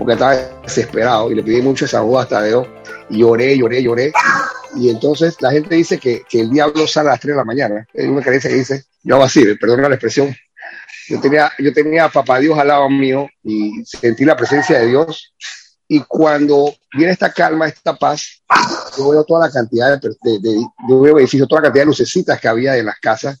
porque 0.00 0.14
estaba 0.14 0.34
desesperado 0.62 1.30
y 1.30 1.34
le 1.34 1.42
pedí 1.42 1.60
mucho 1.60 1.84
esa 1.84 2.00
voz 2.00 2.22
hasta 2.22 2.42
Dios 2.42 2.66
y 3.10 3.18
lloré, 3.18 3.54
lloré, 3.58 3.82
lloré. 3.82 4.12
Y 4.74 4.88
entonces 4.88 5.36
la 5.40 5.50
gente 5.50 5.74
dice 5.74 5.98
que, 5.98 6.22
que 6.26 6.40
el 6.40 6.48
diablo 6.48 6.86
sale 6.86 7.10
a 7.10 7.12
las 7.12 7.20
3 7.20 7.34
de 7.34 7.36
la 7.36 7.44
mañana. 7.44 7.86
Hay 7.94 8.06
una 8.06 8.22
creencia 8.22 8.48
que 8.48 8.56
dice, 8.56 8.84
yo 9.02 9.16
hago 9.16 9.24
así, 9.24 9.44
perdona 9.56 9.90
la 9.90 9.96
expresión. 9.96 10.34
Yo 11.06 11.20
tenía, 11.20 11.52
yo 11.58 11.70
tenía 11.74 12.06
a 12.06 12.08
Papá 12.08 12.38
Dios 12.38 12.58
al 12.58 12.68
lado 12.68 12.88
mío 12.88 13.28
y 13.42 13.84
sentí 13.84 14.24
la 14.24 14.36
presencia 14.36 14.78
de 14.78 14.86
Dios. 14.86 15.34
Y 15.86 16.00
cuando 16.00 16.74
viene 16.96 17.12
esta 17.12 17.30
calma, 17.30 17.68
esta 17.68 17.94
paz, 17.94 18.42
yo 18.96 19.10
veo 19.10 19.22
toda 19.24 19.48
la 19.48 19.52
cantidad 19.52 20.00
de, 20.00 20.38
de, 20.38 20.66
yo 20.88 21.00
veo 21.02 21.18
edificios, 21.18 21.46
toda 21.46 21.60
la 21.60 21.66
cantidad 21.66 21.82
de 21.82 21.88
lucecitas 21.88 22.40
que 22.40 22.48
había 22.48 22.74
en 22.74 22.86
las 22.86 22.98
casas. 23.00 23.38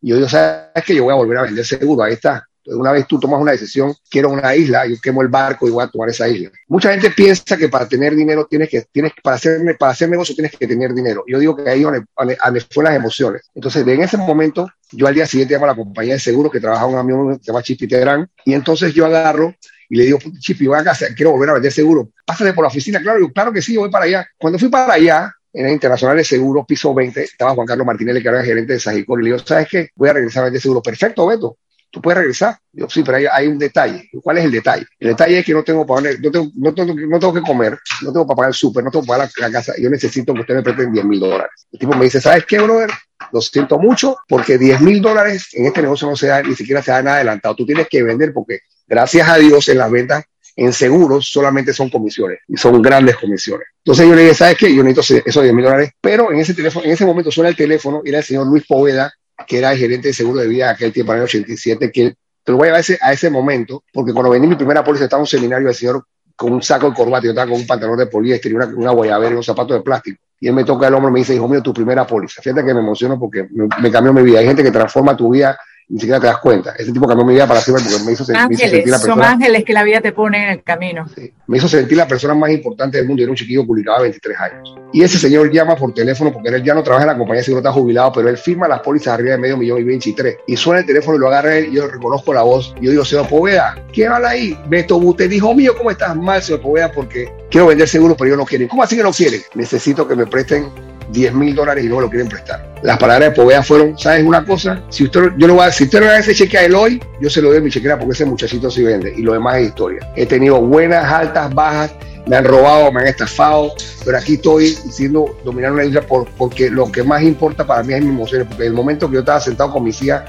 Y 0.00 0.10
yo 0.10 0.16
digo, 0.16 0.28
¿sabes 0.28 0.84
qué? 0.86 0.94
Yo 0.94 1.02
voy 1.02 1.14
a 1.14 1.16
volver 1.16 1.38
a 1.38 1.42
vender 1.42 1.66
seguro. 1.66 2.04
Ahí 2.04 2.12
está 2.12 2.46
una 2.66 2.92
vez 2.92 3.06
tú 3.06 3.18
tomas 3.18 3.40
una 3.40 3.52
decisión, 3.52 3.94
quiero 4.10 4.30
una 4.30 4.54
isla, 4.54 4.86
yo 4.86 4.96
quemo 5.02 5.22
el 5.22 5.28
barco 5.28 5.68
y 5.68 5.70
voy 5.70 5.84
a 5.84 5.88
tomar 5.88 6.08
esa 6.08 6.28
isla. 6.28 6.50
Mucha 6.68 6.90
gente 6.90 7.10
piensa 7.10 7.56
que 7.56 7.68
para 7.68 7.88
tener 7.88 8.14
dinero 8.14 8.46
tienes 8.48 8.68
que, 8.68 8.82
tienes, 8.92 9.12
para 9.22 9.36
hacer, 9.36 9.60
para 9.78 9.92
hacer 9.92 10.08
negocio 10.08 10.34
tienes 10.34 10.52
que 10.52 10.66
tener 10.66 10.92
dinero. 10.92 11.24
Yo 11.26 11.38
digo 11.38 11.56
que 11.56 11.68
ahí 11.68 11.82
donde, 11.82 12.04
donde, 12.16 12.60
fue 12.70 12.84
las 12.84 12.94
emociones. 12.94 13.50
Entonces, 13.54 13.86
en 13.86 14.02
ese 14.02 14.16
momento, 14.16 14.68
yo 14.92 15.06
al 15.06 15.14
día 15.14 15.26
siguiente 15.26 15.54
llamo 15.54 15.66
a 15.66 15.68
la 15.68 15.74
compañía 15.74 16.14
de 16.14 16.20
seguros 16.20 16.50
que 16.50 16.60
trabaja 16.60 16.86
un 16.86 16.98
amigo 16.98 17.28
que 17.28 17.34
se 17.36 17.44
llama 17.44 17.62
Chipi 17.62 17.86
Terán, 17.86 18.28
y 18.44 18.54
entonces 18.54 18.92
yo 18.92 19.06
agarro 19.06 19.54
y 19.88 19.96
le 19.96 20.04
digo, 20.04 20.18
Chipi, 20.40 20.66
voy 20.66 20.78
a 20.78 20.84
casa, 20.84 21.06
quiero 21.14 21.32
volver 21.32 21.50
a 21.50 21.54
vender 21.54 21.72
seguro. 21.72 22.10
Pásale 22.24 22.52
por 22.52 22.64
la 22.64 22.68
oficina, 22.68 23.00
claro, 23.00 23.20
yo, 23.20 23.32
claro 23.32 23.52
que 23.52 23.62
sí, 23.62 23.76
voy 23.76 23.90
para 23.90 24.06
allá. 24.06 24.26
Cuando 24.38 24.58
fui 24.58 24.68
para 24.68 24.94
allá, 24.94 25.32
en 25.52 25.64
la 25.64 25.72
Internacional 25.72 26.18
de 26.18 26.24
Seguros, 26.24 26.66
piso 26.66 26.92
20, 26.92 27.22
estaba 27.22 27.54
Juan 27.54 27.66
Carlos 27.66 27.86
Martínez, 27.86 28.20
que 28.20 28.28
era 28.28 28.40
el 28.40 28.44
gerente 28.44 28.74
de 28.74 28.80
Sagicor, 28.80 29.20
y 29.20 29.24
le 29.24 29.30
digo, 29.30 29.46
¿sabes 29.46 29.68
qué? 29.70 29.88
Voy 29.94 30.10
a 30.10 30.12
regresar 30.12 30.42
a 30.42 30.44
vender 30.46 30.60
seguro. 30.60 30.82
Perfecto, 30.82 31.26
Beto 31.26 31.56
puedes 32.00 32.18
regresar. 32.18 32.58
Yo, 32.72 32.88
sí, 32.88 33.02
pero 33.02 33.18
hay, 33.32 33.46
un 33.46 33.58
detalle. 33.58 34.08
¿Cuál 34.22 34.38
es 34.38 34.44
el 34.44 34.52
detalle? 34.52 34.86
El 34.98 35.08
detalle 35.08 35.38
es 35.38 35.44
que 35.44 35.52
no 35.52 35.62
tengo 35.62 35.86
para 35.86 36.10
no 36.12 36.30
tengo, 36.30 36.50
no 36.54 36.74
tengo, 36.74 37.34
que 37.34 37.40
comer, 37.40 37.78
no 38.02 38.12
tengo 38.12 38.26
para 38.26 38.36
pagar 38.36 38.50
el 38.50 38.54
súper, 38.54 38.84
no 38.84 38.90
tengo 38.90 39.04
para 39.04 39.24
pagar 39.24 39.32
la, 39.38 39.50
casa. 39.50 39.74
Yo 39.78 39.90
necesito 39.90 40.34
que 40.34 40.40
usted 40.40 40.54
me 40.54 40.62
preste 40.62 40.90
10 40.90 41.04
mil 41.04 41.20
dólares. 41.20 41.66
El 41.72 41.78
tipo 41.78 41.94
me 41.94 42.04
dice, 42.04 42.20
¿sabes 42.20 42.44
qué, 42.46 42.58
brother? 42.58 42.90
Lo 43.32 43.40
siento 43.40 43.78
mucho 43.78 44.16
porque 44.28 44.58
10 44.58 44.80
mil 44.82 45.00
dólares 45.00 45.48
en 45.52 45.66
este 45.66 45.82
negocio 45.82 46.08
no 46.08 46.16
se 46.16 46.26
da, 46.26 46.42
ni 46.42 46.54
siquiera 46.54 46.82
se 46.82 46.90
da 46.90 47.02
nada 47.02 47.16
adelantado. 47.16 47.54
Tú 47.54 47.64
tienes 47.64 47.88
que 47.88 48.02
vender 48.02 48.32
porque, 48.32 48.60
gracias 48.86 49.28
a 49.28 49.36
Dios, 49.36 49.68
en 49.68 49.78
las 49.78 49.90
ventas 49.90 50.24
en 50.56 50.72
seguros 50.72 51.28
solamente 51.30 51.74
son 51.74 51.90
comisiones 51.90 52.40
y 52.48 52.56
son 52.56 52.80
grandes 52.80 53.16
comisiones. 53.16 53.68
Entonces 53.84 54.08
yo 54.08 54.14
le 54.14 54.22
dije, 54.22 54.34
¿sabes 54.34 54.56
qué? 54.56 54.74
Yo 54.74 54.82
necesito 54.82 55.22
esos 55.28 55.42
10 55.42 55.54
mil 55.54 55.64
dólares, 55.64 55.90
pero 56.00 56.32
en 56.32 56.38
ese 56.38 56.54
teléfono, 56.54 56.86
en 56.86 56.92
ese 56.92 57.04
momento 57.04 57.30
suena 57.30 57.50
el 57.50 57.56
teléfono 57.56 58.00
y 58.04 58.08
era 58.08 58.18
el 58.18 58.24
señor 58.24 58.46
Luis 58.46 58.64
Poveda, 58.66 59.12
que 59.46 59.58
era 59.58 59.72
el 59.72 59.78
gerente 59.78 60.08
de 60.08 60.14
seguro 60.14 60.40
de 60.40 60.48
vida 60.48 60.70
aquel 60.70 60.92
tiempo, 60.92 61.12
en 61.12 61.18
el 61.18 61.24
87, 61.24 61.90
que 61.90 62.14
te 62.44 62.52
lo 62.52 62.58
voy 62.58 62.66
a 62.66 62.68
llevar 62.68 62.78
a 62.78 62.80
ese, 62.80 62.98
a 63.00 63.12
ese 63.12 63.28
momento, 63.28 63.82
porque 63.92 64.12
cuando 64.12 64.30
vendí 64.30 64.46
mi 64.46 64.54
primera 64.54 64.84
póliza 64.84 65.04
estaba 65.04 65.20
en 65.20 65.22
un 65.22 65.26
seminario 65.26 65.66
del 65.66 65.74
señor 65.74 66.04
con 66.36 66.52
un 66.52 66.62
saco 66.62 66.90
de 66.90 66.94
corbata, 66.94 67.24
yo 67.24 67.30
estaba 67.30 67.50
con 67.50 67.60
un 67.60 67.66
pantalón 67.66 67.98
de 67.98 68.06
poliéster 68.06 68.52
y 68.52 68.54
una, 68.54 68.66
una 68.66 68.90
guayabera 68.92 69.30
y 69.30 69.32
unos 69.34 69.46
zapatos 69.46 69.76
de 69.76 69.82
plástico. 69.82 70.20
Y 70.38 70.48
él 70.48 70.54
me 70.54 70.64
toca 70.64 70.86
el 70.86 70.94
hombro 70.94 71.08
y 71.08 71.12
me 71.14 71.18
dice, 71.20 71.34
hijo 71.34 71.48
mío, 71.48 71.62
tu 71.62 71.72
primera 71.72 72.06
póliza. 72.06 72.42
Fíjate 72.42 72.62
que 72.62 72.74
me 72.74 72.80
emociono 72.80 73.18
porque 73.18 73.48
me, 73.50 73.68
me 73.80 73.90
cambió 73.90 74.12
mi 74.12 74.22
vida. 74.22 74.40
Hay 74.40 74.46
gente 74.46 74.62
que 74.62 74.70
transforma 74.70 75.16
tu 75.16 75.30
vida 75.30 75.58
ni 75.88 76.00
siquiera 76.00 76.20
te 76.20 76.26
das 76.26 76.38
cuenta. 76.38 76.74
Ese 76.76 76.92
tipo 76.92 77.06
cambió 77.06 77.24
mi 77.24 77.34
vida 77.34 77.46
para 77.46 77.60
siempre 77.60 77.84
porque 77.84 78.04
me 78.04 78.12
hizo, 78.12 78.24
ángeles, 78.24 78.48
me 78.48 78.54
hizo 78.54 78.66
sentir 78.66 78.88
la 78.88 78.98
persona. 78.98 79.14
Son 79.14 79.24
ángeles 79.24 79.64
que 79.64 79.72
la 79.72 79.84
vida 79.84 80.00
te 80.00 80.12
pone 80.12 80.42
en 80.42 80.50
el 80.50 80.62
camino. 80.64 81.06
me 81.46 81.58
hizo 81.58 81.68
sentir 81.68 81.96
la 81.96 82.08
persona 82.08 82.34
más 82.34 82.50
importante 82.50 82.98
del 82.98 83.06
mundo. 83.06 83.22
Era 83.22 83.30
un 83.30 83.36
chiquillo 83.36 83.64
publicaba 83.64 84.00
23 84.00 84.40
años. 84.40 84.74
Y 84.92 85.02
ese 85.02 85.18
señor 85.18 85.52
llama 85.52 85.76
por 85.76 85.94
teléfono 85.94 86.32
porque 86.32 86.48
él 86.48 86.62
ya 86.64 86.74
no 86.74 86.82
trabaja 86.82 87.04
en 87.04 87.12
la 87.12 87.18
compañía 87.18 87.40
de 87.40 87.44
seguro, 87.44 87.60
está 87.60 87.72
jubilado, 87.72 88.12
pero 88.12 88.28
él 88.28 88.36
firma 88.36 88.66
las 88.66 88.80
pólizas 88.80 89.14
arriba 89.14 89.32
de 89.32 89.38
medio 89.38 89.56
millón 89.56 89.80
y 89.80 89.84
23. 89.84 90.38
Y 90.48 90.56
suena 90.56 90.80
el 90.80 90.86
teléfono 90.86 91.16
y 91.16 91.20
lo 91.20 91.28
agarra 91.28 91.56
él 91.56 91.68
y 91.70 91.76
yo 91.76 91.86
reconozco 91.86 92.34
la 92.34 92.42
voz. 92.42 92.74
Y 92.80 92.86
yo 92.86 92.90
digo, 92.90 93.04
señor 93.04 93.28
Poveda, 93.28 93.76
¿qué 93.92 94.06
habla 94.06 94.30
ahí? 94.30 94.58
Beto 94.68 94.98
Bute 94.98 95.28
dijo, 95.28 95.54
mío, 95.54 95.72
¿cómo 95.76 95.92
estás 95.92 96.16
mal, 96.16 96.42
señor 96.42 96.62
Poveda? 96.62 96.90
Porque 96.90 97.32
quiero 97.48 97.68
vender 97.68 97.86
seguro, 97.86 98.16
pero 98.16 98.30
yo 98.30 98.36
no 98.36 98.44
quieren. 98.44 98.66
¿Cómo 98.66 98.82
así 98.82 98.96
que 98.96 99.04
no 99.04 99.12
quieren? 99.12 99.40
Necesito 99.54 100.08
que 100.08 100.16
me 100.16 100.26
presten 100.26 100.68
10 101.12 101.34
mil 101.34 101.54
dólares 101.54 101.84
y 101.84 101.88
no 101.88 101.96
me 101.96 102.02
lo 102.02 102.10
quieren 102.10 102.28
prestar. 102.28 102.74
Las 102.82 102.98
palabras 102.98 103.30
de 103.30 103.36
Povea 103.36 103.62
fueron, 103.62 103.98
¿sabes 103.98 104.24
una 104.24 104.44
cosa? 104.44 104.82
Si 104.90 105.04
usted, 105.04 105.32
yo 105.36 105.46
lo 105.46 105.54
voy 105.54 105.66
a, 105.66 105.72
si 105.72 105.84
usted 105.84 106.00
no 106.00 106.06
da 106.06 106.18
ese 106.18 106.34
cheque 106.34 106.58
a 106.58 106.64
él 106.64 106.74
hoy, 106.74 107.02
yo 107.20 107.30
se 107.30 107.40
lo 107.40 107.48
doy 107.48 107.58
a 107.58 107.60
mi 107.60 107.70
chequera 107.70 107.98
porque 107.98 108.12
ese 108.12 108.24
muchachito 108.24 108.70
sí 108.70 108.82
vende 108.82 109.12
y 109.16 109.22
lo 109.22 109.32
demás 109.32 109.56
es 109.58 109.68
historia. 109.68 110.00
He 110.16 110.26
tenido 110.26 110.60
buenas, 110.60 111.04
altas, 111.10 111.52
bajas, 111.54 111.94
me 112.26 112.36
han 112.36 112.44
robado, 112.44 112.90
me 112.92 113.00
han 113.00 113.06
estafado, 113.06 113.72
pero 114.04 114.18
aquí 114.18 114.34
estoy 114.34 114.76
diciendo 114.84 115.36
dominar 115.44 115.72
una 115.72 115.84
isla 115.84 116.02
por, 116.02 116.28
porque 116.36 116.68
lo 116.68 116.90
que 116.90 117.02
más 117.02 117.22
importa 117.22 117.66
para 117.66 117.82
mí 117.82 117.94
es 117.94 118.02
mi 118.02 118.10
emociones, 118.10 118.48
porque 118.48 118.66
el 118.66 118.72
momento 118.72 119.08
que 119.08 119.14
yo 119.14 119.20
estaba 119.20 119.40
sentado 119.40 119.72
con 119.72 119.84
mi 119.84 119.90
hijas 119.90 120.24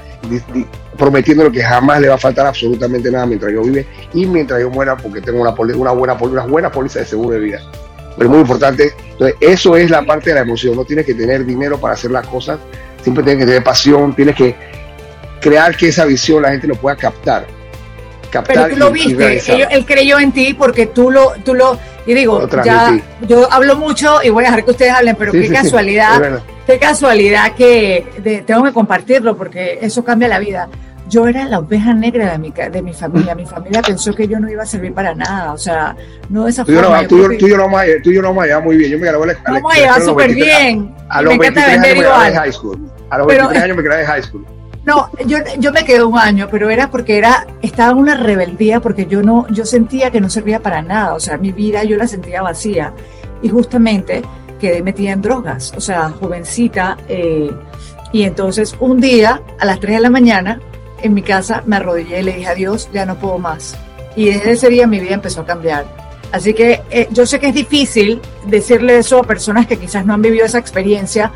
prometiéndole 0.96 1.52
que 1.52 1.62
jamás 1.62 2.00
le 2.00 2.08
va 2.08 2.14
a 2.14 2.18
faltar 2.18 2.46
absolutamente 2.46 3.10
nada 3.10 3.24
mientras 3.26 3.52
yo 3.52 3.62
vive 3.62 3.86
y 4.14 4.26
mientras 4.26 4.60
yo 4.60 4.68
muera 4.70 4.96
porque 4.96 5.20
tengo 5.20 5.40
una, 5.40 5.50
una 5.50 5.92
buena 5.92 6.14
una 6.14 6.46
buena 6.46 6.72
póliza 6.72 6.98
de 7.00 7.06
seguro 7.06 7.30
de 7.30 7.40
vida 7.40 7.60
pero 8.18 8.30
muy 8.30 8.40
importante. 8.40 8.92
Entonces, 9.12 9.36
eso 9.40 9.76
es 9.76 9.90
la 9.90 10.02
parte 10.02 10.30
de 10.30 10.34
la 10.34 10.42
emoción. 10.42 10.74
No 10.74 10.84
tienes 10.84 11.06
que 11.06 11.14
tener 11.14 11.46
dinero 11.46 11.78
para 11.78 11.94
hacer 11.94 12.10
las 12.10 12.26
cosas, 12.26 12.58
siempre 13.02 13.22
tienes 13.22 13.44
que 13.44 13.46
tener 13.46 13.64
pasión, 13.64 14.14
tienes 14.14 14.34
que 14.34 14.54
crear 15.40 15.76
que 15.76 15.88
esa 15.88 16.04
visión 16.04 16.42
la 16.42 16.50
gente 16.50 16.66
lo 16.66 16.74
pueda 16.74 16.96
captar. 16.96 17.46
captar 18.30 18.56
Pero 18.56 18.68
tú 18.68 18.76
lo 18.76 18.90
viste, 18.90 19.40
él, 19.70 19.86
creyó 19.86 20.18
en 20.18 20.32
ti 20.32 20.52
porque 20.54 20.86
tú 20.86 21.10
lo, 21.10 21.34
tú 21.44 21.54
lo, 21.54 21.78
y 22.06 22.14
digo, 22.14 22.48
ya, 22.64 23.00
yo 23.26 23.50
hablo 23.50 23.76
mucho 23.76 24.18
y 24.22 24.30
voy 24.30 24.44
a 24.44 24.48
dejar 24.48 24.64
que 24.64 24.70
ustedes 24.72 24.92
hablen, 24.92 25.14
pero 25.16 25.32
qué 25.32 25.48
casualidad, 25.48 26.40
qué 26.66 26.78
casualidad 26.78 27.54
que 27.54 28.42
tengo 28.44 28.64
que 28.64 28.72
compartirlo 28.72 29.36
porque 29.36 29.78
eso 29.80 30.04
cambia 30.04 30.28
la 30.28 30.40
vida 30.40 30.68
yo 31.08 31.26
era 31.26 31.44
la 31.46 31.58
oveja 31.58 31.94
negra 31.94 32.32
de 32.32 32.38
mi, 32.38 32.50
de 32.50 32.82
mi 32.82 32.92
familia. 32.92 33.34
Mi 33.34 33.46
familia 33.46 33.82
pensó 33.82 34.14
que 34.14 34.28
yo 34.28 34.38
no 34.38 34.48
iba 34.50 34.62
a 34.62 34.66
servir 34.66 34.92
para 34.92 35.14
nada. 35.14 35.52
O 35.52 35.58
sea, 35.58 35.96
no 36.28 36.44
de 36.44 36.50
esa 36.50 36.64
tú 36.64 36.72
forma. 36.72 37.06
tú, 37.06 37.28
tú, 37.38 37.48
yo 37.48 37.56
no 37.56 37.76
a, 37.76 37.84
tú 38.02 38.12
yo 38.12 38.22
no 38.22 38.32
llevar 38.42 38.62
muy 38.62 38.76
bien. 38.76 38.92
Yo 38.92 38.98
me 38.98 39.06
gradué 39.06 39.28
la 39.28 39.32
escuela. 39.32 39.60
Vamos 39.60 39.74
a 39.74 39.80
llevar 39.80 40.02
súper 40.02 40.34
bien. 40.34 40.94
A 41.08 41.22
los 41.22 41.38
23 41.38 41.68
años 41.68 41.82
me 41.82 42.02
gradué 42.02 42.30
de 42.30 42.36
high 42.36 42.52
school. 42.52 42.90
A 43.10 43.18
los 43.18 43.26
23 43.26 43.62
años 43.62 43.76
me 43.76 43.82
gradué 43.82 44.00
de 44.02 44.06
high 44.06 44.22
school. 44.22 44.46
No, 44.84 45.10
yo, 45.26 45.38
yo 45.58 45.70
me 45.70 45.84
quedé 45.84 46.02
un 46.02 46.18
año, 46.18 46.48
pero 46.50 46.70
era 46.70 46.90
porque 46.90 47.18
era, 47.18 47.46
estaba 47.60 47.92
en 47.92 47.98
una 47.98 48.16
rebeldía 48.16 48.80
porque 48.80 49.04
yo 49.04 49.22
no, 49.22 49.46
yo 49.50 49.66
sentía 49.66 50.10
que 50.10 50.20
no 50.20 50.30
servía 50.30 50.60
para 50.60 50.80
nada. 50.80 51.14
O 51.14 51.20
sea, 51.20 51.36
mi 51.36 51.52
vida 51.52 51.84
yo 51.84 51.96
la 51.96 52.06
sentía 52.06 52.42
vacía. 52.42 52.92
Y 53.42 53.50
justamente 53.50 54.22
quedé 54.58 54.82
metida 54.82 55.12
en 55.12 55.22
drogas. 55.22 55.72
O 55.76 55.80
sea, 55.80 56.10
jovencita. 56.10 56.96
Eh, 57.08 57.50
y 58.12 58.22
entonces 58.22 58.74
un 58.80 59.00
día, 59.00 59.42
a 59.58 59.64
las 59.66 59.80
3 59.80 59.96
de 59.96 60.00
la 60.00 60.10
mañana, 60.10 60.60
en 61.02 61.14
mi 61.14 61.22
casa 61.22 61.62
me 61.66 61.76
arrodillé 61.76 62.20
y 62.20 62.22
le 62.22 62.34
dije 62.34 62.48
a 62.48 62.54
Dios, 62.54 62.88
ya 62.92 63.06
no 63.06 63.16
puedo 63.16 63.38
más. 63.38 63.76
Y 64.16 64.26
desde 64.26 64.52
ese 64.52 64.68
día 64.68 64.86
mi 64.86 65.00
vida 65.00 65.14
empezó 65.14 65.42
a 65.42 65.46
cambiar. 65.46 65.86
Así 66.32 66.52
que 66.52 66.82
eh, 66.90 67.08
yo 67.10 67.24
sé 67.26 67.40
que 67.40 67.48
es 67.48 67.54
difícil 67.54 68.20
decirle 68.46 68.98
eso 68.98 69.18
a 69.18 69.22
personas 69.22 69.66
que 69.66 69.78
quizás 69.78 70.04
no 70.04 70.14
han 70.14 70.22
vivido 70.22 70.44
esa 70.44 70.58
experiencia, 70.58 71.32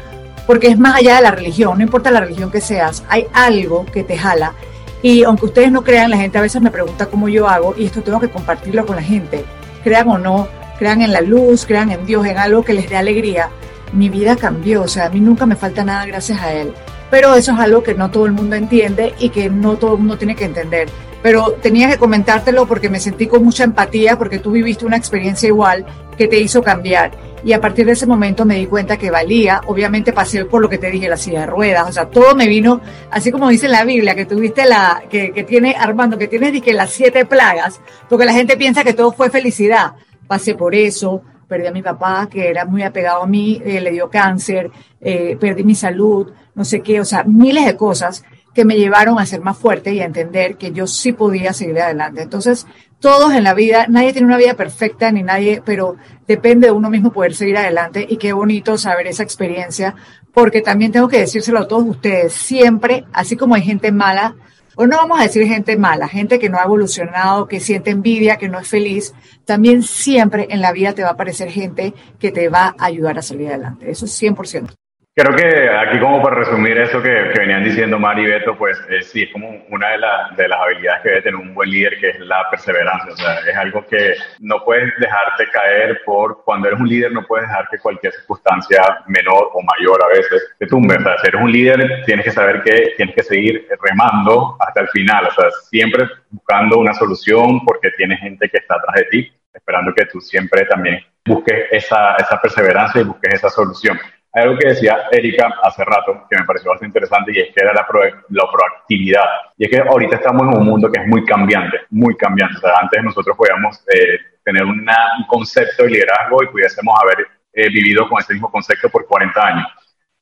porque 0.46 0.68
es 0.68 0.78
más 0.78 0.96
allá 0.96 1.16
de 1.16 1.22
la 1.22 1.30
religión, 1.30 1.78
no 1.78 1.84
importa 1.84 2.10
la 2.10 2.20
religión 2.20 2.50
que 2.50 2.60
seas, 2.60 3.04
hay 3.08 3.26
algo 3.32 3.86
que 3.86 4.04
te 4.04 4.18
jala. 4.18 4.52
Y 5.00 5.24
aunque 5.24 5.46
ustedes 5.46 5.72
no 5.72 5.82
crean, 5.82 6.10
la 6.10 6.18
gente 6.18 6.38
a 6.38 6.42
veces 6.42 6.60
me 6.60 6.70
pregunta 6.70 7.06
cómo 7.06 7.28
yo 7.28 7.48
hago, 7.48 7.74
y 7.76 7.86
esto 7.86 8.02
tengo 8.02 8.20
que 8.20 8.28
compartirlo 8.28 8.84
con 8.84 8.96
la 8.96 9.02
gente. 9.02 9.44
Crean 9.82 10.08
o 10.08 10.18
no, 10.18 10.46
crean 10.78 11.02
en 11.02 11.12
la 11.12 11.20
luz, 11.20 11.64
crean 11.66 11.90
en 11.90 12.04
Dios, 12.06 12.26
en 12.26 12.38
algo 12.38 12.62
que 12.62 12.74
les 12.74 12.88
dé 12.88 12.96
alegría. 12.96 13.48
Mi 13.92 14.08
vida 14.08 14.36
cambió, 14.36 14.82
o 14.82 14.88
sea, 14.88 15.06
a 15.06 15.10
mí 15.10 15.20
nunca 15.20 15.46
me 15.46 15.56
falta 15.56 15.84
nada 15.84 16.06
gracias 16.06 16.40
a 16.40 16.52
Él 16.52 16.72
pero 17.12 17.34
eso 17.34 17.52
es 17.52 17.58
algo 17.58 17.82
que 17.82 17.94
no 17.94 18.10
todo 18.10 18.24
el 18.24 18.32
mundo 18.32 18.56
entiende 18.56 19.12
y 19.18 19.28
que 19.28 19.50
no 19.50 19.76
todo 19.76 19.92
el 19.92 19.98
mundo 19.98 20.16
tiene 20.16 20.34
que 20.34 20.46
entender. 20.46 20.88
Pero 21.22 21.52
tenía 21.60 21.90
que 21.90 21.98
comentártelo 21.98 22.64
porque 22.64 22.88
me 22.88 23.00
sentí 23.00 23.26
con 23.26 23.44
mucha 23.44 23.64
empatía, 23.64 24.16
porque 24.16 24.38
tú 24.38 24.50
viviste 24.50 24.86
una 24.86 24.96
experiencia 24.96 25.46
igual 25.46 25.84
que 26.16 26.26
te 26.26 26.40
hizo 26.40 26.62
cambiar. 26.62 27.10
Y 27.44 27.52
a 27.52 27.60
partir 27.60 27.84
de 27.84 27.92
ese 27.92 28.06
momento 28.06 28.46
me 28.46 28.56
di 28.56 28.64
cuenta 28.64 28.96
que 28.96 29.10
valía. 29.10 29.60
Obviamente 29.66 30.14
pasé 30.14 30.46
por 30.46 30.62
lo 30.62 30.70
que 30.70 30.78
te 30.78 30.90
dije, 30.90 31.06
la 31.06 31.18
silla 31.18 31.40
de 31.40 31.46
ruedas. 31.48 31.86
O 31.86 31.92
sea, 31.92 32.06
todo 32.06 32.34
me 32.34 32.48
vino, 32.48 32.80
así 33.10 33.30
como 33.30 33.50
dice 33.50 33.68
la 33.68 33.84
Biblia, 33.84 34.14
que 34.14 34.24
tuviste 34.24 34.64
la, 34.64 35.02
que, 35.10 35.32
que 35.32 35.44
tiene, 35.44 35.76
Armando, 35.78 36.16
que 36.16 36.28
tienes 36.28 36.62
que 36.62 36.72
las 36.72 36.92
siete 36.92 37.26
plagas, 37.26 37.78
porque 38.08 38.24
la 38.24 38.32
gente 38.32 38.56
piensa 38.56 38.84
que 38.84 38.94
todo 38.94 39.12
fue 39.12 39.28
felicidad. 39.28 39.96
Pasé 40.26 40.54
por 40.54 40.74
eso, 40.74 41.20
perdí 41.52 41.66
a 41.66 41.72
mi 41.72 41.82
papá, 41.82 42.30
que 42.30 42.48
era 42.48 42.64
muy 42.64 42.82
apegado 42.82 43.24
a 43.24 43.26
mí, 43.26 43.60
eh, 43.62 43.78
le 43.78 43.90
dio 43.90 44.08
cáncer, 44.08 44.70
eh, 45.02 45.36
perdí 45.38 45.64
mi 45.64 45.74
salud, 45.74 46.32
no 46.54 46.64
sé 46.64 46.80
qué, 46.80 46.98
o 46.98 47.04
sea, 47.04 47.24
miles 47.24 47.66
de 47.66 47.76
cosas 47.76 48.24
que 48.54 48.64
me 48.64 48.76
llevaron 48.76 49.18
a 49.18 49.26
ser 49.26 49.42
más 49.42 49.58
fuerte 49.58 49.92
y 49.92 50.00
a 50.00 50.06
entender 50.06 50.56
que 50.56 50.72
yo 50.72 50.86
sí 50.86 51.12
podía 51.12 51.52
seguir 51.52 51.78
adelante. 51.78 52.22
Entonces, 52.22 52.66
todos 53.00 53.34
en 53.34 53.44
la 53.44 53.52
vida, 53.52 53.84
nadie 53.86 54.12
tiene 54.12 54.28
una 54.28 54.38
vida 54.38 54.54
perfecta 54.54 55.12
ni 55.12 55.22
nadie, 55.22 55.60
pero 55.62 55.96
depende 56.26 56.68
de 56.68 56.72
uno 56.72 56.88
mismo 56.88 57.12
poder 57.12 57.34
seguir 57.34 57.58
adelante 57.58 58.06
y 58.08 58.16
qué 58.16 58.32
bonito 58.32 58.78
saber 58.78 59.06
esa 59.08 59.22
experiencia, 59.22 59.94
porque 60.32 60.62
también 60.62 60.90
tengo 60.90 61.08
que 61.08 61.18
decírselo 61.18 61.58
a 61.58 61.68
todos 61.68 61.84
ustedes, 61.86 62.32
siempre, 62.32 63.04
así 63.12 63.36
como 63.36 63.56
hay 63.56 63.62
gente 63.62 63.92
mala, 63.92 64.36
o 64.76 64.86
no 64.86 64.96
vamos 64.96 65.20
a 65.20 65.24
decir 65.24 65.46
gente 65.46 65.76
mala, 65.76 66.08
gente 66.08 66.38
que 66.38 66.48
no 66.48 66.58
ha 66.58 66.64
evolucionado, 66.64 67.48
que 67.48 67.60
siente 67.60 67.90
envidia, 67.90 68.36
que 68.36 68.48
no 68.48 68.58
es 68.58 68.68
feliz, 68.68 69.14
también 69.44 69.82
siempre 69.82 70.46
en 70.50 70.60
la 70.60 70.72
vida 70.72 70.94
te 70.94 71.02
va 71.02 71.10
a 71.10 71.12
aparecer 71.12 71.50
gente 71.50 71.94
que 72.18 72.32
te 72.32 72.48
va 72.48 72.74
a 72.78 72.86
ayudar 72.86 73.18
a 73.18 73.22
salir 73.22 73.48
adelante. 73.48 73.90
Eso 73.90 74.06
es 74.06 74.22
100%. 74.22 74.72
Creo 75.14 75.36
que 75.36 75.68
aquí 75.68 76.00
como 76.00 76.22
para 76.22 76.36
resumir 76.36 76.78
eso 76.78 77.02
que, 77.02 77.10
venían 77.36 77.62
diciendo 77.62 77.98
Mari 77.98 78.22
y 78.22 78.26
Beto, 78.28 78.56
pues 78.56 78.80
sí, 79.02 79.24
es 79.24 79.30
como 79.30 79.62
una 79.68 79.90
de, 79.90 79.98
de, 80.42 80.48
las 80.48 80.58
habilidades 80.58 81.02
que 81.02 81.08
debe 81.10 81.22
tener 81.22 81.36
un 81.38 81.52
buen 81.52 81.68
líder, 81.68 81.98
que 82.00 82.08
es 82.08 82.20
la 82.20 82.48
perseverancia. 82.48 83.12
O 83.12 83.16
sea, 83.16 83.40
es 83.40 83.54
algo 83.54 83.84
que 83.84 84.14
no 84.40 84.64
puedes 84.64 84.90
dejarte 84.98 85.50
caer 85.52 86.00
por, 86.06 86.42
cuando 86.44 86.68
eres 86.68 86.80
un 86.80 86.88
líder 86.88 87.12
no 87.12 87.26
puedes 87.26 87.46
dejar 87.46 87.68
que 87.68 87.78
cualquier 87.78 88.14
circunstancia 88.14 89.02
menor 89.06 89.50
o 89.52 89.60
mayor 89.60 90.02
a 90.02 90.08
veces 90.08 90.54
te 90.58 90.66
tumbe. 90.66 90.96
O 90.96 91.02
sea, 91.02 91.18
si 91.18 91.28
eres 91.28 91.42
un 91.42 91.52
líder 91.52 92.04
tienes 92.06 92.24
que 92.24 92.30
saber 92.30 92.62
que 92.62 92.94
tienes 92.96 93.14
que 93.14 93.22
seguir 93.22 93.68
remando 93.82 94.56
hasta 94.60 94.80
el 94.80 94.88
final. 94.88 95.26
O 95.26 95.30
sea, 95.30 95.50
siempre 95.68 96.08
buscando 96.30 96.78
una 96.78 96.94
solución 96.94 97.62
porque 97.66 97.90
tienes 97.98 98.18
gente 98.20 98.48
que 98.48 98.56
está 98.56 98.76
atrás 98.76 98.94
de 98.96 99.04
ti, 99.10 99.32
esperando 99.52 99.92
que 99.92 100.06
tú 100.06 100.22
siempre 100.22 100.64
también 100.64 101.04
busques 101.26 101.66
esa, 101.70 102.16
esa 102.16 102.40
perseverancia 102.40 103.02
y 103.02 103.04
busques 103.04 103.34
esa 103.34 103.50
solución. 103.50 104.00
Hay 104.34 104.44
algo 104.44 104.56
que 104.56 104.68
decía 104.68 105.08
Erika 105.10 105.52
hace 105.62 105.84
rato 105.84 106.26
que 106.30 106.38
me 106.38 106.46
pareció 106.46 106.70
bastante 106.70 106.86
interesante 106.86 107.32
y 107.34 107.40
es 107.40 107.54
que 107.54 107.62
era 107.62 107.74
la, 107.74 107.86
proactividad. 107.86 109.24
Y 109.58 109.64
es 109.64 109.70
que 109.70 109.78
ahorita 109.78 110.16
estamos 110.16 110.42
en 110.42 110.58
un 110.58 110.66
mundo 110.66 110.90
que 110.90 111.02
es 111.02 111.06
muy 111.06 111.22
cambiante, 111.24 111.80
muy 111.90 112.16
cambiante. 112.16 112.56
O 112.56 112.60
sea, 112.60 112.72
antes 112.80 113.02
nosotros 113.02 113.36
podíamos 113.36 113.84
eh, 113.94 114.18
tener 114.42 114.64
un 114.64 114.86
concepto 115.28 115.82
de 115.82 115.90
liderazgo 115.90 116.42
y 116.42 116.46
pudiésemos 116.46 116.94
haber 117.02 117.26
eh, 117.52 117.68
vivido 117.68 118.08
con 118.08 118.20
ese 118.20 118.32
mismo 118.32 118.50
concepto 118.50 118.88
por 118.88 119.06
40 119.06 119.46
años. 119.46 119.66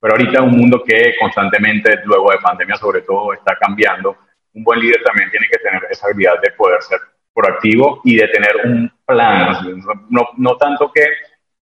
Pero 0.00 0.14
ahorita 0.14 0.42
un 0.42 0.56
mundo 0.56 0.82
que 0.84 1.14
constantemente, 1.20 2.00
luego 2.04 2.32
de 2.32 2.38
pandemia 2.38 2.76
sobre 2.76 3.02
todo, 3.02 3.32
está 3.32 3.56
cambiando, 3.60 4.16
un 4.54 4.64
buen 4.64 4.80
líder 4.80 5.04
también 5.04 5.30
tiene 5.30 5.46
que 5.48 5.58
tener 5.58 5.82
esa 5.88 6.08
habilidad 6.08 6.40
de 6.42 6.50
poder 6.52 6.82
ser 6.82 6.98
proactivo 7.32 8.00
y 8.02 8.16
de 8.16 8.26
tener 8.26 8.56
un 8.64 8.92
plan. 9.06 9.80
No, 10.08 10.30
no 10.36 10.56
tanto 10.56 10.90
que 10.92 11.04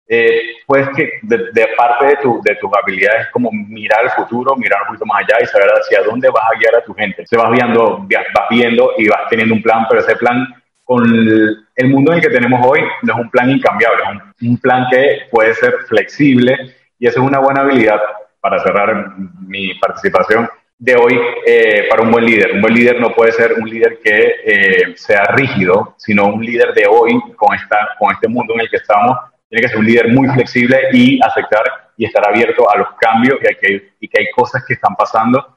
eh, 0.09 0.41
pues 0.65 0.87
que 0.95 1.19
de, 1.23 1.67
parte 1.75 2.05
de, 2.05 2.15
tu, 2.17 2.41
de 2.41 2.55
tus 2.55 2.71
habilidades 2.81 3.27
como 3.31 3.51
mirar 3.51 4.05
el 4.05 4.11
futuro, 4.11 4.55
mirar 4.55 4.81
un 4.83 4.87
poquito 4.87 5.05
más 5.05 5.23
allá 5.23 5.43
y 5.43 5.45
saber 5.47 5.69
hacia 5.69 6.01
dónde 6.03 6.29
vas 6.29 6.43
a 6.45 6.57
guiar 6.57 6.75
a 6.75 6.83
tu 6.83 6.93
gente. 6.93 7.25
Se 7.25 7.35
vas 7.35 7.51
viendo, 7.51 8.07
vas 8.07 8.49
viendo 8.49 8.93
y 8.97 9.07
vas 9.07 9.29
teniendo 9.29 9.53
un 9.53 9.61
plan, 9.61 9.85
pero 9.89 10.01
ese 10.01 10.15
plan 10.15 10.47
con 10.85 11.03
el, 11.05 11.89
mundo 11.89 12.13
en 12.13 12.19
el 12.19 12.23
que 12.23 12.29
tenemos 12.29 12.65
hoy 12.65 12.79
no 13.01 13.13
es 13.13 13.19
un 13.19 13.29
plan 13.29 13.49
incambiable, 13.49 14.03
es 14.39 14.47
un, 14.47 14.57
plan 14.57 14.87
que 14.89 15.23
puede 15.29 15.53
ser 15.55 15.73
flexible 15.89 16.55
y 16.97 17.07
eso 17.07 17.19
es 17.19 17.27
una 17.27 17.39
buena 17.39 17.61
habilidad 17.61 17.99
para 18.39 18.59
cerrar 18.59 19.13
mi 19.45 19.73
participación 19.75 20.47
de 20.79 20.95
hoy 20.95 21.19
eh, 21.45 21.87
para 21.89 22.03
un 22.03 22.11
buen 22.11 22.23
líder. 22.23 22.53
Un 22.53 22.61
buen 22.61 22.73
líder 22.73 23.01
no 23.01 23.13
puede 23.13 23.33
ser 23.33 23.55
un 23.59 23.69
líder 23.69 23.99
que 24.01 24.35
eh, 24.45 24.95
sea 24.95 25.23
rígido, 25.33 25.95
sino 25.97 26.27
un 26.27 26.45
líder 26.45 26.73
de 26.73 26.85
hoy 26.87 27.19
con, 27.35 27.53
esta, 27.53 27.89
con 27.99 28.13
este 28.13 28.29
mundo 28.29 28.53
en 28.53 28.61
el 28.61 28.69
que 28.69 28.77
estamos 28.77 29.17
tiene 29.49 29.61
que 29.61 29.69
ser 29.69 29.77
un 29.77 29.85
líder 29.85 30.09
muy 30.09 30.27
flexible 30.29 30.79
y 30.93 31.19
aceptar 31.21 31.63
y 31.95 32.05
estar 32.05 32.27
abierto 32.27 32.69
a 32.69 32.77
los 32.77 32.87
cambios 32.99 33.37
y, 33.41 33.55
que, 33.55 33.93
y 33.99 34.07
que 34.07 34.21
hay 34.21 34.27
cosas 34.35 34.63
que 34.67 34.73
están 34.73 34.95
pasando 34.95 35.55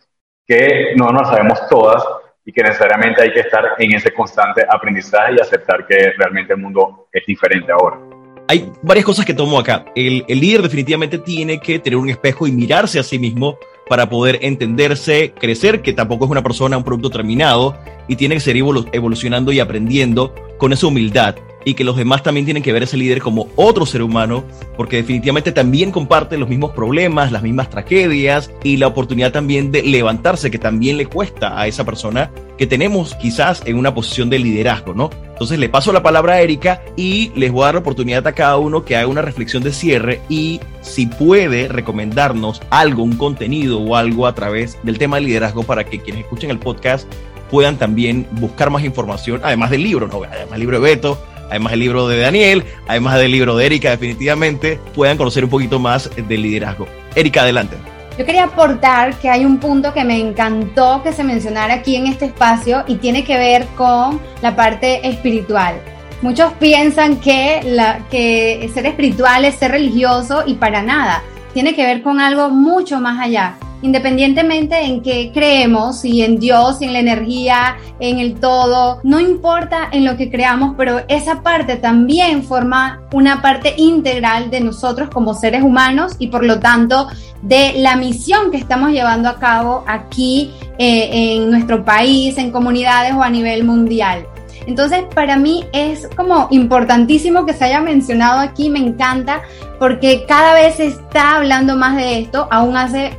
que 0.50 0.94
no 0.96 1.12
nos 1.12 1.28
sabemos 1.28 1.60
todas 1.68 2.02
y 2.44 2.52
que 2.52 2.60
necesariamente 2.62 3.22
hay 3.22 3.32
que 3.32 3.38
estar 3.38 3.64
en 3.78 3.94
ese 3.94 4.12
constante 4.12 4.66
aprendizaje 4.68 5.34
y 5.36 5.40
aceptar 5.40 5.86
que 5.86 6.12
realmente 6.18 6.54
el 6.54 6.58
mundo 6.58 7.06
es 7.12 7.24
diferente 7.24 7.70
ahora. 7.70 8.00
Hay 8.48 8.72
varias 8.82 9.06
cosas 9.06 9.24
que 9.24 9.32
tomo 9.32 9.60
acá. 9.60 9.84
El, 9.94 10.24
el 10.26 10.40
líder 10.40 10.62
definitivamente 10.62 11.18
tiene 11.18 11.60
que 11.60 11.78
tener 11.78 11.96
un 11.96 12.10
espejo 12.10 12.48
y 12.48 12.50
mirarse 12.52 12.98
a 12.98 13.04
sí 13.04 13.16
mismo 13.16 13.58
para 13.88 14.08
poder 14.08 14.40
entenderse, 14.42 15.32
crecer, 15.38 15.82
que 15.82 15.92
tampoco 15.92 16.24
es 16.24 16.30
una 16.32 16.42
persona, 16.42 16.76
un 16.76 16.82
producto 16.82 17.10
terminado, 17.10 17.78
y 18.08 18.16
tiene 18.16 18.34
que 18.34 18.40
seguir 18.40 18.64
evolucionando 18.90 19.52
y 19.52 19.60
aprendiendo 19.60 20.34
con 20.58 20.72
esa 20.72 20.88
humildad 20.88 21.36
y 21.64 21.74
que 21.74 21.84
los 21.84 21.96
demás 21.96 22.22
también 22.22 22.46
tienen 22.46 22.62
que 22.62 22.72
ver 22.72 22.82
ese 22.82 22.96
líder 22.96 23.20
como 23.20 23.48
otro 23.56 23.86
ser 23.86 24.02
humano, 24.02 24.44
porque 24.76 24.96
definitivamente 24.96 25.52
también 25.52 25.90
comparte 25.90 26.38
los 26.38 26.48
mismos 26.48 26.72
problemas, 26.72 27.32
las 27.32 27.42
mismas 27.42 27.70
tragedias 27.70 28.50
y 28.62 28.76
la 28.76 28.86
oportunidad 28.86 29.32
también 29.32 29.70
de 29.72 29.82
levantarse, 29.82 30.50
que 30.50 30.58
también 30.58 30.96
le 30.96 31.06
cuesta 31.06 31.60
a 31.60 31.66
esa 31.66 31.84
persona 31.84 32.30
que 32.56 32.66
tenemos 32.66 33.14
quizás 33.14 33.62
en 33.66 33.76
una 33.76 33.94
posición 33.94 34.30
de 34.30 34.38
liderazgo, 34.38 34.94
¿no? 34.94 35.10
Entonces 35.40 35.58
le 35.58 35.70
paso 35.70 35.92
la 35.92 36.02
palabra 36.02 36.34
a 36.34 36.42
Erika 36.42 36.82
y 36.96 37.32
les 37.34 37.50
voy 37.50 37.62
a 37.62 37.66
dar 37.66 37.74
la 37.76 37.80
oportunidad 37.80 38.26
a 38.26 38.32
cada 38.32 38.58
uno 38.58 38.84
que 38.84 38.96
haga 38.96 39.06
una 39.06 39.22
reflexión 39.22 39.62
de 39.62 39.72
cierre 39.72 40.20
y 40.28 40.60
si 40.82 41.06
puede 41.06 41.68
recomendarnos 41.68 42.60
algo, 42.68 43.02
un 43.02 43.16
contenido 43.16 43.80
o 43.80 43.96
algo 43.96 44.26
a 44.26 44.34
través 44.34 44.76
del 44.82 44.98
tema 44.98 45.16
de 45.16 45.22
liderazgo 45.22 45.62
para 45.62 45.84
que 45.84 46.00
quienes 46.00 46.24
escuchen 46.24 46.50
el 46.50 46.58
podcast 46.58 47.10
puedan 47.50 47.78
también 47.78 48.26
buscar 48.32 48.70
más 48.70 48.84
información, 48.84 49.40
además 49.42 49.70
del 49.70 49.82
libro, 49.82 50.06
¿no? 50.06 50.22
Además 50.22 50.50
del 50.50 50.60
libro 50.60 50.80
de 50.80 50.90
Beto, 50.90 51.18
además 51.50 51.72
del 51.72 51.80
libro 51.80 52.08
de 52.08 52.20
Daniel, 52.20 52.64
además 52.88 53.18
del 53.18 53.32
libro 53.32 53.56
de 53.56 53.66
Erika, 53.66 53.90
definitivamente 53.90 54.80
puedan 54.94 55.16
conocer 55.16 55.44
un 55.44 55.50
poquito 55.50 55.78
más 55.78 56.10
del 56.16 56.42
liderazgo. 56.42 56.86
Erika, 57.14 57.42
adelante. 57.42 57.76
Yo 58.18 58.26
quería 58.26 58.44
aportar 58.44 59.14
que 59.16 59.28
hay 59.28 59.44
un 59.44 59.58
punto 59.58 59.92
que 59.92 60.04
me 60.04 60.18
encantó 60.18 61.02
que 61.02 61.12
se 61.12 61.24
mencionara 61.24 61.74
aquí 61.74 61.96
en 61.96 62.06
este 62.06 62.26
espacio 62.26 62.84
y 62.86 62.96
tiene 62.96 63.24
que 63.24 63.36
ver 63.36 63.66
con 63.76 64.20
la 64.42 64.56
parte 64.56 65.06
espiritual. 65.08 65.76
Muchos 66.22 66.52
piensan 66.54 67.16
que, 67.16 67.60
la, 67.64 68.00
que 68.10 68.70
ser 68.74 68.86
espiritual 68.86 69.44
es 69.44 69.54
ser 69.54 69.70
religioso 69.70 70.42
y 70.46 70.54
para 70.54 70.82
nada. 70.82 71.22
Tiene 71.54 71.74
que 71.74 71.84
ver 71.84 72.02
con 72.02 72.20
algo 72.20 72.50
mucho 72.50 73.00
más 73.00 73.18
allá 73.18 73.56
independientemente 73.82 74.80
en 74.80 75.02
qué 75.02 75.30
creemos, 75.32 76.00
si 76.00 76.22
en 76.22 76.38
Dios, 76.38 76.80
en 76.82 76.92
la 76.92 77.00
energía, 77.00 77.76
en 77.98 78.18
el 78.18 78.34
todo, 78.34 79.00
no 79.02 79.20
importa 79.20 79.88
en 79.92 80.04
lo 80.04 80.16
que 80.16 80.30
creamos, 80.30 80.74
pero 80.76 81.00
esa 81.08 81.42
parte 81.42 81.76
también 81.76 82.42
forma 82.42 83.02
una 83.12 83.42
parte 83.42 83.74
integral 83.76 84.50
de 84.50 84.60
nosotros 84.60 85.10
como 85.10 85.34
seres 85.34 85.62
humanos 85.62 86.16
y 86.18 86.28
por 86.28 86.44
lo 86.44 86.60
tanto 86.60 87.08
de 87.42 87.74
la 87.76 87.96
misión 87.96 88.50
que 88.50 88.58
estamos 88.58 88.90
llevando 88.92 89.28
a 89.28 89.38
cabo 89.38 89.84
aquí 89.86 90.52
eh, 90.78 91.36
en 91.36 91.50
nuestro 91.50 91.84
país, 91.84 92.36
en 92.38 92.50
comunidades 92.50 93.14
o 93.14 93.22
a 93.22 93.30
nivel 93.30 93.64
mundial. 93.64 94.26
Entonces, 94.66 95.04
para 95.14 95.36
mí 95.36 95.64
es 95.72 96.08
como 96.16 96.48
importantísimo 96.50 97.46
que 97.46 97.54
se 97.54 97.64
haya 97.64 97.80
mencionado 97.80 98.40
aquí, 98.40 98.68
me 98.68 98.78
encanta, 98.78 99.42
porque 99.78 100.24
cada 100.28 100.54
vez 100.54 100.76
se 100.76 100.86
está 100.86 101.36
hablando 101.36 101.76
más 101.76 101.96
de 101.96 102.20
esto, 102.20 102.46
aún 102.50 102.76
hace 102.76 103.18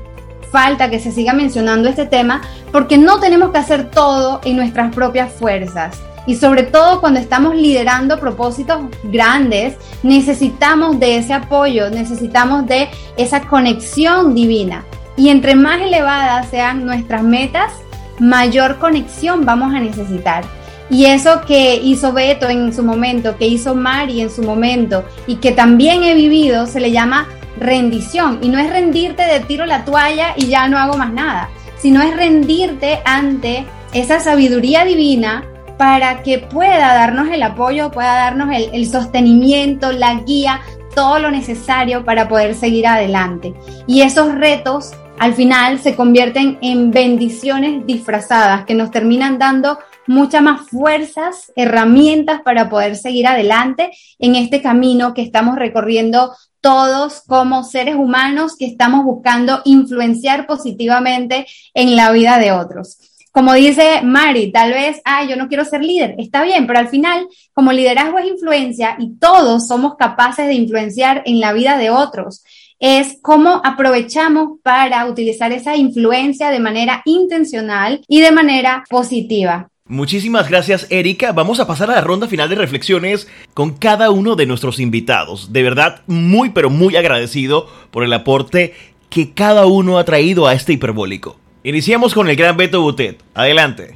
falta 0.52 0.90
que 0.90 1.00
se 1.00 1.12
siga 1.12 1.34
mencionando 1.34 1.90
este 1.90 2.06
tema 2.06 2.42
porque 2.72 2.98
no 2.98 3.20
tenemos 3.20 3.52
que 3.52 3.60
hacer 3.60 3.90
todo 3.90 4.42
en 4.44 4.58
nuestras 4.58 4.94
propias 4.94 5.32
fuerzas. 5.34 6.00
Y 6.28 6.36
sobre 6.36 6.64
todo 6.64 7.02
cuando 7.02 7.20
estamos 7.20 7.56
liderando 7.56 8.20
propósitos 8.20 8.82
grandes, 9.04 9.76
necesitamos 10.04 11.00
de 11.00 11.18
ese 11.18 11.34
apoyo, 11.34 11.90
necesitamos 11.90 12.68
de 12.68 12.90
esa 13.18 13.42
conexión 13.42 14.36
divina. 14.36 14.86
Y 15.18 15.30
entre 15.30 15.56
más 15.56 15.82
elevadas 15.82 16.48
sean 16.50 16.86
nuestras 16.86 17.24
metas, 17.24 17.72
mayor 18.20 18.78
conexión 18.78 19.46
vamos 19.46 19.74
a 19.74 19.80
necesitar. 19.80 20.44
Y 20.92 21.06
eso 21.06 21.42
que 21.48 21.76
hizo 21.78 22.12
Beto 22.12 22.50
en 22.50 22.74
su 22.74 22.84
momento, 22.84 23.38
que 23.38 23.48
hizo 23.48 23.74
Mari 23.74 24.22
en 24.22 24.30
su 24.30 24.44
momento 24.44 25.06
y 25.26 25.38
que 25.38 25.54
también 25.54 26.04
he 26.04 26.14
vivido, 26.14 26.68
se 26.68 26.82
le 26.82 26.92
llama 26.92 27.28
rendición. 27.62 28.40
Y 28.42 28.50
no 28.50 28.60
es 28.60 28.70
rendirte 28.70 29.24
de 29.24 29.40
tiro 29.42 29.66
la 29.66 29.86
toalla 29.86 30.34
y 30.36 30.48
ya 30.48 30.68
no 30.68 30.78
hago 30.78 30.98
más 30.98 31.14
nada, 31.14 31.50
sino 31.78 32.02
es 32.02 32.16
rendirte 32.16 33.00
ante 33.06 33.66
esa 33.94 34.20
sabiduría 34.20 34.84
divina 34.84 35.46
para 35.78 36.22
que 36.22 36.40
pueda 36.40 36.94
darnos 36.94 37.30
el 37.30 37.42
apoyo, 37.42 37.92
pueda 37.92 38.14
darnos 38.14 38.50
el, 38.56 38.88
sostenimiento, 38.88 39.92
la 39.92 40.16
guía, 40.16 40.62
todo 40.94 41.20
lo 41.20 41.32
necesario 41.32 42.06
para 42.06 42.28
poder 42.28 42.54
seguir 42.54 42.86
adelante. 42.86 43.54
Y 43.88 44.02
esos 44.02 44.36
retos 44.36 44.92
al 45.18 45.34
final 45.34 45.80
se 45.80 45.96
convierten 45.96 46.58
en 46.62 46.92
bendiciones 46.92 47.86
disfrazadas 47.86 48.66
que 48.66 48.76
nos 48.76 48.92
terminan 48.92 49.40
dando 49.40 49.80
muchas 50.08 50.42
más 50.42 50.70
fuerzas, 50.70 51.52
herramientas 51.56 52.42
para 52.42 52.70
poder 52.70 52.96
seguir 52.96 53.28
adelante 53.28 53.92
en 54.20 54.36
este 54.36 54.62
camino 54.62 55.14
que 55.14 55.22
estamos 55.22 55.56
recorriendo 55.56 56.34
todos 56.62 57.24
como 57.28 57.64
seres 57.64 57.96
humanos 57.96 58.56
que 58.58 58.66
estamos 58.66 59.04
buscando 59.04 59.62
influenciar 59.66 60.46
positivamente 60.46 61.48
en 61.74 61.96
la 61.96 62.12
vida 62.12 62.38
de 62.38 62.52
otros. 62.52 62.98
Como 63.32 63.54
dice 63.54 64.02
Mari, 64.04 64.52
tal 64.52 64.72
vez, 64.72 65.02
ay, 65.06 65.30
yo 65.30 65.38
no 65.38 65.48
quiero 65.48 65.64
ser 65.64 65.84
líder, 65.84 66.16
está 66.18 66.44
bien, 66.44 66.68
pero 66.68 66.80
al 66.80 66.90
final, 66.90 67.28
como 67.54 67.72
liderazgo 67.72 68.20
es 68.20 68.28
influencia 68.28 68.98
y 69.00 69.18
todos 69.18 69.68
somos 69.68 69.96
capaces 69.96 70.48
de 70.48 70.54
influenciar 70.54 71.24
en 71.26 71.40
la 71.40 71.54
vida 71.54 71.78
de 71.78 71.90
otros, 71.90 72.44
es 72.80 73.20
cómo 73.22 73.62
aprovechamos 73.64 74.60
para 74.64 75.06
utilizar 75.06 75.54
esa 75.54 75.78
influencia 75.78 76.50
de 76.50 76.60
manera 76.60 77.02
intencional 77.06 78.04
y 78.08 78.20
de 78.20 78.32
manera 78.32 78.84
positiva. 78.90 79.71
Muchísimas 79.92 80.48
gracias 80.48 80.88
Erika. 80.90 81.34
Vamos 81.34 81.60
a 81.60 81.68
pasar 81.68 81.92
a 81.92 81.96
la 81.96 82.00
ronda 82.02 82.26
final 82.26 82.48
de 82.48 82.56
reflexiones 82.56 83.28
con 83.54 83.74
cada 83.74 84.10
uno 84.10 84.38
de 84.38 84.46
nuestros 84.46 84.80
invitados. 84.80 85.52
De 85.52 85.64
verdad, 85.64 86.00
muy 86.08 86.52
pero 86.52 86.70
muy 86.70 86.96
agradecido 86.96 87.68
por 87.92 88.06
el 88.06 88.14
aporte 88.14 88.74
que 89.10 89.34
cada 89.34 89.66
uno 89.66 90.00
ha 90.00 90.06
traído 90.06 90.48
a 90.48 90.54
este 90.54 90.72
hiperbólico. 90.72 91.38
Iniciamos 91.64 92.14
con 92.14 92.30
el 92.30 92.38
gran 92.38 92.56
Beto 92.56 92.82
Butet. 92.82 93.18
Adelante. 93.34 93.94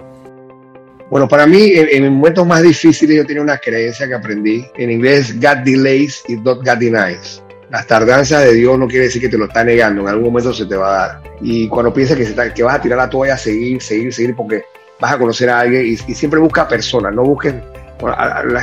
Bueno, 1.09 1.29
para 1.29 1.47
mí, 1.47 1.61
en, 1.63 1.87
en, 2.03 2.13
momentos 2.13 2.45
más 2.45 2.61
difíciles, 2.61 3.15
yo 3.15 3.25
tenía 3.25 3.41
una 3.41 3.57
creencia 3.57 4.05
que 4.05 4.15
aprendí. 4.15 4.65
En 4.75 4.91
inglés, 4.91 5.39
God 5.39 5.63
delays 5.63 6.21
y 6.27 6.35
not 6.35 6.57
God 6.57 6.77
denies. 6.77 7.41
Las 7.71 7.87
tardanzas 7.87 8.43
de 8.43 8.53
Dios 8.53 8.77
no 8.77 8.89
quiere 8.89 9.05
decir 9.05 9.21
que 9.21 9.29
te 9.29 9.37
lo 9.37 9.45
está 9.45 9.63
negando, 9.63 10.01
en 10.01 10.09
algún 10.09 10.25
momento 10.25 10.53
se 10.53 10.65
te 10.65 10.75
va 10.75 10.87
a 10.87 11.07
dar. 11.07 11.23
Y 11.39 11.69
cuando 11.69 11.93
piensas 11.93 12.17
que, 12.17 12.25
se 12.25 12.53
que 12.53 12.63
vas 12.63 12.75
a 12.75 12.81
tirar 12.81 12.97
la 12.97 13.09
toalla, 13.09 13.37
seguir, 13.37 13.81
seguir, 13.81 14.13
seguir, 14.13 14.35
porque 14.35 14.65
vas 14.99 15.13
a 15.13 15.17
conocer 15.17 15.49
a 15.49 15.59
alguien 15.59 15.85
y, 15.85 15.97
siempre 16.13 16.39
busca 16.39 16.67
personas, 16.67 17.13
no 17.13 17.23
busquen, 17.23 17.63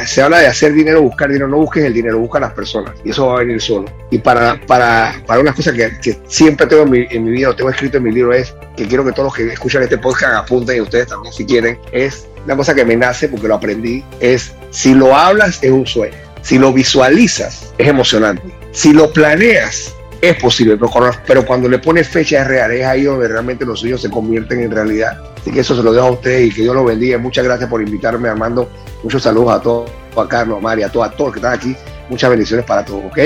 se 0.07 0.23
habla 0.23 0.39
de 0.39 0.47
hacer 0.47 0.73
dinero, 0.73 1.03
buscar 1.03 1.29
dinero, 1.29 1.49
no 1.49 1.59
busques 1.59 1.85
el 1.85 1.95
dinero, 1.95 2.19
busca 2.19 2.39
las 2.39 2.53
personas 2.53 2.95
y 3.05 3.11
eso 3.11 3.27
va 3.27 3.37
a 3.37 3.39
venir 3.41 3.61
solo. 3.61 3.87
Y 4.11 4.19
para, 4.19 4.61
para, 4.67 5.15
para 5.27 5.41
una 5.41 5.55
cosa 5.55 5.73
que, 5.73 5.99
que 6.01 6.19
siempre 6.27 6.67
tengo 6.67 6.83
en 6.83 6.91
mi, 6.91 7.07
en 7.11 7.25
mi, 7.25 7.31
vida, 7.31 7.49
lo 7.49 7.57
tengo 7.57 7.71
escrito 7.71 7.99
en 7.99 8.05
mi 8.05 8.13
libro, 8.13 8.33
es 8.33 8.55
que 8.77 8.87
quiero 8.87 9.05
que 9.05 9.13
todos 9.13 9.27
los 9.27 9.35
que 9.35 9.53
escuchan 9.53 9.83
este 9.83 9.99
podcast 9.99 10.35
apunten 10.35 10.77
y 10.77 10.81
ustedes 10.81 11.09
también 11.09 11.33
si 11.33 11.45
quieren, 11.45 11.79
es 11.93 12.27
una 12.45 12.57
cosa 12.57 12.75
que 12.75 12.85
me 12.85 12.97
nace 12.97 13.29
porque 13.29 13.49
lo 13.49 13.55
aprendí, 13.55 14.05
es 14.21 14.53
si 14.71 14.95
lo 14.95 15.17
hablas 15.17 15.63
es 15.63 15.71
un 15.71 15.87
sueño, 15.87 16.17
si 16.43 16.59
lo 16.59 16.73
visualizas 16.73 17.73
es 17.79 17.89
emocionante, 17.89 18.43
si 18.73 18.93
lo 18.93 19.13
planeas 19.13 19.95
es 20.23 20.37
posible, 20.37 20.79
pero 21.27 21.45
cuando, 21.45 21.69
le 21.69 21.81
pones 21.81 22.09
fecha 22.09 22.43
es 22.43 22.47
real, 22.47 22.71
es 22.71 22.87
ahí 22.87 23.03
donde 23.03 23.27
realmente 23.27 23.67
los 23.67 23.81
sueños 23.81 24.01
se 24.01 24.09
convierten 24.09 24.61
en 24.61 24.71
realidad. 24.71 25.21
Así 25.37 25.51
que 25.51 25.61
eso 25.61 25.75
se 25.75 25.83
lo 25.83 25.93
dejo 25.93 26.07
a 26.07 26.11
ustedes 26.13 26.47
y 26.47 26.55
que 26.55 26.63
Dios 26.63 26.77
los 26.77 26.87
bendiga. 26.87 27.19
Muchas 27.19 27.45
gracias 27.45 27.69
por 27.69 27.83
invitarme, 27.83 28.29
Armando. 28.29 28.71
Muchos 29.03 29.25
saludos 29.25 29.53
a 29.53 29.61
todos, 29.61 29.91
a 30.17 30.29
Carlos, 30.29 30.59
a 30.59 30.61
María, 30.61 30.87
a 30.87 30.93
todos, 30.93 31.09
a 31.09 31.11
todos 31.11 31.33
que 31.33 31.39
están 31.41 31.55
aquí. 31.55 31.77
Muchas 32.09 32.31
bendiciones 32.31 32.65
para 32.65 32.85
todos, 32.85 33.05
¿ok? 33.07 33.19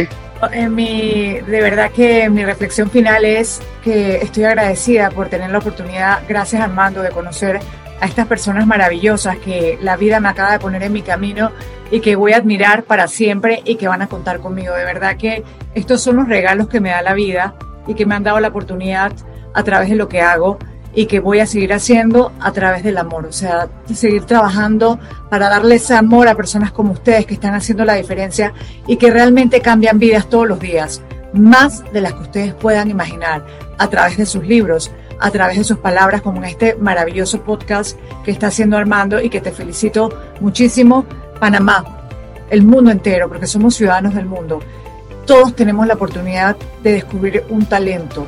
En 0.53 0.75
mi, 0.75 1.39
de 1.47 1.61
verdad 1.61 1.91
que 1.91 2.31
mi 2.31 2.47
reflexión 2.47 2.91
final 2.91 3.27
es 3.27 3.61
que 3.85 4.17
estoy 4.17 4.45
agradecida 4.45 5.11
por 5.11 5.29
tener 5.29 5.51
la 5.51 5.59
oportunidad, 5.59 6.23
gracias 6.27 6.63
Armando, 6.63 7.03
de 7.03 7.11
conocer 7.11 7.61
a 8.01 8.07
estas 8.07 8.27
personas 8.27 8.67
maravillosas 8.67 9.39
que 9.39 9.79
la 9.81 9.97
vida 9.97 10.21
me 10.21 10.29
acaba 10.29 10.53
de 10.53 10.59
poner 10.59 10.83
en 10.83 10.93
mi 10.93 11.03
camino 11.03 11.51
y 11.91 12.01
que 12.01 12.17
voy 12.17 12.33
a 12.33 12.39
admirar 12.39 12.85
para 12.85 13.09
siempre 13.09 13.63
y 13.65 13.77
que 13.77 13.89
van 13.89 14.03
a 14.03 14.09
contar 14.09 14.41
conmigo. 14.41 14.75
De 14.75 14.85
verdad 14.85 15.17
que 15.17 15.45
estos 15.75 16.03
son 16.03 16.17
los 16.17 16.29
regalos 16.29 16.69
que 16.69 16.81
me 16.81 16.91
da 16.91 17.03
la 17.03 17.15
vida 17.15 17.55
y 17.87 17.95
que 17.95 18.07
me 18.07 18.15
han 18.15 18.23
dado 18.23 18.41
la 18.41 18.49
oportunidad 18.49 19.13
a 19.55 19.63
través 19.63 19.89
de 19.89 19.97
lo 19.97 20.09
que 20.09 20.21
hago 20.21 20.59
y 20.95 21.07
que 21.07 21.21
voy 21.21 21.41
a 21.41 21.47
seguir 21.47 21.73
haciendo 21.75 22.33
a 22.41 22.53
través 22.53 22.83
del 22.83 22.97
amor. 22.99 23.27
O 23.27 23.33
sea, 23.33 23.69
seguir 23.93 24.25
trabajando 24.25 24.99
para 25.31 25.49
darle 25.49 25.77
ese 25.77 25.95
amor 25.95 26.27
a 26.27 26.35
personas 26.35 26.73
como 26.73 26.93
ustedes 26.93 27.27
que 27.27 27.35
están 27.35 27.55
haciendo 27.55 27.85
la 27.85 27.95
diferencia 27.95 28.55
y 28.87 28.97
que 28.97 29.11
realmente 29.11 29.61
cambian 29.61 29.99
vidas 29.99 30.29
todos 30.29 30.49
los 30.49 30.59
días, 30.59 31.03
más 31.35 31.85
de 31.93 32.01
las 32.01 32.15
que 32.15 32.23
ustedes 32.23 32.55
puedan 32.55 32.91
imaginar, 32.91 33.45
a 33.79 33.89
través 33.91 34.17
de 34.17 34.25
sus 34.25 34.47
libros, 34.47 34.91
a 35.19 35.31
través 35.31 35.59
de 35.59 35.65
sus 35.65 35.79
palabras, 35.79 36.23
como 36.23 36.39
en 36.39 36.45
este 36.45 36.75
maravilloso 36.77 37.41
podcast 37.43 37.99
que 38.25 38.31
está 38.31 38.49
haciendo 38.49 38.77
Armando 38.77 39.21
y 39.21 39.31
que 39.31 39.41
te 39.41 39.53
felicito 39.53 40.11
muchísimo 40.41 41.05
Panamá, 41.41 41.85
el 42.51 42.63
mundo 42.63 42.91
entero, 42.91 43.29
porque 43.29 43.47
somos 43.47 43.75
ciudadanos 43.75 44.15
del 44.15 44.27
mundo, 44.27 44.61
todos 45.27 45.55
tenemos 45.57 45.87
la 45.87 45.95
oportunidad 45.95 46.57
de 46.83 46.93
descubrir 46.93 47.45
un 47.49 47.67
talento. 47.67 48.27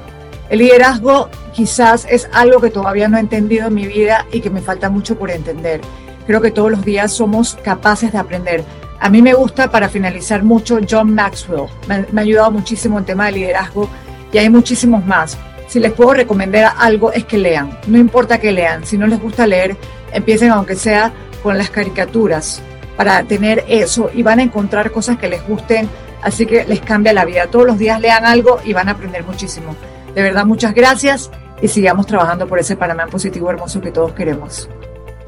El 0.50 0.58
liderazgo 0.58 1.28
quizás 1.52 2.06
es 2.10 2.28
algo 2.32 2.60
que 2.60 2.70
todavía 2.70 3.08
no 3.08 3.18
he 3.18 3.20
entendido 3.20 3.68
en 3.68 3.74
mi 3.74 3.86
vida 3.86 4.26
y 4.32 4.40
que 4.40 4.50
me 4.50 4.60
falta 4.60 4.90
mucho 4.90 5.18
por 5.18 5.30
entender. 5.30 5.80
Creo 6.26 6.40
que 6.40 6.50
todos 6.50 6.70
los 6.70 6.84
días 6.84 7.12
somos 7.12 7.56
capaces 7.62 8.12
de 8.12 8.18
aprender. 8.18 8.64
A 9.00 9.08
mí 9.08 9.22
me 9.22 9.34
gusta, 9.34 9.70
para 9.70 9.88
finalizar 9.88 10.42
mucho, 10.42 10.78
John 10.88 11.14
Maxwell. 11.14 11.68
Me, 11.86 12.20
ha 12.20 12.22
ayudado 12.22 12.50
muchísimo 12.50 12.98
en 12.98 13.04
tema 13.04 13.26
de 13.26 13.32
liderazgo 13.32 13.88
y 14.32 14.38
hay 14.38 14.50
muchísimos 14.50 15.04
más. 15.06 15.38
Si 15.68 15.78
les 15.78 15.92
puedo 15.92 16.14
recomendar 16.14 16.72
algo 16.78 17.12
es 17.12 17.24
que 17.24 17.38
lean. 17.38 17.78
No 17.86 17.98
importa 17.98 18.38
que 18.38 18.52
lean. 18.52 18.84
Si 18.84 18.98
no 18.98 19.06
les 19.06 19.20
gusta 19.20 19.46
leer, 19.46 19.76
empiecen 20.12 20.50
aunque 20.50 20.74
sea 20.74 21.12
con 21.42 21.56
las 21.56 21.70
caricaturas 21.70 22.62
para 22.96 23.22
tener 23.22 23.64
eso 23.68 24.10
y 24.12 24.22
van 24.22 24.40
a 24.40 24.42
encontrar 24.42 24.90
cosas 24.90 25.18
que 25.18 25.28
les 25.28 25.46
gusten, 25.46 25.88
así 26.22 26.46
que 26.46 26.64
les 26.64 26.80
cambia 26.80 27.12
la 27.12 27.24
vida. 27.24 27.46
Todos 27.46 27.66
los 27.66 27.78
días 27.78 28.00
lean 28.00 28.24
algo 28.24 28.58
y 28.64 28.72
van 28.72 28.88
a 28.88 28.92
aprender 28.92 29.22
muchísimo. 29.24 29.76
De 30.14 30.22
verdad, 30.22 30.44
muchas 30.44 30.74
gracias 30.74 31.30
y 31.60 31.68
sigamos 31.68 32.06
trabajando 32.06 32.46
por 32.46 32.58
ese 32.58 32.76
Panamá 32.76 33.06
positivo 33.06 33.50
hermoso 33.50 33.80
que 33.80 33.92
todos 33.92 34.14
queremos. 34.14 34.68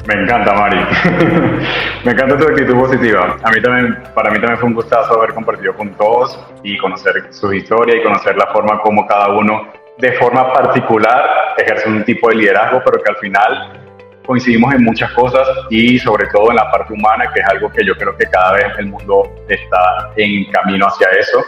Me 0.07 0.15
encanta, 0.15 0.55
Mari. 0.55 0.79
Me 2.05 2.13
encanta 2.13 2.39
tu 2.39 2.45
actitud 2.45 2.75
positiva. 2.75 3.37
A 3.43 3.51
mí 3.51 3.63
también, 3.63 4.03
para 4.15 4.31
mí 4.31 4.39
también 4.39 4.59
fue 4.59 4.69
un 4.69 4.75
gustazo 4.75 5.19
haber 5.19 5.35
compartido 5.35 5.75
con 5.75 5.91
todos 5.91 6.43
y 6.63 6.79
conocer 6.79 7.29
su 7.31 7.53
historia 7.53 7.97
y 7.97 8.03
conocer 8.03 8.37
la 8.37 8.47
forma 8.47 8.81
como 8.81 9.07
cada 9.07 9.29
uno, 9.29 9.69
de 10.01 10.13
forma 10.13 10.53
particular, 10.53 11.55
ejerce 11.59 11.89
un 11.89 12.05
tipo 12.05 12.29
de 12.29 12.37
liderazgo, 12.37 12.83
pero 12.85 13.03
que 13.03 13.11
al 13.11 13.17
final 13.17 13.81
coincidimos 14.25 14.75
en 14.75 14.85
muchas 14.85 15.11
cosas 15.13 15.47
y 15.71 15.99
sobre 15.99 16.27
todo 16.29 16.51
en 16.51 16.57
la 16.57 16.71
parte 16.71 16.93
humana, 16.93 17.31
que 17.33 17.41
es 17.41 17.47
algo 17.49 17.71
que 17.71 17.85
yo 17.85 17.95
creo 17.97 18.17
que 18.17 18.27
cada 18.27 18.53
vez 18.53 18.67
el 18.79 18.87
mundo 18.87 19.31
está 19.49 20.11
en 20.17 20.51
camino 20.53 20.87
hacia 20.87 21.09
eso. 21.19 21.45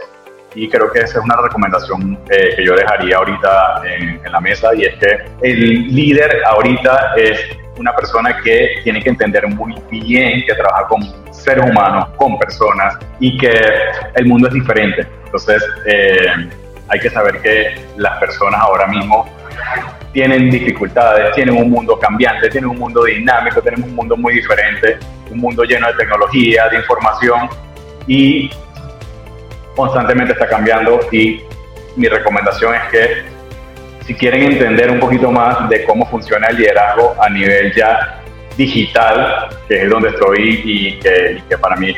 Y 0.55 0.68
creo 0.68 0.92
que 0.92 0.98
esa 0.98 1.18
es 1.18 1.24
una 1.24 1.36
recomendación 1.36 2.18
eh, 2.28 2.55
que 2.57 2.66
yo 2.66 2.74
dejaría 2.74 3.16
ahorita 3.16 3.82
en, 3.86 4.20
en 4.22 4.32
la 4.32 4.40
mesa 4.40 4.74
y 4.74 4.82
es 4.82 4.94
que 4.96 5.24
el 5.40 5.94
líder 5.94 6.42
ahorita 6.44 7.14
es 7.16 7.57
una 7.78 7.94
persona 7.96 8.36
que 8.42 8.80
tiene 8.84 9.03
que 9.03 9.09
entender 9.09 9.46
muy 9.48 9.74
bien, 9.90 10.44
que 10.46 10.55
trabaja 10.55 10.88
con 10.88 11.03
seres 11.32 11.64
humanos, 11.70 12.09
con 12.16 12.38
personas 12.38 12.98
y 13.18 13.38
que 13.38 13.53
el 14.14 14.26
mundo 14.26 14.48
es 14.48 14.55
diferente. 14.55 15.07
Entonces, 15.24 15.64
eh, 15.86 16.50
hay 16.93 17.01
que 17.01 17.09
saber 17.09 17.40
que 17.40 17.74
las 17.97 18.18
personas 18.18 18.61
ahora 18.61 18.86
mismo 18.86 19.26
tienen 20.12 20.51
dificultades, 20.51 21.34
tienen 21.34 21.57
un 21.57 21.70
mundo 21.70 21.99
cambiante, 21.99 22.51
tienen 22.51 22.68
un 22.68 22.78
mundo 22.78 23.05
dinámico, 23.05 23.62
tenemos 23.62 23.88
un 23.88 23.97
mundo 23.97 24.14
muy 24.14 24.34
diferente, 24.34 24.99
un 25.30 25.38
mundo 25.38 25.64
lleno 25.64 25.86
de 25.86 25.95
tecnología, 25.95 26.68
de 26.68 26.76
información 26.76 27.49
y 28.07 28.51
constantemente 29.74 30.34
está 30.34 30.47
cambiando. 30.47 31.01
Y 31.11 31.43
mi 31.97 32.09
recomendación 32.09 32.74
es 32.74 32.82
que 32.90 33.22
si 34.05 34.14
quieren 34.14 34.43
entender 34.43 34.90
un 34.90 35.01
poquito 35.01 35.30
más 35.30 35.70
de 35.70 35.84
cómo 35.84 36.07
funciona 36.11 36.49
el 36.49 36.59
liderazgo 36.59 37.14
a 37.18 37.30
nivel 37.30 37.72
ya 37.74 38.20
digital, 38.55 39.49
que 39.66 39.84
es 39.84 39.88
donde 39.88 40.11
estoy 40.11 40.61
y 40.62 40.99
que, 40.99 41.57
para 41.57 41.76
mí 41.76 41.97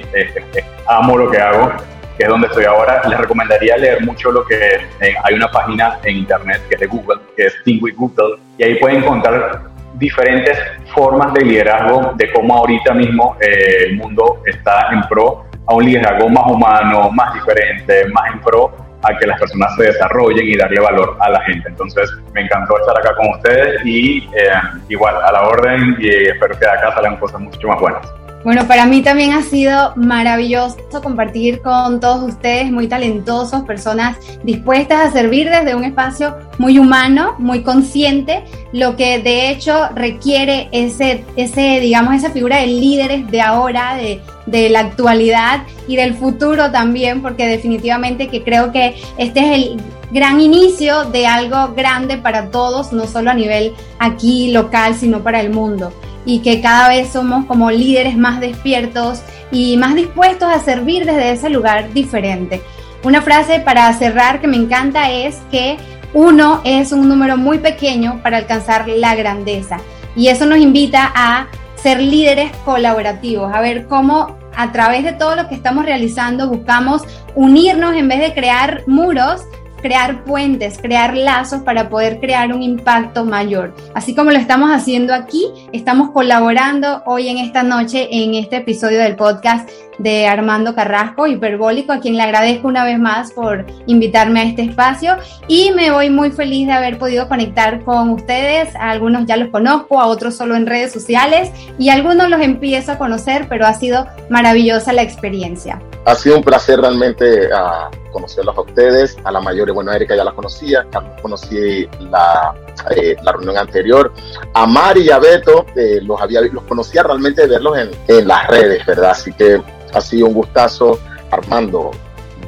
amo 0.87 1.19
lo 1.19 1.29
que 1.29 1.39
hago, 1.39 1.73
que 2.17 2.25
es 2.25 2.29
donde 2.29 2.47
estoy 2.47 2.65
ahora, 2.65 3.03
les 3.09 3.19
recomendaría 3.19 3.77
leer 3.77 4.05
mucho 4.05 4.31
lo 4.31 4.45
que 4.45 4.57
eh, 5.01 5.15
hay 5.23 5.35
una 5.35 5.51
página 5.51 5.99
en 6.05 6.17
internet 6.19 6.61
que 6.69 6.75
es 6.75 6.81
de 6.81 6.87
Google, 6.87 7.21
que 7.37 7.47
es 7.47 7.55
Think 7.65 7.83
with 7.83 7.95
Google, 7.97 8.39
y 8.59 8.65
ahí 8.65 8.75
pueden 8.77 8.99
encontrar 8.99 9.62
diferentes 9.95 10.59
formas 10.95 11.33
de 11.35 11.45
liderazgo, 11.45 12.12
de 12.17 12.33
cómo 12.33 12.57
ahorita 12.57 12.95
mismo 12.95 13.37
eh, 13.41 13.87
el 13.87 13.97
mundo 13.97 14.43
está 14.47 14.89
en 14.93 15.03
pro 15.09 15.45
a 15.67 15.75
un 15.75 15.85
liderazgo 15.85 16.29
más 16.29 16.45
humano, 16.51 17.11
más 17.11 17.35
diferente, 17.35 18.07
más 18.09 18.33
en 18.33 18.41
pro 18.41 18.73
a 19.03 19.19
que 19.19 19.27
las 19.27 19.39
personas 19.39 19.75
se 19.77 19.85
desarrollen 19.85 20.47
y 20.47 20.57
darle 20.57 20.81
valor 20.81 21.17
a 21.21 21.31
la 21.31 21.41
gente. 21.43 21.69
Entonces, 21.69 22.11
me 22.33 22.43
encantó 22.43 22.79
estar 22.79 22.99
acá 22.99 23.15
con 23.17 23.29
ustedes 23.31 23.85
y 23.85 24.29
eh, 24.35 24.53
igual, 24.89 25.17
a 25.17 25.33
la 25.33 25.43
orden 25.43 25.97
y 25.99 26.09
espero 26.09 26.59
que 26.59 26.65
de 26.65 26.71
acá 26.71 26.95
salgan 26.95 27.17
cosas 27.17 27.41
mucho 27.41 27.69
más 27.69 27.81
buenas. 27.81 28.24
Bueno, 28.45 28.69
para 28.69 28.85
mí 28.85 29.01
también 29.01 29.33
ha 29.33 29.43
sido 29.43 29.95
maravilloso 29.97 30.77
compartir 31.03 31.63
con 31.63 31.99
todos 31.99 32.23
ustedes, 32.23 32.71
muy 32.71 32.89
talentosos, 32.89 33.63
personas 33.63 34.19
dispuestas 34.43 35.01
a 35.01 35.13
servir 35.13 35.49
desde 35.49 35.75
un 35.75 35.83
espacio 35.83 36.37
muy 36.59 36.79
humano, 36.79 37.37
muy 37.39 37.63
consciente, 37.63 38.45
lo 38.71 38.97
que 38.97 39.19
de 39.19 39.49
hecho 39.49 39.89
requiere 39.95 40.69
ese, 40.73 41.25
ese 41.37 41.81
digamos, 41.81 42.17
esa 42.17 42.33
figura 42.33 42.59
de 42.59 42.67
líderes 42.67 43.31
de 43.31 43.41
ahora, 43.41 43.95
de, 43.97 44.21
de 44.45 44.69
la 44.69 44.81
actualidad 44.81 45.63
y 45.89 45.97
del 45.97 46.13
futuro 46.13 46.71
también, 46.71 47.23
porque 47.23 47.47
definitivamente 47.47 48.29
que 48.29 48.45
creo 48.45 48.73
que 48.73 48.95
este 49.17 49.41
es 49.41 49.53
el 49.53 49.83
gran 50.11 50.39
inicio 50.43 51.05
de 51.05 51.27
algo 51.27 51.73
grande 51.75 52.19
para 52.19 52.51
todos, 52.51 52.93
no 52.93 53.07
solo 53.07 53.31
a 53.31 53.35
nivel 53.35 53.73
aquí 53.99 54.53
local, 54.53 54.95
sino 54.95 55.23
para 55.23 55.41
el 55.41 55.49
mundo 55.49 55.95
y 56.25 56.41
que 56.41 56.61
cada 56.61 56.89
vez 56.89 57.11
somos 57.11 57.45
como 57.47 57.70
líderes 57.70 58.16
más 58.16 58.41
despiertos 58.41 59.22
y 59.51 59.77
más 59.77 59.95
dispuestos 59.95 60.49
a 60.49 60.59
servir 60.59 61.05
desde 61.07 61.33
ese 61.33 61.51
lugar 61.51 61.93
diferente. 61.93 62.62
Una 63.03 63.22
frase 63.22 63.61
para 63.61 63.93
cerrar 63.93 64.41
que 64.41 64.47
me 64.47 64.57
encanta 64.57 65.11
es 65.11 65.37
que 65.51 65.77
uno 66.14 66.61
es 66.64 66.93
un 66.93 67.09
número 67.09 67.37
muy 67.37 67.59
pequeño 67.59 68.20
para 68.22 68.39
alcanzar 68.39 68.89
la 68.89 69.14
grandeza 69.14 69.79
y 70.16 70.29
eso 70.29 70.47
nos 70.47 70.59
invita 70.59 71.12
a 71.14 71.49
ser 71.75 72.01
líderes 72.01 72.51
colaborativos, 72.64 73.53
a 73.53 73.61
ver 73.61 73.87
cómo 73.87 74.39
a 74.57 74.72
través 74.72 75.05
de 75.05 75.12
todo 75.12 75.37
lo 75.37 75.49
que 75.49 75.55
estamos 75.55 75.85
realizando 75.85 76.49
buscamos 76.49 77.03
unirnos 77.35 77.95
en 77.95 78.09
vez 78.09 78.20
de 78.20 78.33
crear 78.33 78.85
muros, 78.87 79.43
crear 79.85 80.24
puentes, 80.24 80.78
crear 80.78 81.14
lazos 81.14 81.61
para 81.61 81.91
poder 81.91 82.18
crear 82.18 82.55
un 82.55 82.62
impacto 82.62 83.26
mayor. 83.26 83.74
Así 83.93 84.14
como 84.14 84.30
lo 84.30 84.39
estamos 84.39 84.70
haciendo 84.70 85.12
aquí, 85.12 85.45
estamos 85.74 86.11
colaborando 86.12 87.03
hoy 87.05 87.28
en 87.28 87.37
esta 87.37 87.62
noche 87.62 88.09
en 88.11 88.35
este 88.35 88.57
episodio 88.57 88.99
del 89.01 89.14
podcast 89.14 89.68
de 89.99 90.27
Armando 90.27 90.75
Carrasco, 90.75 91.27
hiperbólico, 91.27 91.93
a 91.93 92.01
quien 92.01 92.17
le 92.17 92.23
agradezco 92.23 92.69
una 92.69 92.85
vez 92.85 92.99
más 92.99 93.33
por 93.33 93.67
invitarme 93.87 94.41
a 94.41 94.45
este 94.45 94.63
espacio 94.63 95.17
y 95.49 95.71
me 95.73 95.91
voy 95.91 96.11
muy 96.11 96.31
feliz 96.31 96.67
de 96.67 96.73
haber 96.73 96.99
podido 96.99 97.29
conectar 97.29 97.83
con 97.85 98.11
ustedes. 98.11 98.75
A 98.77 98.91
algunos 98.91 99.27
ya 99.27 99.37
los 99.37 99.49
conozco, 99.49 100.01
a 100.01 100.07
otros 100.07 100.37
solo 100.37 100.57
en 100.57 100.67
redes 100.67 100.93
sociales 100.93 101.51
y 101.79 101.89
a 101.89 101.95
algunos 101.95 102.29
los 102.29 102.41
empiezo 102.41 102.93
a 102.93 102.99
conocer, 102.99 103.47
pero 103.49 103.67
ha 103.67 103.75
sido 103.75 104.07
maravillosa 104.29 104.93
la 104.93 105.03
experiencia. 105.03 105.81
Ha 106.07 106.15
sido 106.15 106.37
un 106.37 106.45
placer 106.45 106.81
realmente 106.81 107.49
uh, 107.49 108.13
conocerlos 108.13 108.57
a 108.57 108.61
ustedes, 108.61 109.17
a 109.25 109.33
la 109.33 109.41
mayoría, 109.41 109.73
bueno, 109.73 109.93
Erika 109.93 110.15
ya 110.15 110.25
la 110.25 110.33
conocía, 110.33 110.87
conocí 111.23 111.89
la, 111.99 112.55
eh, 112.95 113.17
la 113.23 113.33
reunión 113.33 113.57
anterior, 113.57 114.13
a 114.53 114.67
Mari 114.67 115.03
y 115.03 115.11
a 115.11 115.19
Beto 115.19 115.67
eh, 115.75 116.01
los, 116.03 116.21
había, 116.21 116.43
los 116.43 116.63
conocía 116.65 117.03
realmente 117.03 117.43
de 117.43 117.49
verlos 117.49 117.79
en, 117.79 117.91
en 118.09 118.29
las 118.29 118.47
redes, 118.49 118.85
¿verdad? 118.87 119.11
Así 119.13 119.33
que 119.33 119.61
ha 119.95 120.01
sido 120.01 120.27
un 120.27 120.35
gustazo, 120.35 120.99
Armando. 121.31 121.91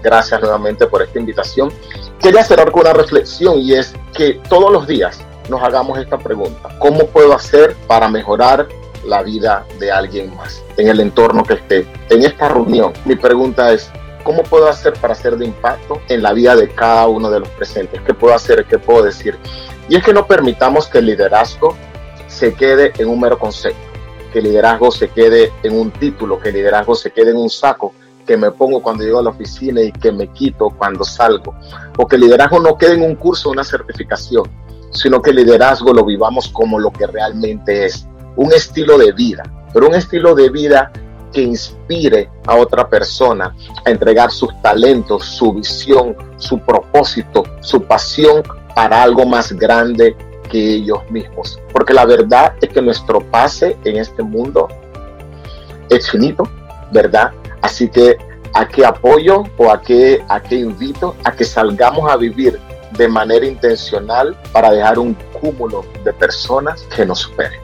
Gracias 0.03 0.41
nuevamente 0.41 0.87
por 0.87 1.03
esta 1.03 1.19
invitación. 1.19 1.73
Quería 2.21 2.45
cerrar 2.45 2.71
con 2.71 2.83
una 2.83 2.93
reflexión 2.93 3.59
y 3.59 3.75
es 3.75 3.95
que 4.13 4.41
todos 4.49 4.71
los 4.71 4.87
días 4.87 5.19
nos 5.49 5.63
hagamos 5.63 5.99
esta 5.99 6.19
pregunta. 6.19 6.69
¿Cómo 6.79 7.07
puedo 7.07 7.35
hacer 7.35 7.75
para 7.87 8.09
mejorar 8.09 8.69
la 9.07 9.23
vida 9.23 9.65
de 9.79 9.91
alguien 9.91 10.35
más 10.37 10.63
en 10.77 10.89
el 10.89 11.01
entorno 11.01 11.45
que 11.45 11.55
esté. 11.55 11.87
En 12.11 12.25
esta 12.25 12.49
reunión, 12.49 12.93
mi 13.05 13.15
pregunta 13.15 13.73
es, 13.73 13.91
¿cómo 14.23 14.43
puedo 14.43 14.69
hacer 14.69 14.95
para 14.95 15.13
hacer 15.13 15.37
de 15.37 15.47
impacto 15.47 16.01
en 16.09 16.23
la 16.23 16.33
vida 16.33 16.57
de 16.57 16.69
cada 16.69 17.07
uno 17.07 17.31
de 17.31 17.41
los 17.41 17.49
presentes? 17.51 18.01
¿Qué 18.03 18.15
puedo 18.15 18.35
hacer? 18.35 18.65
¿Qué 18.67 18.79
puedo 18.79 19.03
decir? 19.03 19.39
Y 19.89 19.97
es 19.97 20.05
que 20.05 20.13
no 20.13 20.27
permitamos 20.27 20.89
que 20.89 20.99
el 20.99 21.07
liderazgo 21.07 21.77
se 22.27 22.55
quede 22.55 22.93
en 22.99 23.09
un 23.09 23.21
mero 23.21 23.39
concepto, 23.39 23.79
que 24.37 24.43
liderazgo 24.43 24.91
se 24.91 25.09
quede 25.09 25.51
en 25.63 25.81
un 25.81 25.91
título, 25.91 26.39
que 26.39 26.53
liderazgo 26.53 26.95
se 26.95 27.11
quede 27.11 27.31
en 27.31 27.39
un 27.39 27.49
saco 27.49 27.95
que 28.27 28.37
me 28.37 28.51
pongo 28.51 28.83
cuando 28.83 29.03
llego 29.03 29.19
a 29.19 29.23
la 29.23 29.31
oficina 29.31 29.81
y 29.81 29.91
que 29.91 30.13
me 30.13 30.29
quito 30.29 30.69
cuando 30.77 31.05
salgo, 31.05 31.55
o 31.97 32.07
que 32.07 32.19
liderazgo 32.19 32.61
no 32.61 32.77
quede 32.77 32.97
en 32.97 33.03
un 33.03 33.15
curso, 33.15 33.49
una 33.49 33.65
certificación, 33.65 34.45
sino 34.91 35.23
que 35.23 35.33
liderazgo 35.33 35.95
lo 35.95 36.05
vivamos 36.05 36.49
como 36.49 36.79
lo 36.79 36.93
que 36.93 37.07
realmente 37.07 37.87
es, 37.87 38.07
un 38.37 38.53
estilo 38.53 38.99
de 38.99 39.13
vida, 39.13 39.43
pero 39.73 39.87
un 39.87 39.95
estilo 39.95 40.35
de 40.35 40.51
vida 40.51 40.93
que 41.33 41.41
inspire 41.41 42.29
a 42.47 42.57
otra 42.57 42.91
persona 42.91 43.57
a 43.87 43.91
entregar 43.91 44.31
sus 44.31 44.51
talentos, 44.61 45.25
su 45.25 45.55
visión, 45.55 46.15
su 46.37 46.59
propósito, 46.59 47.43
su 47.63 47.81
pasión 47.85 48.43
para 48.75 49.03
algo 49.03 49.25
más 49.25 49.51
grande 49.55 50.15
que 50.47 50.75
ellos 50.75 50.99
mismos. 51.11 51.61
Porque 51.73 51.93
la 51.93 52.05
verdad 52.05 52.55
es 52.61 52.69
que 52.71 52.83
nuestro 52.83 53.21
pase 53.21 53.77
en 53.85 53.97
este 53.97 54.23
mundo 54.23 54.69
es 55.91 56.11
finito, 56.11 56.49
¿verdad? 56.93 57.33
Así 57.63 57.89
que 57.89 58.17
a 58.55 58.67
qué 58.67 58.85
apoyo 58.85 59.45
o 59.59 59.71
a 59.71 59.81
qué, 59.81 60.25
a 60.29 60.41
qué 60.41 60.57
invito 60.57 61.15
a 61.25 61.33
que 61.33 61.45
salgamos 61.45 62.11
a 62.11 62.17
vivir 62.17 62.59
de 62.97 63.09
manera 63.09 63.47
intencional 63.47 64.37
para 64.53 64.71
dejar 64.71 64.99
un 64.99 65.15
cúmulo 65.41 65.85
de 66.05 66.13
personas 66.13 66.87
que 66.95 67.05
nos 67.05 67.21
superen. 67.21 67.61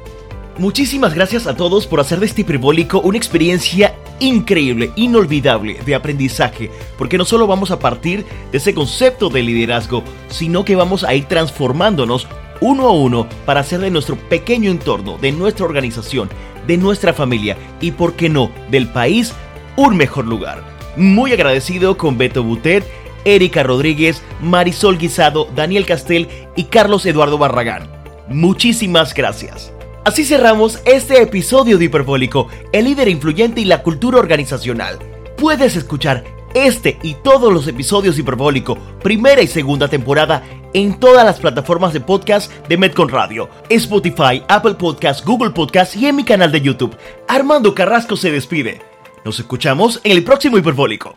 Muchísimas 0.58 1.14
gracias 1.14 1.46
a 1.46 1.56
todos 1.56 1.86
por 1.86 1.98
hacer 1.98 2.20
de 2.20 2.26
este 2.26 2.42
hiperbólico 2.42 3.00
una 3.00 3.16
experiencia 3.16 3.94
increíble, 4.20 4.92
inolvidable 4.96 5.78
de 5.84 5.94
aprendizaje, 5.94 6.70
porque 6.98 7.16
no 7.16 7.24
solo 7.24 7.46
vamos 7.46 7.70
a 7.70 7.78
partir 7.78 8.26
de 8.50 8.58
ese 8.58 8.74
concepto 8.74 9.30
de 9.30 9.42
liderazgo, 9.42 10.04
sino 10.28 10.64
que 10.64 10.76
vamos 10.76 11.04
a 11.04 11.14
ir 11.14 11.24
transformándonos 11.24 12.28
uno 12.62 12.86
a 12.86 12.92
uno 12.92 13.26
para 13.44 13.60
hacer 13.60 13.80
de 13.80 13.90
nuestro 13.90 14.16
pequeño 14.16 14.70
entorno, 14.70 15.18
de 15.18 15.32
nuestra 15.32 15.66
organización, 15.66 16.30
de 16.66 16.76
nuestra 16.76 17.12
familia 17.12 17.56
y, 17.80 17.90
por 17.90 18.14
qué 18.14 18.28
no, 18.28 18.52
del 18.70 18.88
país, 18.88 19.34
un 19.76 19.96
mejor 19.96 20.26
lugar. 20.26 20.62
Muy 20.96 21.32
agradecido 21.32 21.98
con 21.98 22.16
Beto 22.16 22.44
Butet, 22.44 22.84
Erika 23.24 23.64
Rodríguez, 23.64 24.22
Marisol 24.40 24.96
Guisado, 24.96 25.48
Daniel 25.56 25.86
Castel 25.86 26.28
y 26.54 26.64
Carlos 26.64 27.04
Eduardo 27.04 27.36
Barragán. 27.36 27.90
Muchísimas 28.28 29.12
gracias. 29.12 29.72
Así 30.04 30.24
cerramos 30.24 30.80
este 30.84 31.20
episodio 31.20 31.78
de 31.78 31.86
Hiperbólico, 31.86 32.46
el 32.72 32.84
líder 32.84 33.08
influyente 33.08 33.60
y 33.60 33.64
la 33.64 33.82
cultura 33.82 34.18
organizacional. 34.18 35.00
Puedes 35.36 35.74
escuchar 35.74 36.24
este 36.54 36.98
y 37.02 37.14
todos 37.14 37.52
los 37.52 37.66
episodios 37.66 38.14
de 38.14 38.22
Hiperbólico, 38.22 38.78
primera 39.02 39.42
y 39.42 39.48
segunda 39.48 39.88
temporada, 39.88 40.44
en 40.74 40.98
todas 40.98 41.24
las 41.24 41.40
plataformas 41.40 41.92
de 41.92 42.00
podcast 42.00 42.52
de 42.68 42.76
Metcon 42.76 43.08
Radio, 43.08 43.48
Spotify, 43.68 44.42
Apple 44.48 44.74
Podcast, 44.74 45.24
Google 45.24 45.50
Podcast 45.50 45.96
y 45.96 46.06
en 46.06 46.16
mi 46.16 46.24
canal 46.24 46.52
de 46.52 46.60
YouTube. 46.60 46.96
Armando 47.28 47.74
Carrasco 47.74 48.16
se 48.16 48.30
despide. 48.30 48.80
Nos 49.24 49.38
escuchamos 49.38 50.00
en 50.04 50.12
el 50.12 50.24
próximo 50.24 50.58
Hiperbólico. 50.58 51.16